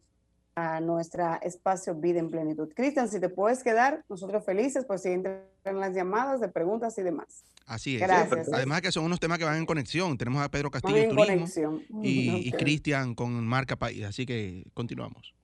a 0.56 0.80
nuestro 0.80 1.24
espacio 1.42 1.94
Vida 1.94 2.20
en 2.20 2.30
Plenitud. 2.30 2.72
Cristian, 2.74 3.08
si 3.08 3.18
te 3.18 3.28
puedes 3.28 3.62
quedar, 3.62 4.04
nosotros 4.08 4.44
felices, 4.44 4.84
pues 4.86 5.02
si 5.02 5.10
entran 5.10 5.40
las 5.64 5.94
llamadas 5.94 6.40
de 6.40 6.48
preguntas 6.48 6.96
y 6.98 7.02
demás. 7.02 7.44
Así 7.66 7.96
es. 7.96 8.02
Gracias. 8.02 8.52
Además 8.52 8.82
que 8.82 8.92
son 8.92 9.04
unos 9.04 9.18
temas 9.18 9.38
que 9.38 9.44
van 9.44 9.56
en 9.56 9.66
conexión. 9.66 10.16
Tenemos 10.16 10.44
a 10.44 10.50
Pedro 10.50 10.70
Castillo 10.70 10.96
en 10.96 11.16
Turismo 11.16 11.80
y, 12.02 12.48
y 12.48 12.52
Cristian 12.52 13.14
con 13.14 13.44
Marca 13.46 13.76
País. 13.76 14.04
Así 14.04 14.26
que 14.26 14.64
continuamos. 14.74 15.34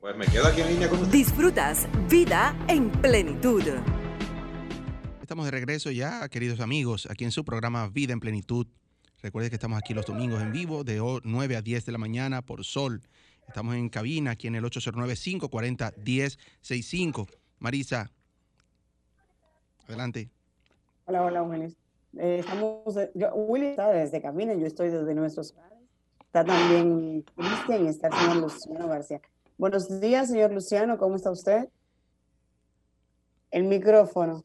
Pues 0.00 0.16
me 0.16 0.26
quedo 0.26 0.46
aquí 0.46 0.60
en 0.60 0.68
línea 0.68 0.88
con 0.88 1.10
Disfrutas 1.10 1.88
Vida 2.08 2.54
en 2.68 2.90
Plenitud. 2.90 3.64
Estamos 5.28 5.44
de 5.44 5.50
regreso 5.50 5.90
ya, 5.90 6.26
queridos 6.30 6.58
amigos, 6.58 7.06
aquí 7.10 7.24
en 7.24 7.32
su 7.32 7.44
programa 7.44 7.86
Vida 7.88 8.14
en 8.14 8.20
Plenitud. 8.20 8.66
Recuerden 9.20 9.50
que 9.50 9.56
estamos 9.56 9.78
aquí 9.78 9.92
los 9.92 10.06
domingos 10.06 10.40
en 10.40 10.52
vivo 10.52 10.84
de 10.84 11.02
9 11.22 11.56
a 11.56 11.60
10 11.60 11.84
de 11.84 11.92
la 11.92 11.98
mañana 11.98 12.40
por 12.40 12.64
Sol. 12.64 13.02
Estamos 13.46 13.74
en 13.74 13.90
cabina 13.90 14.30
aquí 14.30 14.46
en 14.46 14.54
el 14.54 14.64
809-540-1065. 14.64 17.28
Marisa, 17.58 18.10
adelante. 19.86 20.30
Hola, 21.04 21.22
hola, 21.22 21.42
Willy. 21.42 21.76
Eh, 22.16 22.38
estamos, 22.40 22.96
yo, 23.14 23.34
Willy 23.34 23.66
está 23.66 23.90
desde 23.90 24.22
cabina, 24.22 24.54
yo 24.54 24.64
estoy 24.64 24.88
desde 24.88 25.14
nuestros 25.14 25.54
Está 26.24 26.42
también 26.42 27.22
Cristian 27.36 27.84
y 27.84 27.88
está 27.88 28.08
el 28.08 28.14
señor 28.14 28.36
Luciano 28.36 28.88
García. 28.88 29.20
Buenos 29.58 30.00
días, 30.00 30.28
señor 30.28 30.54
Luciano, 30.54 30.96
¿cómo 30.96 31.16
está 31.16 31.30
usted? 31.30 31.68
El 33.50 33.64
micrófono. 33.64 34.42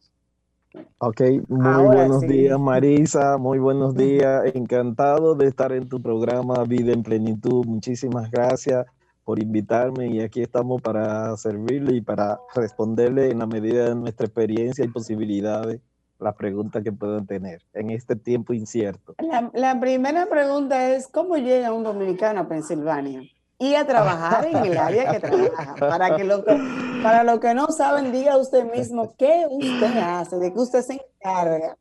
Ok, 0.97 1.21
muy 1.49 1.83
buenos 1.83 2.21
días 2.21 2.59
Marisa, 2.59 3.37
muy 3.37 3.59
buenos 3.59 3.95
días, 3.95 4.43
encantado 4.53 5.35
de 5.35 5.47
estar 5.47 5.71
en 5.71 5.87
tu 5.87 6.01
programa 6.01 6.63
Vida 6.63 6.93
en 6.93 7.03
Plenitud, 7.03 7.65
muchísimas 7.65 8.31
gracias 8.31 8.85
por 9.23 9.39
invitarme 9.41 10.07
y 10.07 10.21
aquí 10.21 10.41
estamos 10.41 10.81
para 10.81 11.35
servirle 11.37 11.97
y 11.97 12.01
para 12.01 12.39
responderle 12.55 13.29
en 13.29 13.39
la 13.39 13.47
medida 13.47 13.89
de 13.89 13.95
nuestra 13.95 14.25
experiencia 14.25 14.83
y 14.83 14.87
posibilidades 14.89 15.79
las 16.19 16.35
preguntas 16.35 16.83
que 16.83 16.91
puedan 16.91 17.25
tener 17.27 17.61
en 17.73 17.89
este 17.89 18.15
tiempo 18.15 18.53
incierto. 18.53 19.15
La, 19.19 19.51
la 19.53 19.79
primera 19.79 20.25
pregunta 20.27 20.95
es, 20.95 21.07
¿cómo 21.07 21.35
llega 21.35 21.73
un 21.73 21.83
dominicano 21.83 22.41
a 22.41 22.47
Pensilvania? 22.47 23.21
Y 23.63 23.75
a 23.75 23.87
trabajar 23.87 24.45
en 24.45 24.57
el 24.57 24.77
área 24.77 25.09
que 25.09 25.19
trabaja. 25.21 25.75
Para, 25.75 26.17
que 26.17 26.25
lo 26.25 26.43
que, 26.43 26.57
para 27.01 27.23
los 27.23 27.39
que 27.39 27.53
no 27.53 27.67
saben, 27.67 28.11
diga 28.11 28.37
usted 28.37 28.69
mismo 28.69 29.15
qué 29.17 29.45
usted 29.49 29.97
hace, 29.97 30.35
de 30.35 30.51
qué 30.51 30.59
usted 30.59 30.81
se 30.81 30.93
encarga. 30.93 31.77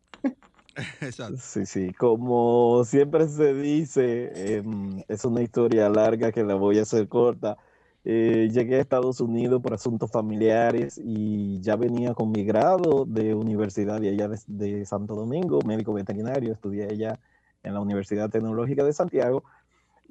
Sí, 1.39 1.67
sí, 1.67 1.93
como 1.93 2.83
siempre 2.87 3.29
se 3.29 3.53
dice, 3.53 4.57
em, 4.57 5.03
es 5.07 5.23
una 5.27 5.43
historia 5.43 5.91
larga 5.91 6.33
que 6.33 6.43
la 6.45 6.55
voy 6.55 6.79
a 6.79 6.83
hacer 6.83 7.09
corta. 7.09 7.59
Eh, 8.05 8.49
llegué 8.51 8.77
a 8.77 8.81
Estados 8.81 9.21
Unidos 9.21 9.61
por 9.61 9.75
asuntos 9.75 10.11
familiares 10.11 10.99
y 11.05 11.61
ya 11.61 11.77
venía 11.77 12.15
con 12.15 12.31
mi 12.31 12.43
grado 12.45 13.05
de 13.05 13.35
universidad 13.35 14.01
de 14.01 14.09
allá 14.09 14.29
de, 14.29 14.39
de 14.47 14.87
Santo 14.87 15.15
Domingo, 15.15 15.61
médico 15.67 15.93
veterinario, 15.93 16.55
estudié 16.55 16.85
allá 16.85 17.21
en 17.63 17.75
la 17.75 17.81
Universidad 17.81 18.31
Tecnológica 18.31 18.83
de 18.83 18.95
Santiago 18.95 19.45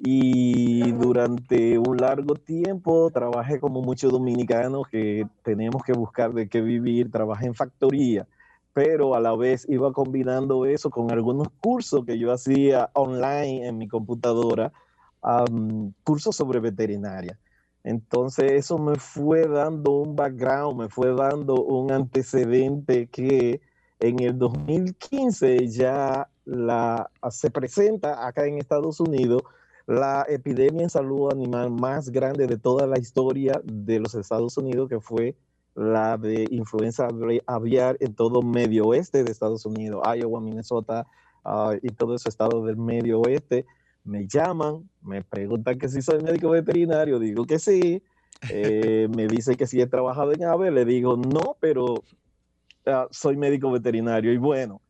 y 0.04 0.90
durante 0.92 1.78
un 1.78 1.96
largo 1.96 2.34
tiempo 2.34 3.08
trabajé 3.12 3.60
como 3.60 3.82
muchos 3.82 4.10
dominicanos 4.10 4.88
que 4.88 5.28
tenemos 5.44 5.84
que 5.84 5.92
buscar 5.92 6.32
de 6.32 6.48
qué 6.48 6.60
vivir, 6.60 7.08
trabajé 7.08 7.46
en 7.46 7.54
factoría, 7.54 8.26
pero 8.72 9.14
a 9.14 9.20
la 9.20 9.36
vez 9.36 9.64
iba 9.68 9.92
combinando 9.92 10.66
eso 10.66 10.90
con 10.90 11.12
algunos 11.12 11.46
cursos 11.60 12.04
que 12.04 12.18
yo 12.18 12.32
hacía 12.32 12.90
online 12.94 13.68
en 13.68 13.78
mi 13.78 13.86
computadora, 13.86 14.72
cursos 16.02 16.34
sobre 16.34 16.58
veterinaria. 16.58 17.38
Entonces 17.84 18.50
eso 18.50 18.78
me 18.78 18.96
fue 18.96 19.46
dando 19.46 19.92
un 19.92 20.16
background, 20.16 20.80
me 20.80 20.88
fue 20.88 21.14
dando 21.14 21.62
un 21.62 21.92
antecedente 21.92 23.06
que 23.06 23.60
en 24.00 24.18
el 24.18 24.36
2015 24.36 25.68
ya 25.68 26.28
la, 26.44 27.08
se 27.30 27.52
presenta 27.52 28.26
acá 28.26 28.46
en 28.46 28.58
Estados 28.58 28.98
Unidos 28.98 29.42
la 29.86 30.24
epidemia 30.28 30.82
en 30.82 30.90
salud 30.90 31.32
animal 31.32 31.70
más 31.70 32.10
grande 32.10 32.46
de 32.46 32.58
toda 32.58 32.86
la 32.86 32.98
historia 32.98 33.60
de 33.64 34.00
los 34.00 34.14
Estados 34.14 34.56
Unidos, 34.56 34.88
que 34.88 35.00
fue 35.00 35.34
la 35.74 36.18
de 36.18 36.46
influenza 36.50 37.08
aviar 37.46 37.96
en 38.00 38.14
todo 38.14 38.42
medio 38.42 38.86
oeste 38.86 39.24
de 39.24 39.32
Estados 39.32 39.64
Unidos, 39.64 40.02
Iowa, 40.16 40.40
Minnesota 40.40 41.06
ah, 41.44 41.74
y 41.82 41.88
todo 41.90 42.14
ese 42.14 42.28
estado 42.28 42.64
del 42.64 42.76
medio 42.76 43.20
oeste. 43.20 43.64
Me 44.04 44.26
llaman, 44.26 44.88
me 45.00 45.22
preguntan 45.22 45.78
que 45.78 45.88
si 45.88 46.02
soy 46.02 46.22
médico 46.22 46.50
veterinario, 46.50 47.18
digo 47.18 47.44
que 47.44 47.58
sí. 47.58 48.02
Eh, 48.50 49.08
me 49.14 49.28
dice 49.28 49.56
que 49.56 49.66
si 49.66 49.80
he 49.80 49.86
trabajado 49.86 50.32
en 50.32 50.44
AVE, 50.44 50.70
le 50.72 50.84
digo 50.84 51.16
no, 51.16 51.56
pero 51.60 52.02
ah, 52.86 53.06
soy 53.10 53.36
médico 53.36 53.70
veterinario. 53.70 54.32
Y 54.32 54.38
bueno, 54.38 54.80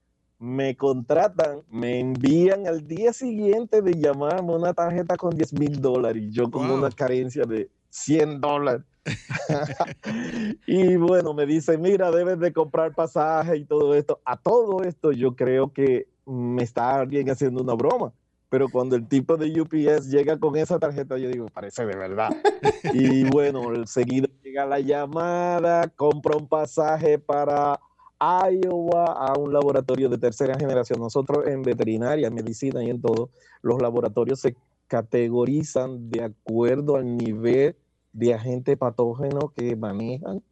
me 0.42 0.76
contratan, 0.76 1.60
me 1.70 2.00
envían 2.00 2.66
al 2.66 2.84
día 2.84 3.12
siguiente 3.12 3.80
de 3.80 3.94
llamarme 3.94 4.56
una 4.56 4.74
tarjeta 4.74 5.16
con 5.16 5.36
10 5.36 5.52
mil 5.52 5.80
dólares 5.80 6.20
y 6.20 6.32
yo 6.32 6.50
con 6.50 6.68
una 6.68 6.90
carencia 6.90 7.44
de 7.44 7.70
100 7.90 8.40
dólares. 8.40 8.82
y 10.66 10.96
bueno, 10.96 11.32
me 11.32 11.46
dice, 11.46 11.78
mira, 11.78 12.10
debes 12.10 12.40
de 12.40 12.52
comprar 12.52 12.92
pasaje 12.92 13.56
y 13.56 13.64
todo 13.64 13.94
esto. 13.94 14.20
A 14.24 14.36
todo 14.36 14.82
esto 14.82 15.12
yo 15.12 15.36
creo 15.36 15.72
que 15.72 16.08
me 16.26 16.64
está 16.64 16.96
alguien 16.96 17.30
haciendo 17.30 17.62
una 17.62 17.74
broma. 17.74 18.12
Pero 18.48 18.68
cuando 18.68 18.96
el 18.96 19.06
tipo 19.06 19.36
de 19.36 19.60
UPS 19.60 20.10
llega 20.10 20.38
con 20.40 20.56
esa 20.56 20.78
tarjeta, 20.80 21.16
yo 21.18 21.28
digo, 21.28 21.46
parece 21.54 21.86
de 21.86 21.96
verdad. 21.96 22.30
y 22.92 23.22
bueno, 23.30 23.62
seguido 23.86 24.28
llega 24.42 24.66
la 24.66 24.80
llamada, 24.80 25.86
compra 25.86 26.36
un 26.36 26.48
pasaje 26.48 27.20
para 27.20 27.78
Iowa 28.22 29.12
a 29.12 29.36
un 29.36 29.52
laboratorio 29.52 30.08
de 30.08 30.18
tercera 30.18 30.56
generación. 30.56 31.00
Nosotros 31.00 31.46
en 31.46 31.62
veterinaria, 31.62 32.28
en 32.28 32.34
medicina 32.34 32.82
y 32.84 32.90
en 32.90 33.00
todo, 33.00 33.30
los 33.62 33.82
laboratorios 33.82 34.40
se 34.40 34.54
categorizan 34.86 36.10
de 36.10 36.24
acuerdo 36.24 36.96
al 36.96 37.16
nivel 37.16 37.74
de 38.12 38.34
agente 38.34 38.76
patógeno 38.76 39.52
que 39.56 39.74
manejan. 39.74 40.42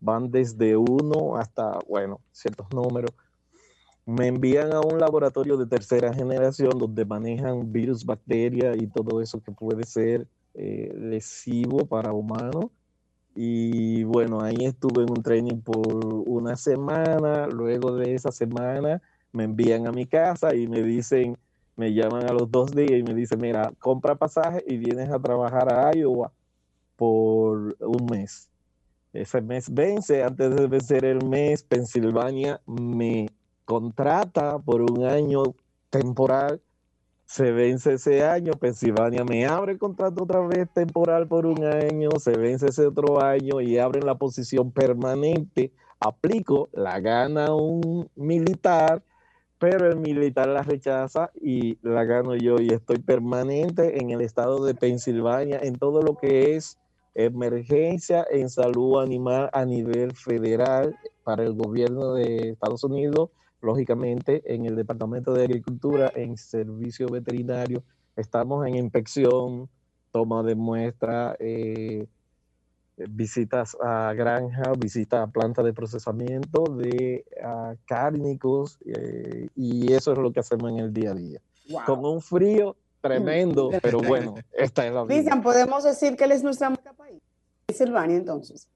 Van 0.00 0.30
desde 0.30 0.76
uno 0.76 1.36
hasta, 1.36 1.78
bueno, 1.88 2.20
ciertos 2.32 2.66
números. 2.72 3.10
Me 4.06 4.26
envían 4.28 4.72
a 4.72 4.80
un 4.80 4.98
laboratorio 4.98 5.56
de 5.56 5.66
tercera 5.66 6.12
generación 6.12 6.78
donde 6.78 7.04
manejan 7.04 7.70
virus, 7.70 8.04
bacterias 8.04 8.76
y 8.80 8.86
todo 8.86 9.20
eso 9.20 9.40
que 9.42 9.52
puede 9.52 9.84
ser 9.84 10.26
eh, 10.54 10.92
lesivo 10.96 11.86
para 11.86 12.12
humanos. 12.12 12.66
Y 13.34 14.04
bueno, 14.04 14.40
ahí 14.40 14.56
estuve 14.60 15.02
en 15.02 15.10
un 15.10 15.22
training 15.22 15.60
por 15.60 16.04
una 16.26 16.56
semana. 16.56 17.46
Luego 17.46 17.94
de 17.96 18.14
esa 18.14 18.30
semana 18.30 19.00
me 19.32 19.44
envían 19.44 19.86
a 19.86 19.92
mi 19.92 20.06
casa 20.06 20.54
y 20.54 20.66
me 20.66 20.82
dicen, 20.82 21.38
me 21.76 21.92
llaman 21.92 22.28
a 22.28 22.32
los 22.32 22.50
dos 22.50 22.72
días 22.72 22.92
y 22.92 23.02
me 23.02 23.14
dicen, 23.14 23.40
mira, 23.40 23.72
compra 23.78 24.14
pasaje 24.14 24.62
y 24.66 24.76
vienes 24.76 25.10
a 25.10 25.18
trabajar 25.18 25.72
a 25.72 25.94
Iowa 25.96 26.32
por 26.96 27.76
un 27.80 28.06
mes. 28.10 28.48
Ese 29.12 29.40
mes 29.42 29.72
vence, 29.72 30.22
antes 30.22 30.54
de 30.54 30.66
vencer 30.66 31.04
el 31.04 31.24
mes, 31.24 31.62
Pensilvania 31.62 32.60
me 32.66 33.28
contrata 33.64 34.58
por 34.58 34.82
un 34.82 35.04
año 35.04 35.42
temporal. 35.90 36.60
Se 37.32 37.50
vence 37.50 37.94
ese 37.94 38.22
año, 38.24 38.52
Pensilvania 38.52 39.24
me 39.24 39.46
abre 39.46 39.72
el 39.72 39.78
contrato 39.78 40.24
otra 40.24 40.40
vez 40.40 40.68
temporal 40.70 41.26
por 41.26 41.46
un 41.46 41.64
año, 41.64 42.10
se 42.18 42.32
vence 42.36 42.66
ese 42.66 42.86
otro 42.86 43.22
año 43.22 43.62
y 43.62 43.78
abren 43.78 44.04
la 44.04 44.16
posición 44.16 44.70
permanente. 44.70 45.72
Aplico, 45.98 46.68
la 46.74 47.00
gana 47.00 47.54
un 47.54 48.06
militar, 48.16 49.02
pero 49.58 49.90
el 49.90 49.96
militar 49.96 50.46
la 50.48 50.62
rechaza 50.62 51.30
y 51.40 51.78
la 51.80 52.04
gano 52.04 52.34
yo 52.34 52.56
y 52.60 52.68
estoy 52.68 52.98
permanente 52.98 53.98
en 53.98 54.10
el 54.10 54.20
estado 54.20 54.62
de 54.66 54.74
Pensilvania 54.74 55.58
en 55.62 55.76
todo 55.76 56.02
lo 56.02 56.18
que 56.18 56.54
es 56.54 56.78
emergencia 57.14 58.26
en 58.30 58.50
salud 58.50 59.00
animal 59.00 59.48
a 59.54 59.64
nivel 59.64 60.14
federal 60.14 60.94
para 61.24 61.44
el 61.44 61.54
gobierno 61.54 62.12
de 62.12 62.50
Estados 62.50 62.84
Unidos, 62.84 63.30
lógicamente 63.62 64.42
en 64.52 64.66
el 64.66 64.76
Departamento 64.76 65.32
de 65.32 65.44
Agricultura, 65.44 66.12
en 66.14 66.36
servicio 66.36 67.08
veterinario, 67.08 67.82
estamos 68.16 68.66
en 68.66 68.74
inspección, 68.76 69.68
toma 70.10 70.42
de 70.42 70.54
muestra, 70.54 71.36
eh, 71.38 72.06
visitas 72.96 73.76
a 73.80 74.12
granja, 74.12 74.72
visitas 74.78 75.26
a 75.26 75.30
planta 75.30 75.62
de 75.62 75.72
procesamiento 75.72 76.64
de 76.64 77.24
cárnicos 77.86 78.78
eh, 78.84 79.48
y 79.56 79.92
eso 79.92 80.12
es 80.12 80.18
lo 80.18 80.32
que 80.32 80.40
hacemos 80.40 80.70
en 80.70 80.78
el 80.78 80.92
día 80.92 81.12
a 81.12 81.14
día. 81.14 81.40
Con 81.86 82.04
un 82.04 82.20
frío 82.20 82.76
tremendo, 83.00 83.70
pero 83.82 84.00
bueno, 84.00 84.34
esta 84.52 84.86
es 84.86 84.92
la 84.92 85.04
vida. 85.04 85.40
podemos 85.42 85.84
decir 85.84 86.16
que 86.16 86.24
él 86.24 86.32
es 86.32 86.42
nuestra 86.42 86.68
marca 86.70 86.92
país. 86.92 87.20
Silvania, 87.68 88.16
entonces. 88.16 88.68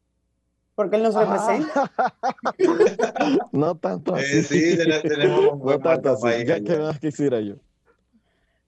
Porque 0.76 0.96
él 0.96 1.02
nos 1.02 1.14
representa. 1.14 1.90
no 3.52 3.74
tanto 3.76 4.14
así. 4.14 4.42
sí, 4.42 4.78
tenemos 5.02 5.54
un 5.54 5.58
buen 5.58 5.80
tanto 5.80 6.10
así. 6.10 6.44
¿Qué, 6.44 6.78
más 6.78 7.00
quisiera 7.00 7.40
yo? 7.40 7.54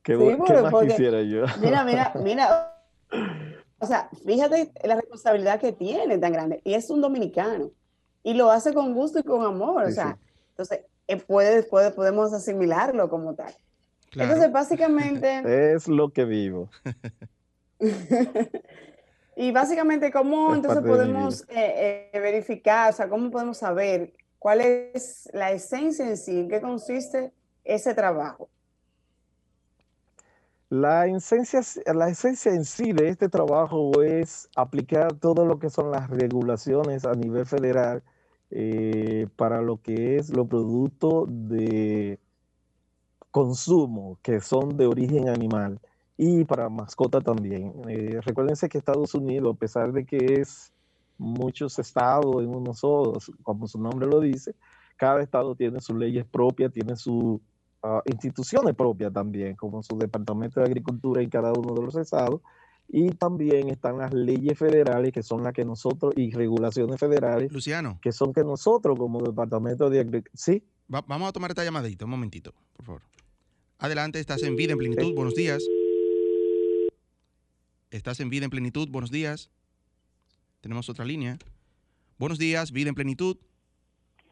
¿Qué, 0.03 0.17
más 0.17 0.87
quisiera 0.87 1.23
yo? 1.23 1.45
mira, 1.61 1.85
mira, 1.85 2.13
mira. 2.25 2.75
O 3.79 3.87
sea, 3.87 4.09
fíjate 4.27 4.73
la 4.85 4.97
responsabilidad 4.97 5.61
que 5.61 5.73
tiene 5.73 6.17
tan 6.19 6.33
grande. 6.33 6.63
Y 6.65 6.73
es 6.75 6.89
un 6.89 7.03
dominicano. 7.03 7.71
Y 8.25 8.33
lo 8.33 8.51
hace 8.51 8.73
con 8.73 8.95
gusto 8.95 9.19
y 9.19 9.23
con 9.23 9.45
amor. 9.45 9.85
o 9.85 9.91
sea, 9.93 10.19
entonces 10.51 10.81
eh, 11.09 11.17
puede, 11.17 11.63
puede, 11.63 11.91
podemos 11.91 12.33
asimilarlo 12.33 13.11
como 13.11 13.35
tal. 13.35 13.55
Entonces, 14.13 14.51
básicamente... 14.51 15.43
Es 15.75 15.89
lo 15.89 16.09
que 16.09 16.25
vivo. 16.25 16.71
Y 19.41 19.53
básicamente, 19.53 20.11
¿cómo 20.11 20.53
entonces 20.53 20.83
podemos 20.83 21.43
eh, 21.43 22.11
eh, 22.13 22.19
verificar, 22.19 22.91
o 22.91 22.93
sea, 22.93 23.09
cómo 23.09 23.31
podemos 23.31 23.59
saber 23.59 24.13
cuál 24.37 24.61
es 24.61 25.31
la 25.33 25.53
esencia 25.53 26.09
en 26.09 26.17
sí, 26.17 26.41
en 26.41 26.49
qué 26.49 26.61
consiste 26.61 27.33
ese 27.63 27.95
trabajo? 27.95 28.49
La 30.71 31.07
esencia, 31.07 31.61
la 31.95 32.09
esencia 32.09 32.53
en 32.53 32.65
sí 32.65 32.93
de 32.93 33.11
este 33.11 33.29
trabajo 33.29 34.03
es 34.03 34.49
aplicar 34.57 35.15
todo 35.15 35.47
lo 35.47 35.61
que 35.61 35.71
son 35.71 35.93
las 35.93 36.11
regulaciones 36.11 37.05
a 37.05 37.13
nivel 37.13 37.47
federal 37.47 38.03
eh, 38.51 39.29
para 39.37 39.63
lo 39.63 39.81
que 39.81 40.17
es 40.17 40.31
los 40.31 40.49
productos 40.49 41.29
de 41.29 42.19
consumo 43.31 44.19
que 44.21 44.41
son 44.41 44.77
de 44.77 44.89
origen 44.89 45.29
animal 45.29 45.79
y 46.19 46.45
para 46.45 46.69
mascota 46.69 47.21
también. 47.21 47.73
Eh, 47.89 48.21
recuérdense 48.23 48.69
que 48.69 48.77
Estados 48.77 49.15
Unidos, 49.15 49.55
a 49.55 49.59
pesar 49.59 49.93
de 49.93 50.05
que 50.05 50.41
es 50.41 50.73
muchos 51.17 51.79
estados 51.79 52.43
en 52.43 52.49
unos 52.49 52.81
solo, 52.81 53.19
como 53.43 53.69
su 53.69 53.81
nombre 53.81 54.07
lo 54.07 54.21
dice, 54.21 54.55
cada 54.97 55.23
estado 55.23 55.55
tiene 55.55 55.81
sus 55.81 55.97
leyes 55.97 56.27
propias, 56.27 56.73
tiene 56.73 56.97
sus 56.97 57.41
ah, 57.85 58.03
instituciones 58.05 58.75
propias 58.75 59.13
también, 59.13 59.55
como 59.55 59.81
su 59.83 59.97
departamento 59.97 60.59
de 60.59 60.67
agricultura 60.67 61.23
en 61.23 61.31
cada 61.31 61.53
uno 61.53 61.73
de 61.73 61.83
los 61.83 61.95
estados. 61.95 62.41
Y 62.89 63.11
también 63.11 63.69
están 63.69 63.99
las 63.99 64.13
leyes 64.13 64.59
federales, 64.59 65.13
que 65.13 65.23
son 65.23 65.45
las 65.45 65.53
que 65.53 65.65
nosotros, 65.65 66.15
y 66.17 66.33
regulaciones 66.33 66.99
federales, 66.99 67.53
Luciano. 67.53 67.99
que 68.03 68.13
son 68.13 68.33
que 68.33 68.43
nosotros 68.43 68.99
como 68.99 69.23
departamento 69.23 69.89
de 69.89 70.01
agricultura... 70.01 70.33
Sí. 70.35 70.65
vamos 70.89 71.29
a 71.29 71.33
tomar 71.33 71.51
esta 71.51 71.63
llamadita, 71.63 72.07
un 72.07 72.11
momentito, 72.11 72.55
por 72.77 72.87
favor. 72.87 73.03
Adelante, 73.79 74.19
estás 74.19 74.43
en 74.43 74.57
vida 74.57 74.73
en 74.73 74.79
plenitud. 74.79 75.15
Buenos 75.15 75.35
días. 75.35 75.63
Estás 77.91 78.21
en 78.21 78.29
vida 78.29 78.45
en 78.45 78.51
plenitud. 78.51 78.89
Buenos 78.91 79.11
días. 79.11 79.51
Tenemos 80.61 80.91
otra 80.91 81.05
línea. 81.05 81.39
Buenos 82.19 82.39
días, 82.39 82.71
vida 82.71 82.91
en 82.91 82.95
plenitud. 82.95 83.39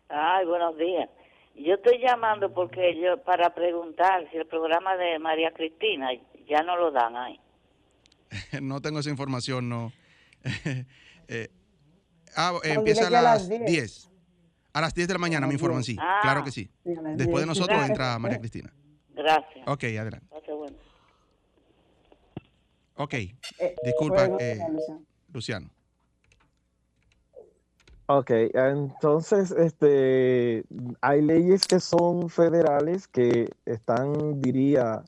Ay, 0.08 0.44
buenos 0.44 0.76
días. 0.76 1.08
Yo 1.54 1.74
estoy 1.74 1.98
llamando 1.98 2.52
porque 2.52 3.00
yo 3.00 3.22
para 3.22 3.54
preguntar 3.54 4.28
si 4.30 4.36
el 4.36 4.46
programa 4.46 4.96
de 4.96 5.18
María 5.18 5.52
Cristina 5.52 6.10
ya 6.46 6.62
no 6.62 6.76
lo 6.76 6.90
dan 6.90 7.16
ahí. 7.16 7.40
no 8.60 8.82
tengo 8.82 8.98
esa 9.00 9.10
información, 9.10 9.68
no. 9.68 9.92
Eh, 11.28 11.48
ah, 12.36 12.52
empieza 12.62 13.08
a 13.08 13.10
las 13.10 13.48
10. 13.48 14.12
A 14.72 14.80
las 14.80 14.94
10 14.94 15.08
de 15.08 15.14
la 15.14 15.18
mañana 15.18 15.44
me 15.48 15.54
informan, 15.54 15.82
sí. 15.82 15.96
claro 16.22 16.44
que 16.44 16.52
sí. 16.52 16.70
Después 16.84 17.42
de 17.42 17.46
nosotros 17.46 17.84
entra 17.84 18.16
María 18.20 18.38
Cristina. 18.38 18.72
Gracias. 19.12 19.66
Ok, 19.66 19.82
adelante. 19.82 20.28
Ok, 22.96 23.14
eh, 23.14 23.76
disculpa, 23.84 24.26
eh, 24.38 24.58
Luciano. 25.32 25.68
Ok, 28.08 28.30
entonces 28.54 29.50
este, 29.50 30.64
hay 31.00 31.22
leyes 31.22 31.66
que 31.66 31.80
son 31.80 32.30
federales 32.30 33.08
que 33.08 33.50
están, 33.64 34.40
diría, 34.40 35.02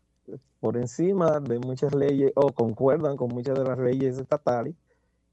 por 0.61 0.77
encima 0.77 1.39
de 1.39 1.61
muchas 1.61 1.95
leyes 1.95 2.33
o 2.35 2.53
concuerdan 2.53 3.17
con 3.17 3.29
muchas 3.29 3.57
de 3.57 3.65
las 3.65 3.79
leyes 3.79 4.19
estatales 4.19 4.75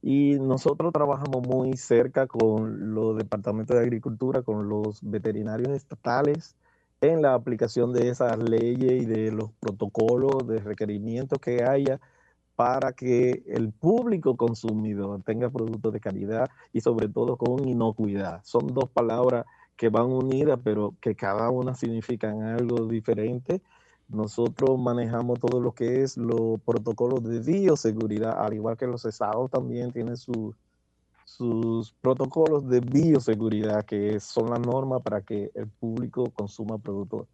y 0.04 0.38
nosotros 0.40 0.94
trabajamos 0.94 1.48
muy 1.48 1.76
cerca 1.76 2.28
con 2.28 2.94
los 2.94 3.18
departamentos 3.18 3.76
de 3.76 3.82
agricultura, 3.82 4.44
con 4.44 4.70
los 4.70 5.00
veterinarios 5.02 5.70
estatales 5.70 6.56
en 7.02 7.24
la 7.24 7.34
aplicación 7.34 7.92
de 7.92 8.10
esas 8.10 8.38
leyes 8.38 9.02
y 9.02 9.06
de 9.06 9.32
los 9.32 9.52
protocolos 9.54 10.48
de 10.48 10.60
requerimientos 10.60 11.40
que 11.40 11.64
haya 11.64 12.00
para 12.56 12.94
que 12.94 13.44
el 13.48 13.72
público 13.72 14.38
consumidor 14.38 15.22
tenga 15.24 15.50
productos 15.50 15.92
de 15.92 16.00
calidad 16.00 16.50
y 16.72 16.82
sobre 16.82 17.10
todo 17.10 17.36
con 17.38 17.68
inocuidad. 17.68 18.42
Son 18.44 18.68
dos 18.68 18.90
palabras 18.90 19.46
que 19.76 19.90
van 19.90 20.06
unidas, 20.06 20.60
pero 20.64 20.96
que 21.02 21.16
cada 21.16 21.50
una 21.50 21.76
significan 21.76 22.44
algo 22.44 22.86
diferente. 22.86 23.62
Nosotros 24.08 24.80
manejamos 24.80 25.40
todo 25.40 25.60
lo 25.60 25.74
que 25.74 26.04
es 26.04 26.16
los 26.16 26.62
protocolos 26.62 27.24
de 27.24 27.40
bioseguridad, 27.40 28.40
al 28.40 28.54
igual 28.54 28.78
que 28.78 28.88
los 28.88 29.04
estados 29.06 29.52
también 29.52 29.92
tienen 29.92 30.16
sus 30.16 30.56
protocolos 32.02 32.70
de 32.70 32.80
bioseguridad, 32.80 33.84
que 33.84 34.20
son 34.20 34.52
las 34.52 34.60
normas 34.60 35.02
para 35.02 35.22
que 35.22 35.52
el 35.56 35.68
público 35.68 36.30
consuma 36.30 36.78
productos 36.78 37.28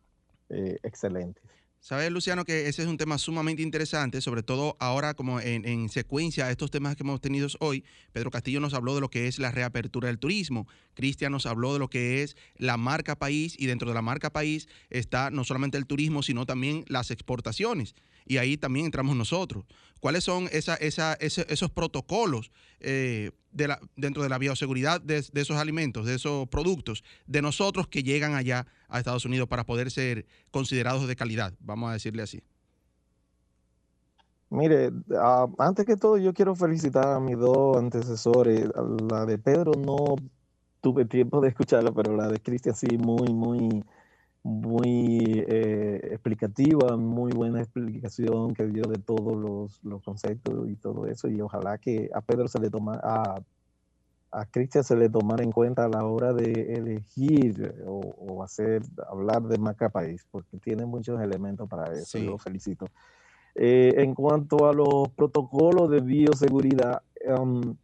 eh, 0.50 0.80
excelentes. 0.82 1.44
Sabes, 1.84 2.12
Luciano, 2.12 2.46
que 2.46 2.68
ese 2.68 2.84
es 2.84 2.88
un 2.88 2.98
tema 2.98 3.18
sumamente 3.18 3.64
interesante, 3.64 4.22
sobre 4.22 4.44
todo 4.44 4.78
ahora 4.80 5.16
como 5.16 5.40
en, 5.40 5.90
secuencia 5.90 6.46
a 6.46 6.52
estos 6.52 6.70
temas 6.70 6.96
que 6.96 7.02
hemos 7.02 7.20
tenido 7.22 7.48
hoy. 7.60 7.84
Pedro 8.14 8.30
Castillo 8.30 8.60
nos 8.60 8.76
habló 8.76 8.94
de 8.94 9.02
lo 9.02 9.10
que 9.10 9.28
es 9.28 9.40
la 9.40 9.50
reapertura 9.50 10.08
del 10.08 10.20
turismo. 10.20 10.68
Cristian 10.94 11.32
nos 11.32 11.48
habló 11.48 11.74
de 11.74 11.80
lo 11.80 11.90
que 11.90 12.22
es 12.22 12.38
la 12.56 12.78
marca 12.78 13.16
país 13.18 13.56
y 13.58 13.66
dentro 13.66 13.90
de 13.90 13.96
la 13.96 14.04
marca 14.04 14.30
país 14.30 14.68
está 14.92 15.32
no 15.32 15.44
solamente 15.44 15.80
el 15.80 15.88
turismo, 15.88 16.22
sino 16.22 16.46
también 16.46 16.86
las 16.88 17.10
exportaciones 17.10 17.96
y 18.26 18.38
ahí 18.38 18.58
también 18.58 18.86
entramos 18.86 19.16
nosotros. 19.16 19.66
¿Cuáles 20.00 20.24
son 20.24 20.50
esa, 20.52 20.76
esa, 20.76 21.14
esos 21.14 21.70
protocolos 21.70 22.52
eh, 22.80 23.32
de 23.52 23.76
dentro 23.96 24.24
de 24.24 24.30
la 24.30 24.38
bioseguridad 24.38 25.00
de, 25.00 25.18
esos 25.18 25.58
alimentos, 25.58 26.06
de 26.06 26.16
esos 26.16 26.48
productos, 26.48 27.04
de 27.28 27.42
nosotros 27.42 27.88
que 27.88 28.02
llegan 28.02 28.34
allá 28.34 28.66
a 28.90 29.00
Estados 29.00 29.26
Unidos 29.26 29.48
para 29.48 29.66
poder 29.66 29.92
ser 29.92 30.26
considerados 30.50 31.08
de 31.08 31.16
calidad, 31.16 31.54
vamos 31.60 31.90
a 31.90 31.94
decirle 31.94 32.24
así? 32.24 32.42
Mire, 34.50 34.92
ah, 35.18 35.48
antes 35.60 35.86
que 35.86 35.96
todo 35.96 36.18
yo 36.18 36.34
quiero 36.34 36.56
felicitar 36.56 37.08
a 37.08 37.20
mis 37.22 37.38
dos 37.38 37.78
antecesores. 37.78 38.70
La 39.10 39.26
de 39.26 39.38
Pedro 39.38 39.72
no 39.78 40.16
tuve 40.82 41.06
tiempo 41.06 41.40
de 41.40 41.50
escucharla, 41.50 41.92
pero 41.94 42.18
la 42.18 42.28
de 42.28 42.40
Cristian 42.40 42.76
sí, 42.76 42.98
muy, 42.98 43.32
muy 43.34 43.82
muy 44.44 45.46
eh, 45.48 46.00
explicativa, 46.12 46.98
muy 46.98 47.32
buena 47.32 47.60
explicación 47.60 48.54
que 48.54 48.66
dio 48.66 48.84
de 48.84 48.98
todos 48.98 49.38
los, 49.38 49.84
los, 49.84 50.02
conceptos 50.02 50.68
y 50.70 50.76
todo 50.76 51.06
eso. 51.06 51.28
Y 51.28 51.42
ojalá 51.42 51.78
que 51.78 52.10
a 52.14 52.22
Pedro 52.22 52.48
se 52.48 52.60
le 52.60 52.70
toma, 52.70 53.00
a, 53.04 53.40
a 54.32 54.46
Cristian 54.46 54.84
se 54.84 54.96
le 54.96 55.10
tomara 55.10 55.44
en 55.44 55.52
cuenta 55.52 55.86
a 55.86 55.90
la 55.90 56.06
hora 56.06 56.34
de 56.34 56.74
elegir 56.74 57.76
o, 57.86 58.44
hacer, 58.44 58.82
hablar 59.08 59.44
de 59.44 59.60
Maca 59.60 59.90
País, 59.90 60.26
porque 60.32 60.58
tiene 60.58 60.86
muchos 60.86 61.22
elementos 61.22 61.70
para 61.70 61.94
eso. 61.94 62.18
Yo 62.18 62.32
lo 62.32 62.38
felicito. 62.38 62.88
Eh, 63.54 63.94
en 63.98 64.16
cuanto 64.16 64.68
a 64.68 64.74
los 64.74 65.10
protocolos 65.16 65.90
de 65.90 66.00
bioseguridad, 66.00 67.04
um, 67.38 67.76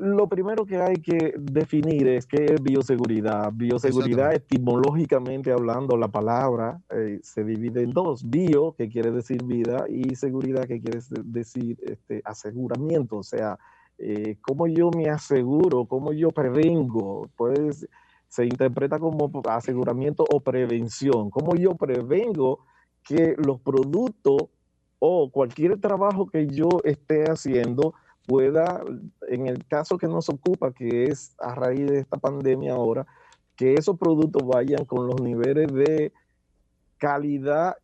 lo 0.00 0.28
primero 0.28 0.64
que 0.64 0.76
hay 0.76 0.96
que 0.96 1.34
definir 1.38 2.08
es 2.08 2.26
qué 2.26 2.44
es 2.46 2.62
bioseguridad. 2.62 3.52
Bioseguridad, 3.52 4.34
etimológicamente 4.34 5.52
hablando, 5.52 5.96
la 5.96 6.08
palabra 6.08 6.80
eh, 6.90 7.20
se 7.22 7.44
divide 7.44 7.82
en 7.82 7.90
dos. 7.90 8.28
Bio, 8.28 8.72
que 8.72 8.88
quiere 8.88 9.10
decir 9.10 9.42
vida, 9.44 9.84
y 9.88 10.14
seguridad, 10.14 10.64
que 10.64 10.80
quiere 10.80 11.00
decir 11.24 11.78
este, 11.82 12.22
aseguramiento. 12.24 13.18
O 13.18 13.22
sea, 13.22 13.58
eh, 13.98 14.36
cómo 14.40 14.66
yo 14.66 14.90
me 14.90 15.08
aseguro, 15.08 15.86
cómo 15.86 16.12
yo 16.12 16.30
prevengo. 16.30 17.28
Pues 17.36 17.86
se 18.28 18.44
interpreta 18.44 18.98
como 18.98 19.30
aseguramiento 19.48 20.24
o 20.30 20.40
prevención. 20.40 21.30
Cómo 21.30 21.54
yo 21.54 21.74
prevengo 21.74 22.60
que 23.02 23.36
los 23.38 23.60
productos 23.60 24.48
o 24.98 25.30
cualquier 25.30 25.80
trabajo 25.80 26.26
que 26.26 26.46
yo 26.46 26.68
esté 26.84 27.24
haciendo 27.24 27.94
pueda, 28.26 28.82
en 29.28 29.46
el 29.46 29.66
caso 29.66 29.98
que 29.98 30.06
nos 30.06 30.28
ocupa, 30.28 30.72
que 30.72 31.04
es 31.04 31.34
a 31.38 31.54
raíz 31.54 31.86
de 31.86 31.98
esta 31.98 32.16
pandemia 32.16 32.74
ahora, 32.74 33.06
que 33.56 33.74
esos 33.74 33.98
productos 33.98 34.46
vayan 34.46 34.84
con 34.84 35.06
los 35.06 35.20
niveles 35.20 35.72
de 35.72 36.12
calidad, 36.98 37.76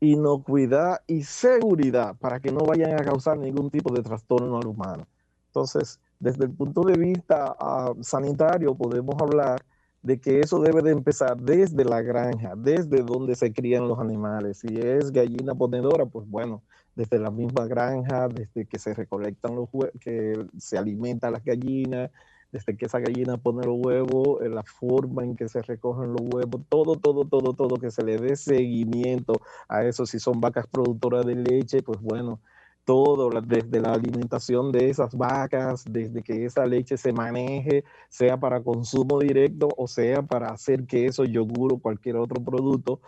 inocuidad 0.00 1.00
y 1.06 1.24
seguridad 1.24 2.16
para 2.18 2.40
que 2.40 2.52
no 2.52 2.60
vayan 2.60 2.94
a 2.94 3.04
causar 3.04 3.38
ningún 3.38 3.70
tipo 3.70 3.92
de 3.92 4.02
trastorno 4.02 4.58
al 4.58 4.66
humano. 4.66 5.06
Entonces, 5.48 6.00
desde 6.20 6.44
el 6.44 6.50
punto 6.50 6.82
de 6.82 6.96
vista 6.96 7.56
ah, 7.58 7.92
sanitario, 8.00 8.74
podemos 8.74 9.16
hablar 9.20 9.64
de 10.02 10.18
que 10.18 10.40
eso 10.40 10.60
debe 10.60 10.82
de 10.82 10.92
empezar 10.92 11.36
desde 11.36 11.84
la 11.84 12.00
granja, 12.00 12.54
desde 12.56 13.02
donde 13.02 13.34
se 13.34 13.52
crían 13.52 13.88
los 13.88 13.98
animales. 13.98 14.58
Si 14.58 14.68
es 14.78 15.10
gallina 15.10 15.54
ponedora, 15.54 16.06
pues 16.06 16.28
bueno, 16.28 16.62
desde 17.00 17.18
la 17.18 17.30
misma 17.30 17.66
granja, 17.66 18.28
desde 18.28 18.66
que 18.66 18.78
se 18.78 18.92
recolectan 18.92 19.54
los 19.56 19.70
huevos, 19.72 19.98
que 20.00 20.46
se 20.58 20.76
alimentan 20.76 21.32
las 21.32 21.42
gallinas, 21.42 22.10
desde 22.52 22.76
que 22.76 22.84
esa 22.84 22.98
gallina 22.98 23.38
pone 23.38 23.64
los 23.66 23.78
huevos, 23.78 24.46
la 24.46 24.62
forma 24.64 25.24
en 25.24 25.34
que 25.34 25.48
se 25.48 25.62
recogen 25.62 26.12
los 26.12 26.20
huevos, 26.20 26.60
todo, 26.68 26.96
todo, 26.96 27.24
todo, 27.24 27.54
todo, 27.54 27.76
que 27.76 27.90
se 27.90 28.04
le 28.04 28.18
dé 28.18 28.36
seguimiento 28.36 29.32
a 29.66 29.84
eso. 29.84 30.04
Si 30.04 30.18
son 30.18 30.42
vacas 30.42 30.66
productoras 30.66 31.24
de 31.24 31.36
leche, 31.36 31.82
pues 31.82 31.98
bueno, 32.02 32.40
todo, 32.84 33.30
desde 33.40 33.80
la 33.80 33.92
alimentación 33.92 34.70
de 34.70 34.90
esas 34.90 35.14
vacas, 35.16 35.84
desde 35.88 36.22
que 36.22 36.44
esa 36.44 36.66
leche 36.66 36.98
se 36.98 37.14
maneje, 37.14 37.84
sea 38.10 38.38
para 38.38 38.62
consumo 38.62 39.20
directo 39.20 39.68
o 39.76 39.86
sea 39.86 40.22
para 40.22 40.48
hacer 40.48 40.84
queso, 40.86 41.24
yogur 41.24 41.74
o 41.74 41.78
cualquier 41.78 42.16
otro 42.16 42.42
producto, 42.44 43.00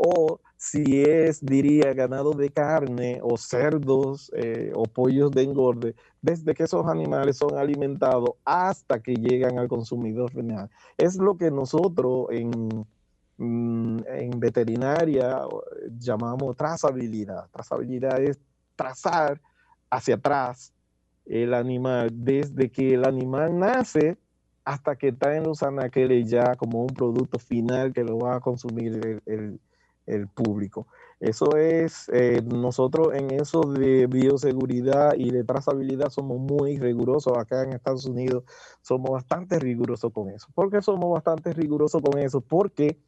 o 0.00 0.40
si 0.56 1.02
es, 1.02 1.44
diría, 1.44 1.92
ganado 1.92 2.32
de 2.32 2.50
carne 2.50 3.20
o 3.22 3.36
cerdos 3.36 4.30
eh, 4.36 4.72
o 4.74 4.84
pollos 4.84 5.30
de 5.32 5.42
engorde, 5.42 5.94
desde 6.22 6.54
que 6.54 6.64
esos 6.64 6.86
animales 6.86 7.36
son 7.36 7.56
alimentados 7.58 8.30
hasta 8.44 9.00
que 9.00 9.14
llegan 9.14 9.58
al 9.58 9.68
consumidor 9.68 10.30
final. 10.30 10.70
Es 10.96 11.16
lo 11.16 11.36
que 11.36 11.50
nosotros 11.50 12.26
en, 12.30 12.86
mm, 13.38 13.98
en 14.06 14.40
veterinaria 14.40 15.42
llamamos 15.98 16.56
trazabilidad. 16.56 17.48
Trazabilidad 17.50 18.20
es 18.20 18.38
trazar 18.76 19.40
hacia 19.90 20.14
atrás 20.14 20.72
el 21.26 21.54
animal 21.54 22.10
desde 22.12 22.70
que 22.70 22.94
el 22.94 23.04
animal 23.04 23.58
nace 23.58 24.16
hasta 24.64 24.96
que 24.96 25.08
está 25.08 25.34
en 25.34 25.44
los 25.44 25.62
anaqueles 25.62 26.28
ya 26.30 26.54
como 26.56 26.82
un 26.82 26.88
producto 26.88 27.38
final 27.38 27.92
que 27.92 28.04
lo 28.04 28.18
va 28.18 28.36
a 28.36 28.40
consumir 28.40 29.22
el, 29.24 29.60
público. 30.28 30.86
Eso 31.20 31.56
es, 31.56 32.08
eh, 32.12 32.42
nosotros 32.44 33.14
en 33.14 33.30
eso 33.32 33.60
de 33.62 34.06
bioseguridad 34.06 35.14
y 35.16 35.30
de 35.30 35.44
trazabilidad 35.44 36.10
somos 36.10 36.38
muy 36.38 36.78
rigurosos 36.78 37.36
acá 37.36 37.64
en 37.64 37.72
Estados 37.72 38.06
Unidos, 38.06 38.44
somos 38.82 39.10
bastante 39.10 39.58
rigurosos 39.58 40.12
con 40.12 40.30
eso. 40.30 40.46
¿Por 40.54 40.70
qué 40.70 40.80
somos 40.80 41.12
bastante 41.12 41.52
rigurosos 41.52 42.00
con 42.02 42.18
eso? 42.18 42.40
Porque 42.40 42.98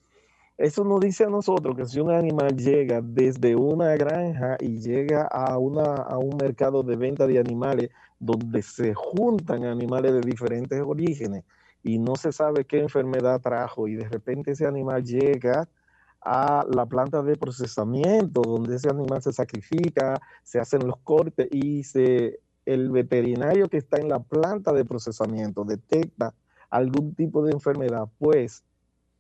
eso 0.59 0.85
nos 0.85 1.01
dice 1.01 1.25
a 1.25 1.31
nosotros 1.31 1.75
que 1.77 1.87
si 1.87 2.01
un 2.01 2.11
animal 2.11 2.55
llega 2.55 3.01
desde 3.01 3.57
una 3.57 3.97
granja 3.97 4.57
y 4.61 4.79
llega 4.79 5.23
a, 5.23 5.57
una, 5.57 5.95
a 5.95 6.19
un 6.19 6.37
mercado 6.37 6.83
de 6.83 6.97
venta 6.97 7.27
de 7.27 7.39
animales 7.39 7.91
donde 8.19 8.61
se 8.61 8.93
juntan 8.93 9.65
animales 9.65 10.13
de 10.13 10.21
diferentes 10.21 10.79
orígenes 10.83 11.45
y 11.83 11.99
no 11.99 12.15
se 12.17 12.33
sabe 12.33 12.67
qué 12.67 12.81
enfermedad 12.81 13.41
trajo 13.41 13.89
y 13.89 13.95
de 13.95 14.07
repente 14.09 14.51
ese 14.51 14.67
animal 14.67 15.03
llega 15.03 15.67
a 16.23 16.67
la 16.69 16.87
planta 16.87 17.23
de 17.23 17.37
procesamiento 17.37 18.43
donde 18.43 18.77
ese 18.77 18.91
animal 18.91 19.23
se 19.23 19.33
sacrifica, 19.33 20.21
se 20.43 20.61
hacen 20.61 20.87
los 20.87 20.99
cortes 20.99 21.49
y 21.51 21.83
se, 21.85 22.41
el 22.67 22.91
veterinario 22.91 23.69
que 23.69 23.79
está 23.79 23.99
en 23.99 24.09
la 24.09 24.21
planta 24.21 24.73
de 24.73 24.85
procesamiento 24.85 25.65
detecta 25.65 26.35
algún 26.69 27.15
tipo 27.15 27.43
de 27.43 27.53
enfermedad, 27.53 28.09
pues 28.19 28.63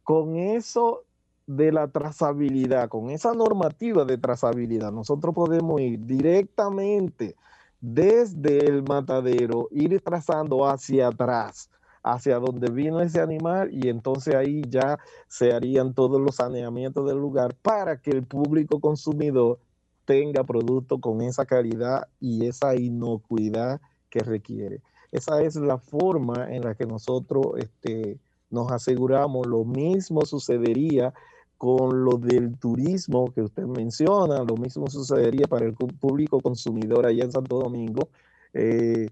con 0.05 0.37
eso 0.37 1.05
de 1.47 1.73
la 1.73 1.89
trazabilidad, 1.89 2.89
con 2.89 3.11
esa 3.11 3.33
normativa 3.33 4.05
de 4.05 4.19
trazabilidad, 4.19 4.93
nosotros 4.93 5.35
podemos 5.35 5.81
ir 5.81 6.05
directamente 6.05 7.35
desde 7.81 8.67
el 8.67 8.83
matadero, 8.83 9.69
ir 9.73 10.01
trazando 10.01 10.67
hacia 10.67 11.09
atrás, 11.09 11.71
hacia 12.03 12.39
donde 12.39 12.71
vino 12.71 13.01
ese 13.01 13.21
animal 13.21 13.69
y 13.73 13.89
entonces 13.89 14.35
ahí 14.35 14.63
ya 14.69 14.99
se 15.29 15.53
harían 15.53 15.95
todos 15.95 16.21
los 16.21 16.37
saneamientos 16.37 17.07
del 17.07 17.19
lugar 17.19 17.55
para 17.63 18.01
que 18.01 18.11
el 18.11 18.25
público 18.25 18.81
consumidor 18.81 19.59
tenga 20.05 20.45
producto 20.45 20.99
con 20.99 21.21
esa 21.23 21.45
calidad 21.45 22.09
y 22.19 22.47
esa 22.47 22.75
inocuidad 22.75 23.81
que 24.09 24.21
requiere. 24.21 24.81
esa 25.13 25.43
es 25.43 25.57
la 25.57 25.79
forma 25.79 26.53
en 26.55 26.63
la 26.63 26.75
que 26.75 26.87
nosotros 26.87 27.47
este, 27.59 28.19
nos 28.51 28.71
aseguramos. 28.73 29.47
Lo 29.47 29.65
mismo 29.65 30.25
sucedería 30.27 31.15
con 31.57 32.05
lo 32.05 32.17
del 32.17 32.59
turismo 32.59 33.33
que 33.33 33.43
usted 33.43 33.65
menciona, 33.65 34.43
lo 34.43 34.57
mismo 34.57 34.89
sucedería 34.89 35.47
para 35.47 35.67
el 35.67 35.75
público 35.75 36.41
consumidor 36.41 37.07
allá 37.07 37.25
en 37.25 37.33
Santo 37.33 37.59
Domingo. 37.59 38.09
Eh, 38.55 39.09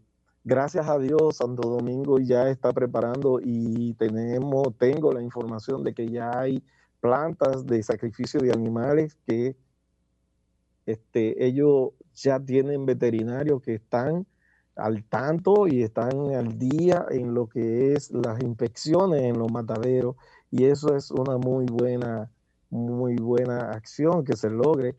gracias 0.48 0.88
a 0.88 0.98
Dios, 0.98 1.36
Santo 1.36 1.68
Domingo 1.68 2.18
ya 2.18 2.48
está 2.48 2.72
preparando 2.72 3.38
y 3.44 3.92
tenemos, 3.94 4.74
tengo 4.78 5.12
la 5.12 5.22
información 5.22 5.84
de 5.84 5.92
que 5.92 6.08
ya 6.08 6.38
hay 6.40 6.64
plantas 7.00 7.66
de 7.66 7.82
sacrificio 7.82 8.40
de 8.40 8.50
animales 8.50 9.18
que 9.26 9.56
este, 10.86 11.44
ellos 11.46 11.90
ya 12.14 12.40
tienen 12.40 12.86
veterinarios 12.86 13.60
que 13.60 13.74
están 13.74 14.26
al 14.74 15.04
tanto 15.04 15.66
y 15.66 15.82
están 15.82 16.34
al 16.34 16.58
día 16.58 17.04
en 17.10 17.34
lo 17.34 17.46
que 17.46 17.92
es 17.92 18.10
las 18.10 18.40
inspecciones 18.40 19.22
en 19.24 19.38
los 19.38 19.52
mataderos. 19.52 20.16
Y 20.50 20.64
eso 20.64 20.96
es 20.96 21.10
una 21.10 21.36
muy 21.36 21.66
buena 21.66 22.30
muy 22.70 23.16
buena 23.16 23.70
acción 23.72 24.24
que 24.24 24.36
se 24.36 24.50
logre, 24.50 24.96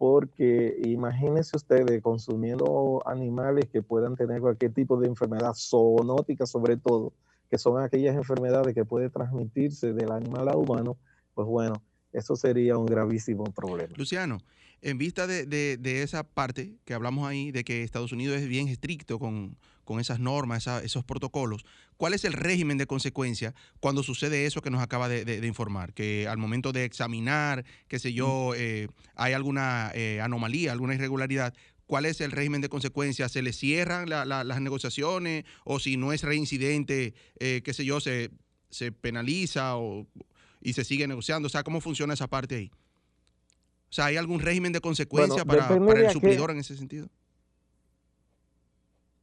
porque 0.00 0.80
imagínense 0.82 1.58
ustedes 1.58 2.00
consumiendo 2.00 3.02
animales 3.04 3.66
que 3.70 3.82
puedan 3.82 4.16
tener 4.16 4.40
cualquier 4.40 4.72
tipo 4.72 4.98
de 4.98 5.06
enfermedad 5.06 5.52
zoonótica, 5.54 6.46
sobre 6.46 6.78
todo, 6.78 7.12
que 7.50 7.58
son 7.58 7.82
aquellas 7.82 8.16
enfermedades 8.16 8.74
que 8.74 8.86
pueden 8.86 9.10
transmitirse 9.10 9.92
del 9.92 10.10
animal 10.10 10.48
a 10.48 10.56
humano, 10.56 10.96
pues 11.34 11.46
bueno, 11.46 11.82
eso 12.14 12.34
sería 12.34 12.78
un 12.78 12.86
gravísimo 12.86 13.44
problema. 13.44 13.92
Luciano, 13.94 14.38
en 14.80 14.96
vista 14.96 15.26
de, 15.26 15.44
de, 15.44 16.02
esa 16.02 16.24
parte 16.24 16.78
que 16.86 16.94
hablamos 16.94 17.28
ahí, 17.28 17.50
de 17.52 17.62
que 17.62 17.82
Estados 17.82 18.12
Unidos 18.12 18.38
es 18.38 18.48
bien 18.48 18.68
estricto 18.68 19.18
con, 19.18 19.58
con 19.90 19.98
esas 19.98 20.20
normas, 20.20 20.68
esos 20.84 21.02
protocolos, 21.02 21.64
¿cuál 21.96 22.14
es 22.14 22.24
el 22.24 22.32
régimen 22.32 22.78
de 22.78 22.86
consecuencia 22.86 23.54
cuando 23.80 24.04
sucede 24.04 24.46
eso 24.46 24.62
que 24.62 24.70
nos 24.70 24.82
acaba 24.82 25.08
de, 25.08 25.44
informar? 25.44 25.92
Que 25.94 26.28
al 26.28 26.38
momento 26.38 26.70
de 26.70 26.84
examinar, 26.84 27.64
qué 27.88 27.98
sé 27.98 28.12
yo, 28.12 28.52
eh, 28.54 28.86
hay 29.16 29.32
alguna 29.32 29.90
eh, 29.92 30.20
anomalía, 30.20 30.70
alguna 30.70 30.94
irregularidad, 30.94 31.54
¿cuál 31.86 32.06
es 32.06 32.20
el 32.20 32.30
régimen 32.30 32.60
de 32.60 32.68
consecuencia? 32.68 33.28
¿Se 33.28 33.42
le 33.42 33.52
cierran 33.52 34.08
las 34.08 34.60
negociaciones 34.60 35.44
o 35.64 35.80
si 35.80 35.96
no 35.96 36.12
es 36.12 36.22
reincidente, 36.22 37.14
eh, 37.40 37.60
qué 37.64 37.74
sé 37.74 37.84
yo, 37.84 37.98
se, 37.98 38.30
se 38.70 38.92
penaliza 38.92 39.76
o, 39.76 40.06
y 40.60 40.74
se 40.74 40.84
sigue 40.84 41.08
negociando? 41.08 41.46
O 41.46 41.50
sea, 41.50 41.64
¿cómo 41.64 41.80
funciona 41.80 42.14
esa 42.14 42.28
parte 42.28 42.54
ahí? 42.54 42.70
O 43.90 43.92
sea, 43.92 44.04
¿hay 44.04 44.16
algún 44.16 44.38
régimen 44.38 44.70
de 44.70 44.80
consecuencia 44.80 45.44
para, 45.44 45.66
el 45.66 46.10
suplidor 46.12 46.52
en 46.52 46.58
ese 46.60 46.76
sentido? 46.76 47.08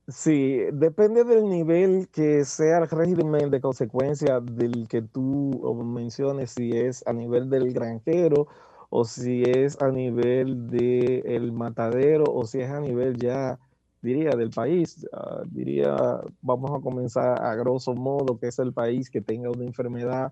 Sí, 0.10 0.60
depende 0.72 1.26
del 1.26 1.49
nivel 1.49 2.08
que 2.10 2.45
sea 2.45 2.78
el 2.78 2.88
régimen 2.89 3.49
de 3.51 3.60
consecuencia 3.60 4.39
del 4.39 4.88
que 4.88 5.01
tú 5.01 5.51
menciones, 5.84 6.51
si 6.51 6.72
es 6.72 7.05
a 7.05 7.12
nivel 7.12 7.49
del 7.49 7.74
granjero 7.74 8.47
o 8.89 9.03
si 9.03 9.43
es 9.43 9.82
a 9.82 9.91
nivel 9.91 10.70
del 10.70 11.51
matadero 11.51 12.24
o 12.26 12.45
si 12.45 12.62
es 12.62 12.70
a 12.72 12.80
nivel 12.80 13.18
ya, 13.18 13.60
diría, 14.01 14.30
del 14.32 14.49
país. 14.51 15.05
Ah, 15.12 15.43
diría, 15.45 16.22
vamos 16.41 16.72
a 16.72 16.82
comenzar 16.82 17.43
a 17.43 17.53
grosso 17.55 17.93
modo, 17.93 18.39
que 18.39 18.47
es 18.47 18.60
el 18.60 18.72
país 18.72 19.10
que 19.10 19.20
tenga 19.22 19.49
una 19.51 19.66
enfermedad 19.66 20.32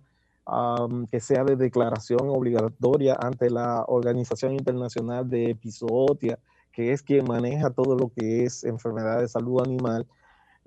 que 1.12 1.20
sea 1.20 1.44
de 1.44 1.56
declaración 1.58 2.30
obligatoria 2.30 3.18
ante 3.20 3.50
la 3.50 3.84
Organización 3.88 4.54
Internacional 4.54 5.28
de 5.30 5.50
Epizootia, 5.52 6.40
que 6.76 6.92
es 6.92 7.02
quien 7.02 7.26
maneja 7.26 7.70
todo 7.70 7.96
lo 7.96 8.10
que 8.10 8.44
es 8.44 8.66
enfermedad 8.66 9.22
de 9.22 9.30
salud 9.30 9.62
animal. 9.62 10.06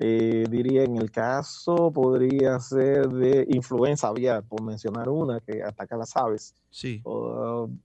Eh, 0.01 0.45
diría 0.49 0.85
en 0.85 0.97
el 0.97 1.11
caso 1.11 1.93
podría 1.93 2.59
ser 2.61 3.09
de 3.09 3.45
influenza 3.49 4.07
aviar, 4.09 4.45
por 4.45 4.63
mencionar 4.63 5.09
una 5.09 5.41
que 5.41 5.63
ataca 5.63 5.97
a 5.97 5.99
las 5.99 6.17
aves. 6.17 6.55
Sí. 6.71 7.03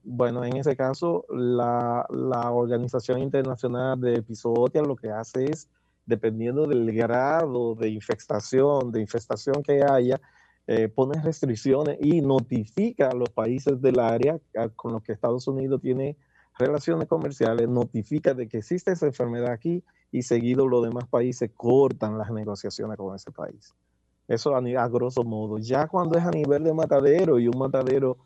bueno, 0.02 0.44
en 0.44 0.56
ese 0.56 0.76
caso, 0.76 1.26
la, 1.28 2.06
la 2.10 2.50
Organización 2.50 3.20
Internacional 3.20 4.00
de 4.00 4.14
Epizootia 4.14 4.82
lo 4.82 4.96
que 4.96 5.10
hace 5.10 5.46
es, 5.46 5.68
dependiendo 6.06 6.66
del 6.66 6.92
grado 6.92 7.74
de 7.74 7.88
infestación, 7.90 8.90
de 8.90 9.00
infestación 9.00 9.62
que 9.62 9.82
haya, 9.82 10.20
eh, 10.66 10.88
pone 10.88 11.20
restricciones 11.20 11.98
y 12.00 12.22
notifica 12.22 13.10
a 13.10 13.14
los 13.14 13.28
países 13.28 13.82
del 13.82 13.98
área 13.98 14.38
con 14.76 14.92
los 14.92 15.02
que 15.02 15.12
Estados 15.12 15.46
Unidos 15.46 15.82
tiene 15.82 16.16
relaciones 16.58 17.08
comerciales, 17.08 17.68
notifica 17.68 18.34
de 18.34 18.48
que 18.48 18.58
existe 18.58 18.92
esa 18.92 19.06
enfermedad 19.06 19.52
aquí 19.52 19.82
y 20.12 20.22
seguido 20.22 20.68
los 20.68 20.84
demás 20.84 21.06
países 21.08 21.50
cortan 21.54 22.18
las 22.18 22.30
negociaciones 22.30 22.96
con 22.96 23.14
ese 23.14 23.30
país. 23.32 23.74
Eso 24.28 24.54
a, 24.54 24.58
a 24.58 24.88
grosso 24.88 25.24
modo. 25.24 25.58
Ya 25.58 25.86
cuando 25.86 26.18
es 26.18 26.24
a 26.24 26.30
nivel 26.30 26.64
de 26.64 26.72
matadero 26.72 27.38
y 27.38 27.48
un 27.48 27.58
matadero 27.58 28.16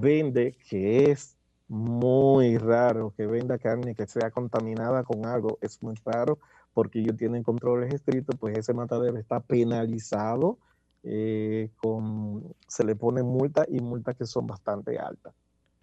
vende, 0.00 0.56
que 0.68 1.10
es 1.10 1.36
muy 1.68 2.58
raro 2.58 3.12
que 3.16 3.26
venda 3.26 3.58
carne 3.58 3.94
que 3.94 4.06
sea 4.06 4.30
contaminada 4.30 5.02
con 5.02 5.26
algo, 5.26 5.58
es 5.60 5.82
muy 5.82 5.94
raro 6.04 6.38
porque 6.72 7.00
ellos 7.00 7.16
tienen 7.16 7.42
controles 7.42 7.92
estrictos, 7.92 8.36
pues 8.38 8.58
ese 8.58 8.74
matadero 8.74 9.16
está 9.16 9.40
penalizado 9.40 10.58
eh, 11.02 11.70
con, 11.76 12.54
se 12.66 12.84
le 12.84 12.96
pone 12.96 13.22
multa 13.22 13.64
y 13.68 13.80
multas 13.80 14.16
que 14.16 14.26
son 14.26 14.46
bastante 14.46 14.98
altas. 14.98 15.34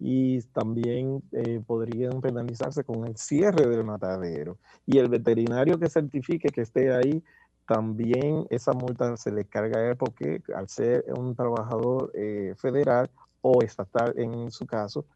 Y 0.04 0.42
también 0.52 1.22
eh, 1.30 1.60
podrían 1.64 2.20
penalizarse 2.20 2.82
con 2.82 3.06
el 3.06 3.16
cierre 3.16 3.68
del 3.68 3.84
matadero. 3.84 4.58
Y 4.84 4.98
el 4.98 5.08
veterinario 5.08 5.78
que 5.78 5.88
certifique 5.88 6.48
que 6.48 6.62
esté 6.62 6.92
ahí, 6.92 7.22
también 7.68 8.46
esa 8.50 8.72
multa 8.72 9.16
se 9.16 9.30
le 9.30 9.44
carga 9.44 9.78
a 9.78 9.90
él 9.90 9.96
porque 9.96 10.42
al 10.54 10.68
ser 10.68 11.04
un 11.16 11.36
trabajador 11.36 12.10
eh, 12.14 12.54
federal 12.56 13.08
o 13.40 13.62
estatal 13.62 14.12
en 14.16 14.50
su 14.50 14.66
caso, 14.66 15.06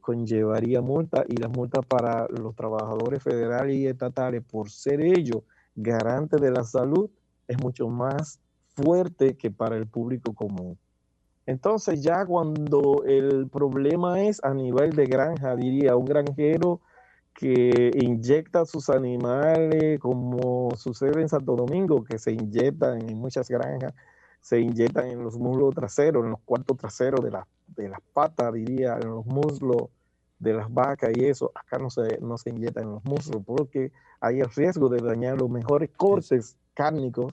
conllevaría 0.00 0.80
multa 0.80 1.24
y 1.26 1.36
las 1.38 1.50
multas 1.50 1.84
para 1.86 2.28
los 2.28 2.54
trabajadores 2.54 3.20
federales 3.20 3.74
y 3.74 3.88
estatales 3.88 4.44
por 4.44 4.70
ser 4.70 5.00
ellos 5.00 5.42
garantes 5.74 6.40
de 6.40 6.52
la 6.52 6.62
salud 6.62 7.10
es 7.48 7.60
mucho 7.60 7.88
más 7.88 8.40
fuerte 8.76 9.36
que 9.36 9.50
para 9.50 9.76
el 9.76 9.86
público 9.86 10.34
común. 10.34 10.78
Entonces 11.46 12.02
ya 12.02 12.26
cuando 12.26 13.04
el 13.06 13.48
problema 13.48 14.20
es 14.22 14.42
a 14.42 14.52
nivel 14.52 14.90
de 14.90 15.06
granja, 15.06 15.54
diría 15.54 15.96
un 15.96 16.04
granjero 16.04 16.80
que 17.32 17.90
inyecta 17.94 18.64
sus 18.64 18.90
animales, 18.90 20.00
como 20.00 20.70
sucede 20.76 21.20
en 21.20 21.28
Santo 21.28 21.54
Domingo, 21.54 22.02
que 22.02 22.18
se 22.18 22.32
inyectan 22.32 23.08
en 23.08 23.18
muchas 23.18 23.48
granjas, 23.48 23.94
se 24.40 24.60
inyectan 24.60 25.06
en 25.06 25.22
los 25.22 25.38
muslos 25.38 25.74
traseros, 25.74 26.24
en 26.24 26.30
los 26.30 26.40
cuartos 26.40 26.76
traseros 26.76 27.22
de, 27.22 27.30
de 27.76 27.88
las 27.88 28.00
patas, 28.12 28.52
diría, 28.52 28.98
en 29.00 29.10
los 29.10 29.26
muslos 29.26 29.88
de 30.38 30.52
las 30.52 30.72
vacas 30.72 31.10
y 31.16 31.24
eso, 31.24 31.50
acá 31.54 31.78
no 31.78 31.90
se, 31.90 32.18
no 32.20 32.36
se 32.38 32.50
inyecta 32.50 32.80
en 32.80 32.90
los 32.90 33.04
muslos 33.04 33.42
porque 33.44 33.92
hay 34.20 34.40
el 34.40 34.50
riesgo 34.50 34.88
de 34.88 35.00
dañar 35.00 35.38
los 35.38 35.48
mejores 35.48 35.90
cortes 35.96 36.56
cárnicos 36.74 37.32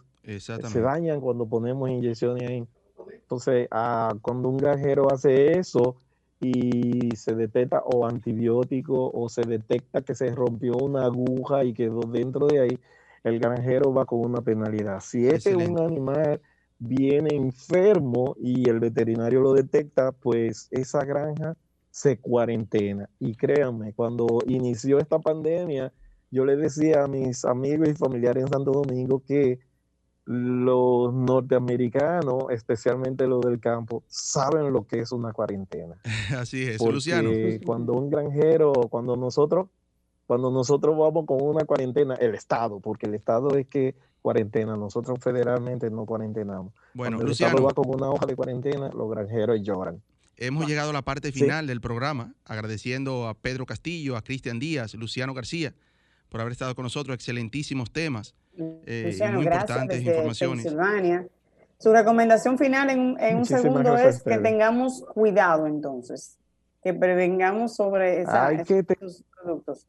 se 0.69 0.81
dañan 0.81 1.19
cuando 1.19 1.45
ponemos 1.45 1.89
inyecciones 1.89 2.49
ahí. 2.49 2.67
Entonces, 3.11 3.67
ah, 3.71 4.13
cuando 4.21 4.49
un 4.49 4.57
granjero 4.57 5.11
hace 5.11 5.57
eso 5.57 5.95
y 6.39 7.15
se 7.15 7.35
detecta 7.35 7.81
o 7.85 8.05
antibiótico 8.05 9.09
o 9.13 9.29
se 9.29 9.43
detecta 9.43 10.01
que 10.01 10.13
se 10.13 10.29
rompió 10.35 10.75
una 10.77 11.05
aguja 11.05 11.63
y 11.63 11.73
quedó 11.73 12.01
dentro 12.01 12.47
de 12.47 12.59
ahí, 12.59 12.79
el 13.23 13.39
granjero 13.39 13.93
va 13.93 14.05
con 14.05 14.19
una 14.19 14.41
penalidad. 14.41 14.99
Si 14.99 15.27
es 15.27 15.45
un 15.45 15.79
animal 15.79 16.41
viene 16.79 17.35
enfermo 17.35 18.35
y 18.39 18.69
el 18.69 18.79
veterinario 18.79 19.41
lo 19.41 19.53
detecta, 19.53 20.11
pues 20.11 20.67
esa 20.71 21.05
granja 21.05 21.55
se 21.89 22.17
cuarentena. 22.17 23.09
Y 23.19 23.35
créanme, 23.35 23.93
cuando 23.93 24.39
inició 24.47 24.99
esta 24.99 25.19
pandemia, 25.19 25.93
yo 26.31 26.45
le 26.45 26.55
decía 26.55 27.03
a 27.03 27.07
mis 27.07 27.45
amigos 27.45 27.89
y 27.89 27.93
familiares 27.93 28.43
en 28.43 28.49
Santo 28.49 28.71
Domingo 28.71 29.21
que 29.25 29.59
los 30.25 31.13
norteamericanos, 31.13 32.45
especialmente 32.51 33.27
los 33.27 33.41
del 33.41 33.59
campo, 33.59 34.03
saben 34.07 34.71
lo 34.71 34.85
que 34.87 34.99
es 34.99 35.11
una 35.11 35.33
cuarentena. 35.33 35.95
Así 36.37 36.63
es, 36.63 36.81
Luciano. 36.81 37.29
Cuando 37.65 37.93
un 37.93 38.09
granjero, 38.09 38.73
cuando 38.89 39.17
nosotros, 39.17 39.67
cuando 40.25 40.51
nosotros 40.51 40.97
vamos 40.97 41.25
con 41.25 41.41
una 41.41 41.65
cuarentena, 41.65 42.15
el 42.15 42.35
Estado, 42.35 42.79
porque 42.79 43.07
el 43.07 43.15
Estado 43.15 43.57
es 43.57 43.67
que 43.67 43.95
cuarentena, 44.21 44.77
nosotros 44.77 45.19
federalmente 45.21 45.89
no 45.89 46.05
cuarentenamos. 46.05 46.73
Bueno, 46.93 47.17
cuando 47.17 47.29
Luciano, 47.29 47.57
el 47.57 47.65
Estado 47.65 47.67
va 47.67 47.73
con 47.73 48.01
una 48.01 48.09
hoja 48.09 48.25
de 48.25 48.35
cuarentena, 48.35 48.89
los 48.89 49.09
granjeros 49.09 49.61
lloran. 49.61 50.01
Hemos 50.37 50.67
llegado 50.67 50.89
a 50.89 50.93
la 50.93 51.03
parte 51.03 51.31
final 51.31 51.67
del 51.67 51.79
programa, 51.79 52.33
agradeciendo 52.45 53.27
a 53.27 53.35
Pedro 53.35 53.65
Castillo, 53.65 54.17
a 54.17 54.23
Cristian 54.23 54.59
Díaz, 54.59 54.95
Luciano 54.95 55.33
García, 55.33 55.75
por 56.29 56.41
haber 56.41 56.53
estado 56.53 56.73
con 56.73 56.83
nosotros, 56.83 57.13
excelentísimos 57.13 57.91
temas. 57.91 58.33
Eh, 58.57 59.17
muy 59.33 59.43
importantes 59.43 60.01
informaciones. 60.01 60.67
Su 61.77 61.91
recomendación 61.91 62.57
final 62.57 62.89
en, 62.89 63.37
un 63.37 63.45
segundo 63.45 63.97
es 63.97 64.23
que 64.23 64.37
tengamos 64.37 65.03
cuidado 65.13 65.67
entonces, 65.67 66.37
que 66.81 66.93
prevengamos 66.93 67.75
sobre 67.75 68.21
esos 68.21 69.23
productos. 69.35 69.85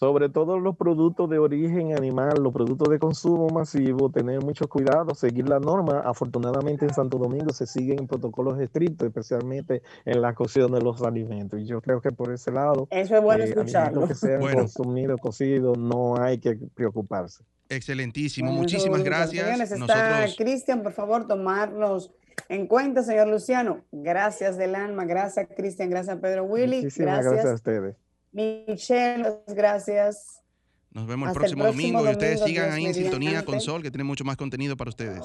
Sobre 0.00 0.30
todo 0.30 0.58
los 0.58 0.76
productos 0.76 1.28
de 1.28 1.38
origen 1.38 1.94
animal, 1.94 2.42
los 2.42 2.54
productos 2.54 2.88
de 2.88 2.98
consumo 2.98 3.48
masivo, 3.50 4.08
tener 4.10 4.42
mucho 4.42 4.66
cuidado, 4.66 5.14
seguir 5.14 5.46
la 5.46 5.58
norma. 5.60 6.00
Afortunadamente 6.06 6.86
en 6.86 6.94
Santo 6.94 7.18
Domingo 7.18 7.52
se 7.52 7.66
siguen 7.66 8.06
protocolos 8.06 8.58
estrictos, 8.58 9.06
especialmente 9.06 9.82
en 10.06 10.22
la 10.22 10.32
cocción 10.32 10.72
de 10.72 10.80
los 10.80 11.02
alimentos. 11.02 11.60
Y 11.60 11.66
yo 11.66 11.82
creo 11.82 12.00
que 12.00 12.12
por 12.12 12.32
ese 12.32 12.50
lado, 12.50 12.88
eso 12.90 13.14
es 13.14 13.22
bueno 13.22 13.44
eh, 13.44 13.48
escucharlo. 13.48 14.08
que 14.08 14.14
sean 14.14 14.40
bueno. 14.40 14.60
consumidos, 14.60 15.20
cocidos, 15.20 15.76
no 15.76 16.18
hay 16.18 16.38
que 16.38 16.56
preocuparse. 16.74 17.44
Excelentísimo, 17.68 18.52
muchísimas 18.52 19.02
gracias. 19.02 19.70
Está 19.70 20.24
Cristian, 20.34 20.82
por 20.82 20.92
favor, 20.92 21.26
tomarlos 21.26 22.10
en 22.48 22.66
cuenta, 22.68 23.02
señor 23.02 23.28
Luciano. 23.28 23.84
Gracias 23.92 24.56
del 24.56 24.76
alma, 24.76 25.04
gracias 25.04 25.46
Cristian, 25.54 25.90
gracias 25.90 26.16
Pedro 26.20 26.44
Willy. 26.44 26.84
Muchísimas 26.84 27.22
gracias 27.22 27.44
a 27.44 27.54
ustedes. 27.54 27.96
Michelle, 28.32 29.42
gracias. 29.46 30.42
Nos 30.90 31.06
vemos 31.06 31.28
el 31.28 31.34
próximo, 31.34 31.64
domingo 31.64 32.04
y 32.04 32.12
ustedes 32.12 32.42
sigan 32.42 32.72
ahí 32.72 32.86
en 32.86 32.94
sintonía 32.94 33.44
con 33.44 33.60
Sol, 33.60 33.82
que 33.82 33.90
tiene 33.90 34.04
mucho 34.04 34.24
más 34.24 34.36
contenido 34.36 34.76
para 34.76 34.88
ustedes. 34.88 35.24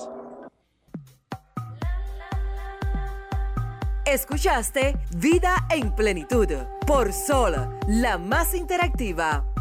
Escuchaste 4.06 4.96
Vida 5.18 5.56
en 5.72 5.94
Plenitud 5.96 6.48
por 6.86 7.12
Sol, 7.12 7.56
la 7.88 8.18
más 8.20 8.54
interactiva 8.54 9.55